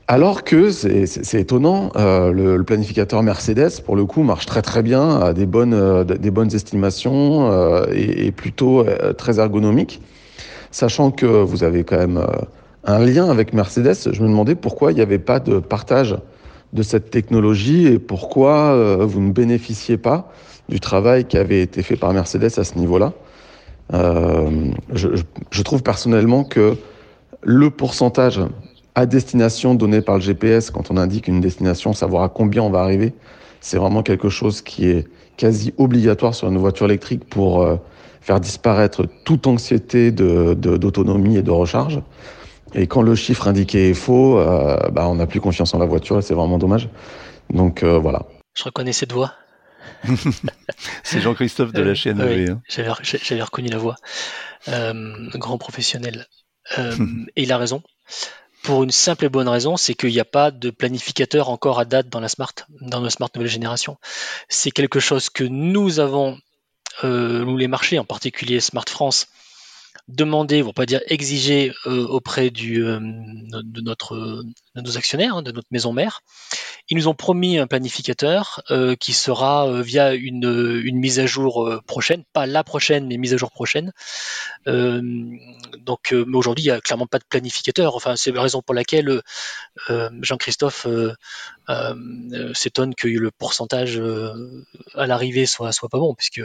Alors 0.09 0.45
que 0.45 0.71
c'est 0.71 1.41
étonnant, 1.41 1.91
euh, 1.97 2.31
le, 2.31 2.63
planificateur 2.63 3.21
Mercedes, 3.23 3.81
pour 3.85 3.97
le 3.97 4.05
coup, 4.05 4.23
marche 4.23 4.45
très 4.45 4.61
très 4.61 4.81
bien, 4.81 5.19
a 5.19 5.33
des 5.33 5.45
bonnes, 5.45 5.73
euh, 5.73 6.05
estimations 6.53 7.51
euh, 7.51 7.85
et, 7.93 8.31
plutôt 8.31 8.85
très 9.17 9.39
ergonomique. 9.39 10.01
Sachant 10.71 11.11
que 11.11 11.25
vous 11.25 11.65
avez 11.65 11.83
quand 11.83 11.97
même 11.97 12.25
un 12.85 12.99
lien 12.99 13.29
avec 13.29 13.51
Mercedes, 13.53 14.13
je 14.13 14.21
me 14.21 14.29
demandais 14.29 14.55
pourquoi 14.55 14.93
il 14.93 14.95
n'y 14.95 15.01
avait 15.01 15.19
pas 15.19 15.41
de 15.41 15.59
partage 15.59 16.15
de 16.73 16.83
cette 16.83 17.09
technologie 17.09 17.87
et 17.87 17.99
pourquoi 17.99 19.05
vous 19.05 19.21
ne 19.21 19.31
bénéficiez 19.31 19.97
pas 19.97 20.31
du 20.69 20.79
travail 20.79 21.25
qui 21.25 21.37
avait 21.37 21.61
été 21.61 21.81
fait 21.81 21.95
par 21.95 22.11
Mercedes 22.13 22.51
à 22.57 22.63
ce 22.63 22.77
niveau-là. 22.77 23.13
Je, 23.93 25.07
je 25.49 25.61
trouve 25.61 25.81
personnellement 25.81 26.43
que 26.43 26.75
le 27.41 27.69
pourcentage 27.69 28.41
à 28.97 29.05
destination 29.05 29.75
donnée 29.75 30.01
par 30.01 30.15
le 30.15 30.21
GPS, 30.21 30.71
quand 30.71 30.89
on 30.89 30.97
indique 30.97 31.27
une 31.27 31.39
destination, 31.39 31.93
savoir 31.93 32.23
à 32.23 32.29
combien 32.29 32.63
on 32.63 32.71
va 32.71 32.79
arriver, 32.79 33.13
c'est 33.61 33.77
vraiment 33.77 34.01
quelque 34.01 34.27
chose 34.27 34.61
qui 34.61 34.87
est 34.89 35.07
quasi 35.37 35.71
obligatoire 35.77 36.33
sur 36.33 36.47
une 36.47 36.57
voiture 36.57 36.87
électrique 36.87 37.23
pour 37.29 37.61
euh, 37.61 37.75
faire 38.21 38.39
disparaître 38.39 39.05
toute 39.23 39.45
anxiété 39.45 40.11
d'autonomie 40.11 41.35
de, 41.35 41.39
et 41.39 41.43
de 41.43 41.51
recharge. 41.51 42.01
Et 42.73 42.87
quand 42.87 43.01
le 43.01 43.15
chiffre 43.15 43.47
indiqué 43.47 43.89
est 43.89 43.93
faux, 43.93 44.39
euh, 44.39 44.77
bah, 44.91 45.07
on 45.07 45.15
n'a 45.15 45.27
plus 45.27 45.41
confiance 45.41 45.73
en 45.73 45.79
la 45.79 45.85
voiture 45.85 46.19
et 46.19 46.21
c'est 46.21 46.33
vraiment 46.33 46.57
dommage. 46.57 46.89
Donc 47.49 47.83
euh, 47.83 47.97
voilà. 47.97 48.25
Je 48.55 48.63
reconnais 48.63 48.93
cette 48.93 49.13
voix. 49.13 49.33
c'est 51.03 51.21
Jean-Christophe 51.21 51.71
de 51.71 51.81
la 51.81 51.95
chaîne 51.95 52.21
oui, 52.21 52.49
hein. 52.49 52.61
J'avais 52.67 53.41
reconnu 53.41 53.69
la 53.69 53.77
voix. 53.77 53.95
grand 55.35 55.57
professionnel. 55.57 56.27
et 56.77 57.43
il 57.43 57.51
a 57.51 57.57
raison 57.57 57.81
pour 58.67 58.83
une 58.83 58.91
simple 58.91 59.23
et 59.23 59.29
bonne 59.29 59.47
raison, 59.47 59.77
c'est 59.77 59.93
qu'il 59.93 60.09
n'y 60.09 60.19
a 60.19 60.25
pas 60.25 60.51
de 60.51 60.71
planificateur 60.71 61.49
encore 61.49 61.79
à 61.79 61.85
date 61.85 62.09
dans 62.09 62.19
la 62.19 62.27
Smart, 62.27 62.51
dans 62.81 62.99
la 62.99 63.09
Smart 63.09 63.29
nouvelle 63.33 63.49
génération. 63.49 63.97
C'est 64.49 64.71
quelque 64.71 64.99
chose 64.99 65.29
que 65.29 65.45
nous 65.45 66.01
avons, 66.01 66.37
euh, 67.05 67.45
nous 67.45 67.55
les 67.55 67.69
marchés, 67.69 67.97
en 67.97 68.03
particulier 68.03 68.59
Smart 68.59 68.83
France, 68.85 69.27
demandé, 70.07 70.63
pour 70.63 70.73
pas 70.73 70.85
dire 70.85 71.01
exiger 71.07 71.73
euh, 71.85 72.05
auprès 72.07 72.49
du, 72.49 72.85
euh, 72.85 72.99
de 73.01 73.81
notre, 73.81 74.43
nos 74.75 74.97
actionnaires, 74.97 75.35
hein, 75.35 75.41
de 75.41 75.51
notre 75.51 75.67
maison 75.71 75.91
mère. 75.91 76.21
Ils 76.89 76.95
nous 76.95 77.09
ont 77.09 77.13
promis 77.13 77.57
un 77.57 77.67
planificateur 77.67 78.61
euh, 78.71 78.95
qui 78.95 79.11
sera 79.11 79.81
via 79.81 80.13
une, 80.13 80.81
une, 80.83 80.97
mise 80.97 81.19
à 81.19 81.25
jour 81.25 81.69
prochaine, 81.85 82.23
pas 82.31 82.45
la 82.45 82.63
prochaine, 82.63 83.07
mais 83.07 83.17
mise 83.17 83.33
à 83.33 83.37
jour 83.37 83.51
prochaine. 83.51 83.91
donc, 84.65 86.11
mais 86.11 86.37
aujourd'hui, 86.37 86.63
il 86.63 86.67
n'y 86.67 86.73
a 86.73 86.79
clairement 86.79 87.07
pas 87.07 87.19
de 87.19 87.25
planificateur. 87.27 87.95
Enfin, 87.95 88.15
c'est 88.15 88.31
la 88.31 88.41
raison 88.41 88.61
pour 88.61 88.73
laquelle 88.73 89.21
Jean-Christophe 90.21 90.87
s'étonne 92.53 92.95
que 92.95 93.07
le 93.09 93.31
pourcentage 93.31 94.01
à 94.95 95.07
l'arrivée 95.07 95.45
soit, 95.45 95.73
soit 95.73 95.89
pas 95.89 95.99
bon, 95.99 96.15
puisque 96.15 96.41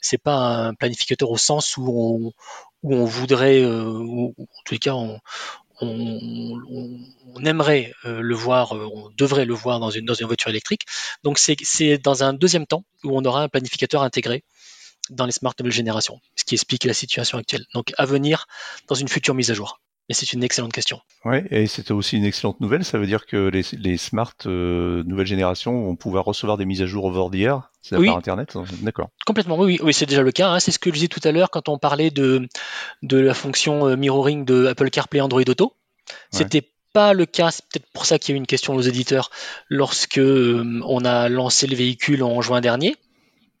c'est 0.00 0.18
pas 0.18 0.36
un 0.36 0.74
planificateur 0.74 1.30
au 1.30 1.36
sens 1.36 1.76
où 1.76 1.84
on, 1.86 2.32
où 2.82 2.94
on 2.94 3.04
voudrait, 3.04 3.64
ou 3.64 4.34
en 4.38 4.62
tous 4.64 4.74
les 4.74 4.78
cas, 4.78 4.94
on, 4.94 5.18
aimerait 7.44 7.92
euh, 8.04 8.20
le 8.20 8.34
voir, 8.34 8.76
euh, 8.76 8.88
on 8.92 9.10
devrait 9.16 9.44
le 9.44 9.54
voir 9.54 9.80
dans 9.80 9.90
une, 9.90 10.04
dans 10.04 10.14
une 10.14 10.26
voiture 10.26 10.50
électrique. 10.50 10.86
Donc 11.24 11.38
c'est 11.38 11.98
dans 11.98 12.24
un 12.24 12.32
deuxième 12.32 12.66
temps 12.66 12.84
où 13.04 13.16
on 13.16 13.24
aura 13.24 13.42
un 13.42 13.48
planificateur 13.48 14.02
intégré 14.02 14.44
dans 15.10 15.26
les 15.26 15.32
smart 15.32 15.54
nouvelle 15.58 15.72
génération, 15.72 16.20
ce 16.36 16.44
qui 16.44 16.54
explique 16.54 16.84
la 16.84 16.94
situation 16.94 17.38
actuelle. 17.38 17.66
Donc 17.74 17.92
à 17.98 18.06
venir 18.06 18.46
dans 18.88 18.94
une 18.94 19.08
future 19.08 19.34
mise 19.34 19.50
à 19.50 19.54
jour. 19.54 19.80
Et 20.08 20.14
c'est 20.14 20.32
une 20.32 20.42
excellente 20.42 20.72
question. 20.72 21.00
Oui, 21.24 21.38
et 21.50 21.66
c'était 21.66 21.92
aussi 21.92 22.16
une 22.16 22.24
excellente 22.24 22.60
nouvelle. 22.60 22.84
Ça 22.84 22.98
veut 22.98 23.06
dire 23.06 23.24
que 23.24 23.48
les, 23.48 23.62
les 23.78 23.96
smart 23.96 24.34
euh, 24.46 25.04
nouvelle 25.04 25.26
génération 25.26 25.84
vont 25.84 25.96
pouvoir 25.96 26.24
recevoir 26.24 26.58
des 26.58 26.64
mises 26.64 26.82
à 26.82 26.86
jour 26.86 27.04
over 27.04 27.30
the 27.30 27.40
air, 27.40 27.70
c'est 27.82 27.96
par 27.96 28.16
Internet. 28.16 28.56
D'accord. 28.82 29.10
Complètement. 29.24 29.56
Oui, 29.56 29.78
oui, 29.82 29.94
c'est 29.94 30.06
déjà 30.06 30.22
le 30.22 30.32
cas. 30.32 30.48
Hein. 30.48 30.60
C'est 30.60 30.72
ce 30.72 30.78
que 30.78 30.90
je 30.90 30.94
disais 30.94 31.08
tout 31.08 31.20
à 31.24 31.30
l'heure 31.30 31.50
quand 31.50 31.68
on 31.68 31.78
parlait 31.78 32.10
de 32.10 32.48
de 33.02 33.16
la 33.18 33.34
fonction 33.34 33.86
euh, 33.86 33.96
mirroring 33.96 34.44
de 34.44 34.66
Apple 34.66 34.90
CarPlay 34.90 35.20
Android 35.20 35.42
Auto. 35.48 35.76
C'était 36.30 36.68
pas 36.92 37.12
le 37.14 37.26
cas, 37.26 37.50
c'est 37.50 37.64
peut-être 37.66 37.90
pour 37.92 38.06
ça 38.06 38.18
qu'il 38.18 38.32
y 38.32 38.34
a 38.34 38.36
eu 38.36 38.38
une 38.38 38.46
question 38.46 38.74
aux 38.74 38.82
éditeurs 38.82 39.30
lorsque 39.68 40.18
euh, 40.18 40.80
on 40.84 41.04
a 41.04 41.28
lancé 41.28 41.66
le 41.66 41.76
véhicule 41.76 42.22
en 42.22 42.40
juin 42.42 42.60
dernier. 42.60 42.96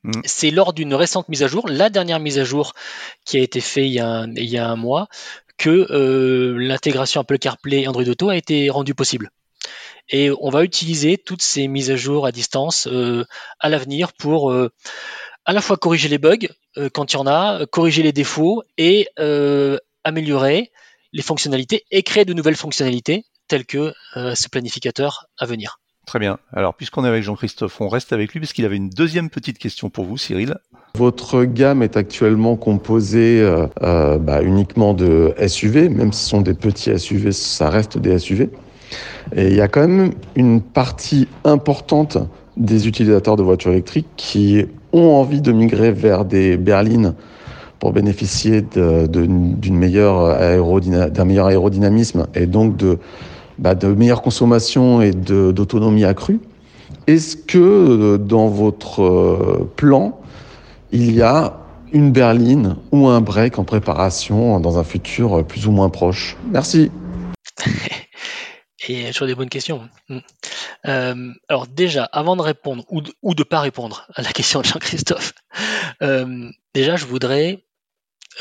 Mm. 0.02 0.20
C'est 0.24 0.50
lors 0.50 0.72
d'une 0.72 0.94
récente 0.94 1.28
mise 1.28 1.42
à 1.42 1.46
jour, 1.46 1.68
la 1.68 1.88
dernière 1.88 2.20
mise 2.20 2.38
à 2.38 2.44
jour 2.44 2.74
qui 3.24 3.38
a 3.38 3.40
été 3.40 3.60
faite 3.60 3.86
il 3.86 3.92
y 3.92 4.00
a 4.00 4.26
il 4.36 4.50
y 4.50 4.58
a 4.58 4.68
un 4.68 4.76
mois, 4.76 5.08
que 5.62 5.86
euh, 5.92 6.58
l'intégration 6.58 7.20
Apple 7.20 7.38
CarPlay 7.38 7.86
Android 7.86 8.02
Auto 8.02 8.30
a 8.30 8.36
été 8.36 8.68
rendue 8.68 8.96
possible. 8.96 9.30
Et 10.08 10.28
on 10.40 10.50
va 10.50 10.64
utiliser 10.64 11.18
toutes 11.18 11.40
ces 11.40 11.68
mises 11.68 11.92
à 11.92 11.94
jour 11.94 12.26
à 12.26 12.32
distance 12.32 12.88
euh, 12.90 13.24
à 13.60 13.68
l'avenir 13.68 14.12
pour 14.12 14.50
euh, 14.50 14.72
à 15.44 15.52
la 15.52 15.60
fois 15.60 15.76
corriger 15.76 16.08
les 16.08 16.18
bugs 16.18 16.48
quand 16.92 17.12
il 17.12 17.16
y 17.16 17.20
en 17.20 17.28
a, 17.28 17.64
corriger 17.66 18.02
les 18.02 18.12
défauts 18.12 18.62
et 18.78 19.08
améliorer 20.04 20.70
les 21.12 21.22
fonctionnalités 21.22 21.84
et 21.90 22.02
créer 22.02 22.24
de 22.24 22.32
nouvelles 22.32 22.56
fonctionnalités 22.56 23.24
telles 23.48 23.66
que 23.66 23.92
ce 24.14 24.48
planificateur 24.48 25.26
à 25.36 25.44
venir. 25.44 25.81
Très 26.06 26.18
bien. 26.18 26.38
Alors, 26.52 26.74
puisqu'on 26.74 27.04
est 27.04 27.08
avec 27.08 27.22
Jean-Christophe, 27.22 27.80
on 27.80 27.88
reste 27.88 28.12
avec 28.12 28.32
lui 28.32 28.40
parce 28.40 28.52
qu'il 28.52 28.64
avait 28.64 28.76
une 28.76 28.90
deuxième 28.90 29.30
petite 29.30 29.58
question 29.58 29.88
pour 29.88 30.04
vous, 30.04 30.18
Cyril. 30.18 30.56
Votre 30.98 31.44
gamme 31.44 31.82
est 31.82 31.96
actuellement 31.96 32.56
composée 32.56 33.40
euh, 33.40 33.66
euh, 33.82 34.18
bah, 34.18 34.42
uniquement 34.42 34.94
de 34.94 35.32
SUV, 35.46 35.88
même 35.88 36.12
si 36.12 36.24
ce 36.24 36.30
sont 36.30 36.42
des 36.42 36.54
petits 36.54 36.98
SUV, 36.98 37.32
ça 37.32 37.70
reste 37.70 37.98
des 37.98 38.18
SUV. 38.18 38.50
Et 39.34 39.48
il 39.48 39.54
y 39.54 39.60
a 39.60 39.68
quand 39.68 39.86
même 39.86 40.12
une 40.34 40.60
partie 40.60 41.28
importante 41.44 42.18
des 42.58 42.88
utilisateurs 42.88 43.36
de 43.36 43.42
voitures 43.42 43.70
électriques 43.70 44.08
qui 44.16 44.66
ont 44.92 45.14
envie 45.14 45.40
de 45.40 45.52
migrer 45.52 45.92
vers 45.92 46.26
des 46.26 46.58
berlines 46.58 47.14
pour 47.78 47.92
bénéficier 47.92 48.60
d'un 48.60 49.70
meilleur 49.70 50.26
aérodynamisme 50.26 52.26
et 52.34 52.46
donc 52.46 52.76
de 52.76 52.98
bah, 53.62 53.76
de 53.76 53.86
meilleure 53.86 54.22
consommation 54.22 55.00
et 55.00 55.12
d'autonomie 55.12 56.04
accrue. 56.04 56.40
Est-ce 57.06 57.36
que 57.36 57.58
euh, 57.58 58.18
dans 58.18 58.48
votre 58.48 59.02
euh, 59.02 59.72
plan, 59.76 60.20
il 60.90 61.12
y 61.12 61.22
a 61.22 61.60
une 61.92 62.10
berline 62.10 62.76
ou 62.90 63.06
un 63.06 63.20
break 63.20 63.60
en 63.60 63.64
préparation 63.64 64.58
dans 64.58 64.78
un 64.78 64.84
futur 64.84 65.46
plus 65.46 65.68
ou 65.68 65.70
moins 65.70 65.90
proche? 65.90 66.36
Merci. 66.50 66.90
Et 68.88 69.12
toujours 69.12 69.28
des 69.28 69.36
bonnes 69.36 69.48
questions. 69.48 69.88
Hmm. 70.08 70.18
Euh, 70.88 71.32
alors 71.48 71.68
déjà, 71.68 72.02
avant 72.06 72.34
de 72.34 72.42
répondre 72.42 72.84
ou 72.90 73.00
de 73.00 73.12
ne 73.22 73.44
pas 73.44 73.60
répondre 73.60 74.08
à 74.16 74.22
la 74.22 74.32
question 74.32 74.60
de 74.60 74.66
Jean-Christophe, 74.66 75.34
déjà 76.74 76.96
je 76.96 77.06
voudrais 77.06 77.62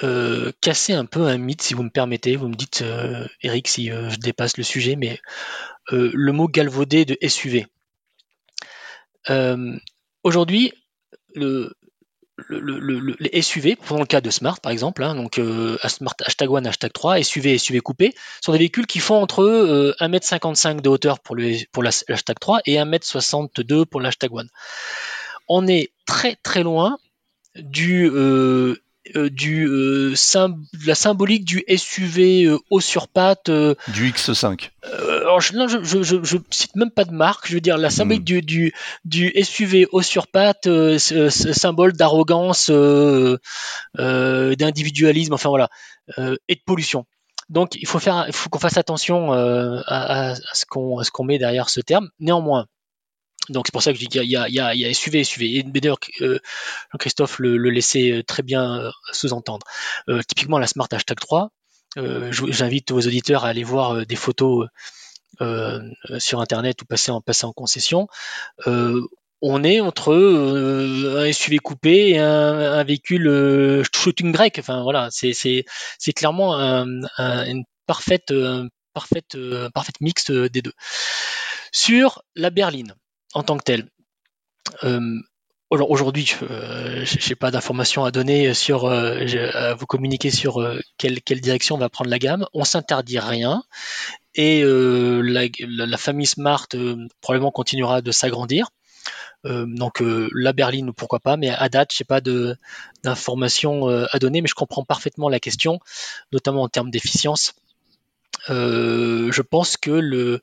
euh, 0.04 0.52
casser 0.62 0.94
un 0.94 1.06
peu 1.06 1.28
un 1.28 1.38
mythe, 1.38 1.62
si 1.62 1.74
vous 1.74 1.84
me 1.84 1.90
permettez. 1.90 2.36
Vous 2.36 2.48
me 2.48 2.56
dites, 2.56 2.82
euh, 2.82 3.28
Eric, 3.42 3.68
si 3.68 3.92
euh, 3.92 4.10
je 4.10 4.18
dépasse 4.18 4.58
le 4.58 4.64
sujet, 4.64 4.96
mais 4.96 5.20
le 5.92 6.32
mot 6.32 6.48
galvaudé 6.48 7.04
de 7.04 7.18
SUV. 7.28 7.68
Aujourd'hui, 10.24 10.72
le, 11.36 11.76
les 13.20 13.42
SUV, 13.42 13.78
dans 13.90 14.00
le 14.00 14.06
cas 14.06 14.22
de 14.22 14.30
Smart 14.30 14.60
par 14.62 14.72
exemple, 14.72 15.04
hein, 15.04 15.16
donc 15.16 15.42
Smart 15.88 16.16
hashtag 16.24 16.50
1, 16.50 16.66
hashtag 16.66 16.94
3, 16.94 17.22
SUV, 17.24 17.58
SUV 17.58 17.82
coupé, 17.82 18.14
sont 18.42 18.54
des 18.54 18.60
véhicules 18.60 18.88
qui 18.88 19.00
font 19.00 19.16
entre 19.16 19.96
1m55 20.00 20.80
de 20.80 20.88
hauteur 20.88 21.20
pour, 21.20 21.36
le, 21.36 21.58
pour 21.74 21.84
l'hashtag 21.84 22.40
3 22.40 22.62
et 22.66 22.76
1m62 22.76 23.86
pour 23.86 24.00
l'hashtag 24.00 24.32
1. 24.34 24.44
On 25.50 25.68
est 25.68 25.92
très 26.06 26.38
très 26.38 26.64
loin 26.64 26.98
du 27.56 28.10
euh, 28.10 28.78
du 29.16 29.68
euh, 29.68 30.14
la 30.86 30.96
symbolique 30.96 31.44
du 31.44 31.64
SUV 31.76 32.46
euh, 32.46 32.60
haut 32.70 32.82
sur 32.82 33.08
pattes 33.08 33.50
du 33.50 34.12
X5 34.12 34.70
alors 34.84 35.42
je, 35.42 35.54
non, 35.54 35.68
je, 35.68 35.80
je, 35.82 36.24
je, 36.24 36.38
cite 36.52 36.76
même 36.76 36.92
pas 36.92 37.04
de 37.06 37.12
marque 37.12 37.48
je 37.48 37.56
veux 37.56 37.62
dire 37.62 37.80
la 37.80 37.90
symbolique 37.90 38.22
hmm. 38.22 38.42
du, 38.42 38.42
du, 38.42 38.74
du 39.06 39.44
SUV 39.44 39.88
haut 39.92 40.04
sur 40.04 40.28
pattes 40.28 40.70
symbole 41.00 41.94
d'arrogance 41.94 42.70
d'individualisme 43.98 45.34
enfin 45.34 45.50
voilà 45.50 45.70
et 46.18 46.56
de 46.56 46.62
pollution. 46.66 47.06
Donc 47.50 47.76
il 47.76 47.88
faut 47.88 48.00
faire 48.00 48.26
il 48.28 48.34
faut 48.34 48.50
qu'on 48.50 48.60
fasse 48.60 48.78
attention 48.78 49.34
à, 49.34 50.32
à, 50.32 50.36
ce 50.36 50.66
qu'on 50.70 51.02
ce 51.04 51.10
qu'on 51.10 51.24
met 51.24 51.40
derrière 51.40 51.70
ce 51.70 51.82
terme. 51.82 52.10
Néanmoins 52.20 52.68
donc 53.52 53.68
c'est 53.68 53.72
pour 53.72 53.84
ça 53.84 53.92
que 53.92 54.00
je 54.00 54.06
dis 54.06 54.08
qu'il 54.08 54.24
y, 54.24 54.36
a 54.38 54.94
SUV, 54.94 55.24
SUV. 55.24 55.58
Et 55.58 55.64
d'ailleurs, 55.64 56.00
euh, 56.22 56.40
Christophe 57.00 57.40
le, 57.40 57.58
laissait 57.70 58.12
euh, 58.12 58.24
très 58.24 58.44
bien 58.44 58.80
euh, 58.80 58.92
sous-entendre. 59.12 59.66
Euh, 60.10 60.22
typiquement 60.28 60.58
la 60.58 60.68
Smart 60.68 60.88
Hashtag 60.92 61.20
3, 61.20 61.52
euh, 61.98 62.32
j'invite 62.32 62.92
vos 62.92 63.02
auditeurs 63.02 63.46
à 63.46 63.50
aller 63.50 63.64
voir 63.64 64.06
des 64.06 64.16
photos 64.16 64.68
sur 66.20 66.40
Internet 66.40 66.82
ou 66.82 66.86
passer 66.86 67.12
en, 67.12 67.54
concession. 67.54 68.08
on 68.68 69.64
est 69.64 69.80
entre 69.80 70.14
un 70.14 71.32
SUV 71.32 71.58
coupé 71.58 72.10
et 72.10 72.20
un, 72.20 72.84
véhicule 72.84 73.84
shooting 73.94 74.32
break. 74.32 74.60
Enfin 74.60 74.84
voilà, 74.84 75.10
c'est 75.12 76.14
clairement 76.16 76.56
un, 76.58 76.86
un, 77.18 77.46
une 77.46 77.64
parfaite, 77.88 78.32
parfaite, 78.94 79.36
parfaite 79.74 80.00
mixte 80.00 80.32
des 80.32 80.62
deux. 80.62 80.74
Sur 81.72 82.22
la 82.36 82.52
berline, 82.52 82.94
en 83.34 83.44
tant 83.44 83.58
que 83.58 83.64
tel. 83.64 83.88
Euh, 84.84 85.20
aujourd'hui, 85.70 86.34
euh, 86.44 87.06
je 87.06 87.30
n'ai 87.30 87.36
pas 87.36 87.52
d'informations 87.52 88.04
à 88.04 88.12
donner 88.12 88.54
sur, 88.54 88.86
euh, 88.86 89.74
vous 89.76 89.86
communiquer 89.86 90.32
sur 90.32 90.62
quelle, 90.98 91.42
direction 91.42 91.78
va 91.78 91.90
prendre 91.90 92.10
la 92.10 92.20
gamme. 92.20 92.46
On 92.54 92.64
s'interdit 92.64 93.20
rien 93.20 93.64
et 94.36 94.64
la, 94.64 95.98
famille 95.98 96.26
Smart 96.26 96.68
probablement 97.22 97.52
continuera 97.52 98.02
de 98.02 98.12
s'agrandir. 98.12 98.70
donc 99.44 100.02
la 100.02 100.54
berline, 100.54 100.94
pourquoi 100.94 101.20
pas, 101.20 101.36
mais 101.38 101.50
à 101.50 101.68
date, 101.70 101.94
je 101.94 102.02
n'ai 102.02 102.06
pas 102.06 102.22
d'informations 103.04 103.88
à 103.88 104.20
donner, 104.20 104.42
mais 104.42 104.48
je 104.48 104.56
comprends 104.56 104.86
parfaitement 104.86 105.30
la 105.30 105.40
question, 105.40 105.80
notamment 106.32 106.64
en 106.64 106.70
termes 106.70 106.92
d'efficience. 106.92 107.54
Euh, 108.50 109.32
je 109.32 109.42
pense 109.42 109.78
que 109.78 110.40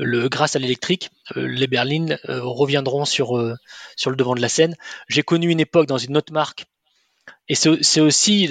grâce 0.00 0.56
à 0.56 0.58
l'électrique, 0.58 1.10
euh, 1.36 1.46
les 1.46 1.66
berlines 1.66 2.18
euh, 2.28 2.40
reviendront 2.42 3.04
sur, 3.04 3.36
le 3.36 4.16
devant 4.16 4.34
de 4.34 4.40
la 4.40 4.48
scène. 4.48 4.74
J'ai 5.08 5.22
connu 5.22 5.50
une 5.50 5.60
époque 5.60 5.86
dans 5.86 5.98
une 5.98 6.16
autre 6.16 6.32
marque 6.32 6.66
et 7.48 7.54
c'est 7.54 8.00
aussi, 8.00 8.48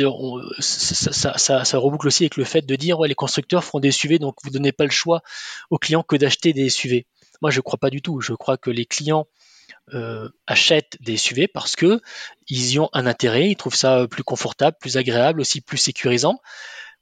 ça, 0.60 1.78
reboucle 1.78 2.08
aussi 2.08 2.24
avec 2.24 2.38
le 2.38 2.44
fait 2.44 2.62
de 2.62 2.76
dire 2.76 3.02
les 3.02 3.16
constructeurs 3.16 3.64
feront 3.64 3.80
des 3.80 3.92
SUV, 3.92 4.20
donc 4.20 4.36
vous 4.44 4.50
ne 4.50 4.54
donnez 4.54 4.72
pas 4.72 4.86
le 4.86 4.92
choix 4.92 5.22
aux 5.70 5.78
clients 5.78 6.04
que 6.04 6.16
d'acheter 6.16 6.54
des 6.54 6.70
SUV. 6.70 7.06
Moi, 7.42 7.52
je 7.52 7.58
ne 7.58 7.62
crois 7.62 7.80
pas 7.80 7.90
du 7.90 8.02
tout. 8.02 8.22
Je 8.22 8.34
crois 8.34 8.58
que 8.58 8.70
les 8.70 8.86
clients 8.86 9.28
achètent 10.48 10.98
des 11.02 11.18
SUV 11.18 11.48
parce 11.48 11.76
que 11.76 12.00
ils 12.48 12.74
y 12.74 12.80
ont 12.80 12.90
un 12.94 13.08
intérêt, 13.08 13.50
ils 13.50 13.56
trouvent 13.56 13.76
ça 13.76 14.08
plus 14.10 14.24
confortable, 14.24 14.78
plus 14.80 14.96
agréable, 14.96 15.42
aussi 15.42 15.60
plus 15.60 15.78
sécurisant 15.78 16.40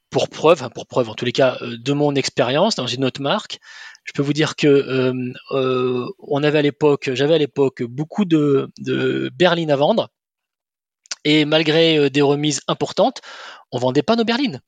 pour 0.09 0.29
preuve, 0.29 0.67
pour 0.73 0.87
preuve 0.87 1.09
en 1.09 1.15
tous 1.15 1.25
les 1.25 1.31
cas 1.31 1.57
euh, 1.61 1.77
de 1.77 1.93
mon 1.93 2.15
expérience 2.15 2.75
dans 2.75 2.87
une 2.87 3.05
autre 3.05 3.21
marque, 3.21 3.59
je 4.05 4.11
peux 4.13 4.21
vous 4.21 4.33
dire 4.33 4.55
que 4.55 4.67
euh, 4.67 5.33
euh, 5.51 6.05
on 6.19 6.43
avait 6.43 6.59
à 6.59 6.63
l'époque, 6.63 7.11
j'avais 7.13 7.35
à 7.35 7.37
l'époque 7.37 7.83
beaucoup 7.83 8.25
de, 8.25 8.69
de 8.79 9.29
berlines 9.35 9.71
à 9.71 9.75
vendre 9.75 10.09
et 11.25 11.45
malgré 11.45 12.09
des 12.09 12.21
remises 12.21 12.61
importantes, 12.67 13.21
on 13.71 13.77
vendait 13.77 14.03
pas 14.03 14.15
nos 14.15 14.23
berlines 14.23 14.61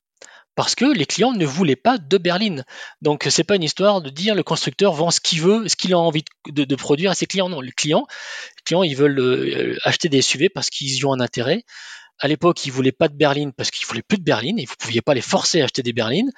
parce 0.55 0.75
que 0.75 0.85
les 0.85 1.05
clients 1.05 1.31
ne 1.31 1.45
voulaient 1.45 1.75
pas 1.75 1.97
de 1.97 2.17
berline. 2.17 2.65
Donc 3.01 3.25
c'est 3.29 3.43
pas 3.43 3.55
une 3.55 3.63
histoire 3.63 4.01
de 4.01 4.09
dire 4.09 4.35
le 4.35 4.43
constructeur 4.43 4.93
vend 4.93 5.11
ce 5.11 5.21
qu'il 5.21 5.41
veut, 5.41 5.67
ce 5.67 5.75
qu'il 5.75 5.93
a 5.93 5.99
envie 5.99 6.23
de, 6.49 6.75
produire 6.75 7.11
à 7.11 7.15
ses 7.15 7.25
clients. 7.25 7.49
Non, 7.49 7.61
les 7.61 7.71
clients, 7.71 8.05
clients 8.65 8.83
ils 8.83 8.95
veulent 8.95 9.19
euh, 9.19 9.77
acheter 9.83 10.09
des 10.09 10.21
SUV 10.21 10.49
parce 10.49 10.69
qu'ils 10.69 10.95
y 10.97 11.05
ont 11.05 11.13
un 11.13 11.19
intérêt. 11.19 11.63
À 12.21 12.27
l'époque, 12.27 12.65
ils 12.65 12.71
voulaient 12.71 12.91
pas 12.91 13.07
de 13.07 13.15
berline 13.15 13.51
parce 13.51 13.71
qu'ils 13.71 13.87
voulaient 13.87 14.01
plus 14.01 14.17
de 14.17 14.23
berline 14.23 14.59
et 14.59 14.65
vous 14.65 14.75
pouviez 14.79 15.01
pas 15.01 15.13
les 15.13 15.21
forcer 15.21 15.61
à 15.61 15.65
acheter 15.65 15.83
des 15.83 15.91
berlines. 15.93 16.31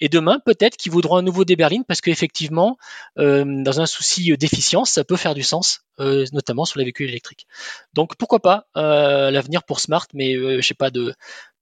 Et 0.00 0.08
demain, 0.08 0.40
peut-être 0.44 0.76
qu'ils 0.76 0.92
voudront 0.92 1.16
à 1.16 1.22
nouveau 1.22 1.44
des 1.44 1.56
berlines 1.56 1.84
parce 1.84 2.00
qu'effectivement, 2.00 2.78
euh, 3.18 3.44
dans 3.62 3.80
un 3.80 3.86
souci 3.86 4.36
d'efficience, 4.36 4.90
ça 4.90 5.04
peut 5.04 5.16
faire 5.16 5.34
du 5.34 5.42
sens, 5.42 5.82
euh, 6.00 6.24
notamment 6.32 6.64
sur 6.64 6.78
les 6.78 6.84
véhicules 6.84 7.08
électriques. 7.08 7.46
Donc 7.94 8.16
pourquoi 8.16 8.40
pas 8.40 8.66
l'avenir 8.74 9.62
pour 9.62 9.80
Smart, 9.80 10.06
mais 10.14 10.34
je 10.34 10.60
sais 10.66 10.74
pas 10.74 10.90
de 10.90 11.14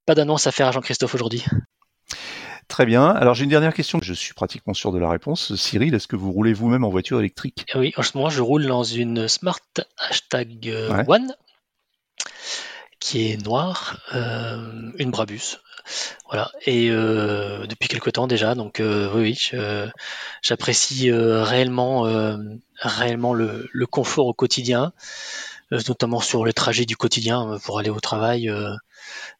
pas 0.05 0.15
d'annonce 0.15 0.47
à 0.47 0.51
faire 0.51 0.67
à 0.67 0.71
Jean-Christophe 0.71 1.15
aujourd'hui. 1.15 1.43
Très 2.67 2.85
bien. 2.85 3.09
Alors 3.09 3.35
j'ai 3.35 3.43
une 3.43 3.49
dernière 3.49 3.73
question. 3.73 3.99
Je 4.01 4.13
suis 4.13 4.33
pratiquement 4.33 4.73
sûr 4.73 4.91
de 4.91 4.97
la 4.97 5.09
réponse. 5.09 5.55
Cyril, 5.55 5.93
est-ce 5.93 6.07
que 6.07 6.15
vous 6.15 6.31
roulez 6.31 6.53
vous-même 6.53 6.83
en 6.83 6.89
voiture 6.89 7.19
électrique? 7.19 7.65
Oui, 7.75 7.93
en 7.95 8.01
ce 8.01 8.17
moment, 8.17 8.29
je 8.29 8.41
roule 8.41 8.65
dans 8.65 8.83
une 8.83 9.27
Smart 9.27 9.59
Hashtag 9.97 10.67
euh, 10.69 11.03
One 11.07 11.33
qui 13.05 13.31
est 13.31 13.37
noire, 13.45 13.99
euh, 14.15 14.91
une 14.97 15.11
Brabus. 15.11 15.59
Voilà. 16.25 16.49
Et 16.65 16.89
euh, 16.89 17.67
depuis 17.67 17.87
quelque 17.87 18.09
temps 18.09 18.25
déjà, 18.25 18.55
donc 18.55 18.81
oui, 19.13 19.37
j'apprécie 20.41 21.11
réellement, 21.11 22.01
réellement 22.79 23.35
le, 23.35 23.69
le, 23.71 23.85
confort 23.85 24.25
au 24.25 24.33
quotidien, 24.33 24.91
notamment 25.71 26.19
sur 26.19 26.45
le 26.45 26.53
trajet 26.53 26.85
du 26.85 26.95
quotidien 26.95 27.57
pour 27.63 27.79
aller 27.79 27.89
au 27.89 27.99
travail. 27.99 28.49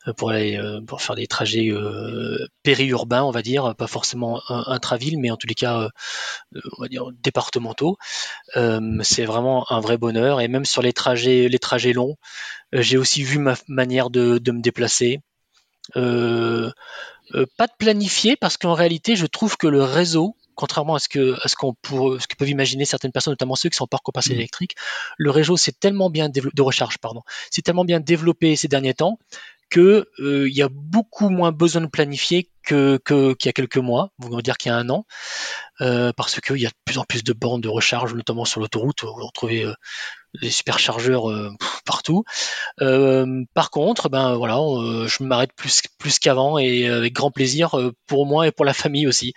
Euh, 0.07 0.13
pour 0.17 0.31
aller 0.31 0.57
euh, 0.57 0.81
pour 0.81 1.01
faire 1.01 1.15
des 1.15 1.27
trajets 1.27 1.69
euh, 1.71 2.47
périurbains, 2.63 3.23
on 3.23 3.31
va 3.31 3.41
dire, 3.41 3.75
pas 3.75 3.87
forcément 3.87 4.41
intraville, 4.49 5.19
mais 5.19 5.31
en 5.31 5.37
tous 5.37 5.47
les 5.47 5.55
cas, 5.55 5.89
on 6.77 6.81
va 6.81 6.87
dire 6.87 7.05
départementaux. 7.23 7.97
c'est 9.01 9.25
vraiment 9.25 9.71
un 9.71 9.79
vrai 9.79 9.97
bonheur. 9.97 10.41
Et 10.41 10.47
même 10.47 10.65
sur 10.65 10.81
les 10.81 10.93
trajets, 10.93 11.47
les 11.49 11.59
trajets 11.59 11.93
longs, 11.93 12.15
j'ai 12.73 12.97
aussi 12.97 13.23
vu 13.23 13.39
ma 13.39 13.55
manière 13.67 14.09
de, 14.09 14.39
me 14.51 14.61
déplacer. 14.61 15.21
Euh, 17.33 17.45
pas 17.57 17.67
de 17.67 17.73
planifier 17.77 18.35
parce 18.35 18.57
qu'en 18.57 18.73
réalité, 18.73 19.15
je 19.15 19.25
trouve 19.25 19.57
que 19.57 19.67
le 19.67 19.83
réseau 19.83 20.35
contrairement 20.55 20.95
à 20.95 20.99
ce 20.99 21.09
que 21.09 21.35
à 21.43 21.47
ce 21.47 21.55
qu'on 21.55 21.73
pour 21.73 22.21
ce 22.21 22.27
que 22.27 22.35
peuvent 22.35 22.49
imaginer 22.49 22.85
certaines 22.85 23.11
personnes, 23.11 23.33
notamment 23.33 23.55
ceux 23.55 23.69
qui 23.69 23.75
sont 23.75 23.83
en 23.83 23.87
parcours 23.87 24.13
passé 24.13 24.31
mmh. 24.31 24.37
électrique, 24.37 24.75
le 25.17 25.31
réseau 25.31 25.57
c'est 25.57 25.79
tellement 25.79 26.09
bien 26.09 26.29
de 26.29 26.61
recharge, 26.61 26.97
pardon, 26.97 27.21
c'est 27.51 27.61
tellement 27.61 27.85
bien 27.85 27.99
développé 27.99 28.55
ces 28.55 28.67
derniers 28.67 28.93
temps 28.93 29.19
que 29.69 30.07
euh, 30.19 30.47
il 30.47 30.55
y 30.55 30.61
a 30.61 30.69
beaucoup 30.69 31.29
moins 31.29 31.51
besoin 31.51 31.81
de 31.81 31.87
planifier 31.87 32.49
que 32.63 32.99
qu'il 33.05 33.45
y 33.45 33.49
a 33.49 33.53
quelques 33.53 33.77
mois, 33.77 34.11
vous 34.17 34.41
dire 34.41 34.57
qu'il 34.57 34.71
y 34.71 34.73
a 34.73 34.77
un 34.77 34.89
an, 34.89 35.05
euh, 35.81 36.11
parce 36.13 36.39
qu'il 36.39 36.57
y 36.57 36.65
a 36.65 36.69
de 36.69 36.75
plus 36.83 36.97
en 36.97 37.03
plus 37.03 37.23
de 37.23 37.33
bornes 37.33 37.61
de 37.61 37.69
recharge, 37.69 38.13
notamment 38.15 38.45
sur 38.45 38.59
l'autoroute. 38.59 39.03
Vous 39.03 39.13
retrouvez 39.13 39.63
euh, 39.63 39.73
des 40.41 40.49
superchargeurs 40.49 41.29
euh, 41.29 41.51
partout. 41.85 42.23
Euh, 42.81 43.43
par 43.53 43.69
contre, 43.69 44.09
ben 44.09 44.35
voilà, 44.35 44.57
euh, 44.59 45.07
je 45.07 45.23
m'arrête 45.23 45.51
plus 45.55 45.81
plus 45.97 46.19
qu'avant 46.19 46.57
et 46.57 46.87
avec 46.87 47.13
grand 47.13 47.31
plaisir 47.31 47.75
pour 48.07 48.25
moi 48.25 48.47
et 48.47 48.51
pour 48.51 48.65
la 48.65 48.73
famille 48.73 49.07
aussi. 49.07 49.33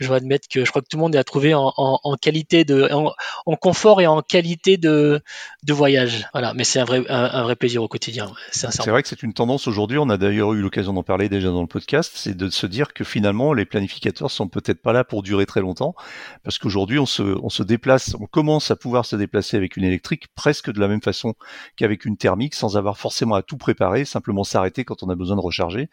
Je 0.00 0.06
dois 0.06 0.16
admettre 0.16 0.48
que 0.48 0.64
je 0.64 0.70
crois 0.70 0.82
que 0.82 0.88
tout 0.88 0.96
le 0.96 1.02
monde 1.02 1.14
est 1.14 1.18
à 1.18 1.24
trouver 1.24 1.54
en, 1.54 1.72
en, 1.76 2.16
qualité 2.16 2.64
de, 2.64 2.88
en, 2.92 3.56
confort 3.56 4.00
et 4.00 4.06
en 4.06 4.22
qualité 4.22 4.76
de, 4.76 5.20
de 5.62 5.72
voyage. 5.72 6.26
Voilà, 6.32 6.54
mais 6.54 6.64
c'est 6.64 6.80
un 6.80 6.84
vrai 6.84 7.02
un, 7.08 7.42
vrai 7.42 7.56
plaisir 7.56 7.82
au 7.82 7.88
quotidien. 7.88 8.30
C'est 8.50 8.86
vrai 8.86 9.02
que 9.02 9.08
c'est 9.08 9.22
une 9.22 9.34
tendance 9.34 9.66
aujourd'hui. 9.66 9.98
On 9.98 10.08
a 10.08 10.16
d'ailleurs 10.16 10.52
eu 10.52 10.60
l'occasion 10.60 10.92
d'en 10.92 11.02
parler 11.02 11.28
déjà 11.28 11.48
dans 11.48 11.62
le 11.62 11.66
podcast. 11.66 12.12
C'est 12.14 12.36
de 12.36 12.50
se 12.50 12.66
dire 12.66 12.92
que 12.92 13.04
finalement 13.04 13.52
les 13.52 13.64
planificateurs 13.64 14.30
sont 14.30 14.48
peut-être 14.48 14.82
pas 14.82 14.92
là 14.92 15.04
pour 15.04 15.22
durer 15.22 15.46
très 15.46 15.60
longtemps, 15.60 15.94
parce 16.42 16.58
qu'aujourd'hui 16.58 16.98
on 16.98 17.06
se 17.06 17.22
on 17.42 17.48
se 17.48 17.62
déplace, 17.62 18.14
on 18.20 18.26
commence 18.26 18.70
à 18.70 18.76
pouvoir 18.76 19.06
se 19.06 19.16
déplacer 19.16 19.56
avec 19.56 19.76
une 19.76 19.84
électrique 19.84 20.26
presque 20.34 20.72
de 20.72 20.80
la 20.80 20.88
même 20.88 21.02
façon 21.02 21.34
qu'avec 21.76 22.04
une 22.04 22.16
thermique, 22.16 22.54
sans 22.54 22.76
avoir 22.76 22.98
forcément 22.98 23.34
à 23.34 23.42
tout 23.42 23.56
préparer, 23.56 24.04
simplement 24.04 24.44
s'arrêter 24.44 24.84
quand 24.84 25.02
on 25.02 25.08
a 25.08 25.14
besoin 25.14 25.36
de 25.36 25.40
recharger 25.40 25.88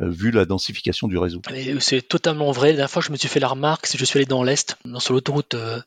euh, 0.00 0.08
vu 0.08 0.30
la 0.30 0.44
densification 0.44 1.08
du 1.08 1.18
réseau. 1.18 1.42
C'est 1.80 2.02
totalement 2.02 2.52
vrai. 2.52 2.68
La 2.68 2.76
dernière 2.76 2.90
fois, 2.90 3.02
je 3.02 3.10
me 3.10 3.16
suis 3.16 3.28
fait 3.28 3.40
la 3.40 3.48
remarque, 3.48 3.86
c'est 3.86 3.98
je 3.98 4.04
suis 4.04 4.18
allé 4.18 4.26
dans 4.26 4.44
l'Est, 4.44 4.76
sur 4.98 5.14
l'autoroute 5.14 5.54
euh, 5.54 5.80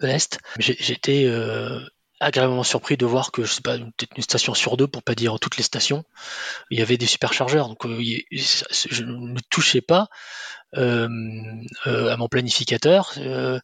de 0.00 0.06
l'Est. 0.06 0.40
J'étais 0.58 1.26
euh, 1.26 1.78
agréablement 2.22 2.62
surpris 2.62 2.96
de 2.96 3.06
voir 3.06 3.32
que, 3.32 3.44
je 3.44 3.52
sais 3.52 3.62
pas, 3.62 3.76
peut-être 3.76 4.16
une 4.16 4.22
station 4.22 4.54
sur 4.54 4.76
deux, 4.76 4.86
pour 4.86 5.02
pas 5.02 5.14
dire 5.14 5.38
toutes 5.40 5.56
les 5.56 5.62
stations, 5.62 6.04
il 6.70 6.78
y 6.78 6.82
avait 6.82 6.96
des 6.96 7.06
superchargeurs. 7.06 7.68
Donc, 7.68 7.86
je 7.86 9.04
ne 9.04 9.38
touchais 9.50 9.80
pas 9.80 10.08
euh, 10.78 11.06
euh, 11.86 12.08
à 12.10 12.16
mon 12.16 12.28
planificateur 12.28 13.12
euh, 13.18 13.60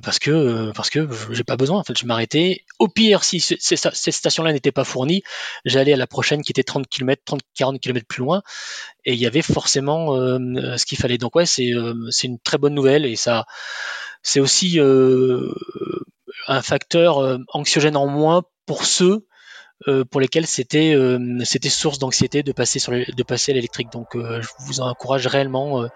parce 0.00 0.20
que 0.20 0.70
parce 0.76 0.90
que 0.90 1.08
j'ai 1.32 1.42
pas 1.42 1.56
besoin. 1.56 1.80
En 1.80 1.82
fait, 1.82 1.98
je 1.98 2.06
m'arrêtais. 2.06 2.64
Au 2.78 2.86
pire, 2.86 3.24
si 3.24 3.40
ces 3.40 3.76
stations-là 3.76 4.52
n'étaient 4.52 4.70
pas 4.70 4.84
fournies, 4.84 5.22
j'allais 5.64 5.94
à 5.94 5.96
la 5.96 6.06
prochaine 6.06 6.42
qui 6.42 6.52
était 6.52 6.62
30 6.62 6.86
km, 6.86 7.20
30, 7.24 7.40
40 7.56 7.80
km 7.80 8.06
plus 8.06 8.20
loin, 8.20 8.42
et 9.04 9.14
il 9.14 9.18
y 9.18 9.26
avait 9.26 9.42
forcément 9.42 10.14
ce 10.14 10.84
qu'il 10.84 10.98
fallait. 10.98 11.18
Donc 11.18 11.34
ouais, 11.34 11.46
c'est 11.46 11.72
c'est 12.10 12.28
une 12.28 12.38
très 12.38 12.58
bonne 12.58 12.74
nouvelle 12.74 13.06
et 13.06 13.16
ça 13.16 13.44
c'est 14.22 14.38
aussi 14.38 14.78
un 16.48 16.62
facteur 16.62 17.38
anxiogène 17.52 17.96
en 17.96 18.06
moins 18.06 18.42
pour 18.66 18.84
ceux 18.84 19.26
euh, 19.88 20.06
pour 20.06 20.22
lesquels 20.22 20.46
c'était 20.46 20.94
euh, 20.94 21.18
c'était 21.44 21.68
source 21.68 21.98
d'anxiété 21.98 22.42
de 22.42 22.52
passer 22.52 22.78
sur 22.78 22.92
de 22.92 23.22
passer 23.22 23.52
à 23.52 23.54
l'électrique. 23.54 23.92
Donc 23.92 24.16
euh, 24.16 24.40
je 24.40 24.48
vous 24.60 24.80
encourage 24.80 25.26
réellement 25.26 25.86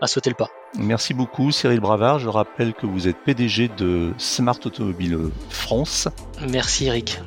à 0.00 0.06
sauter 0.06 0.30
le 0.30 0.36
pas. 0.36 0.50
Merci 0.78 1.14
beaucoup 1.14 1.50
Cyril 1.50 1.80
Bravard. 1.80 2.20
Je 2.20 2.28
rappelle 2.28 2.74
que 2.74 2.86
vous 2.86 3.08
êtes 3.08 3.16
PDG 3.24 3.70
de 3.76 4.12
Smart 4.18 4.58
Automobile 4.64 5.18
France. 5.50 6.06
Merci 6.48 6.86
Eric. 6.86 7.20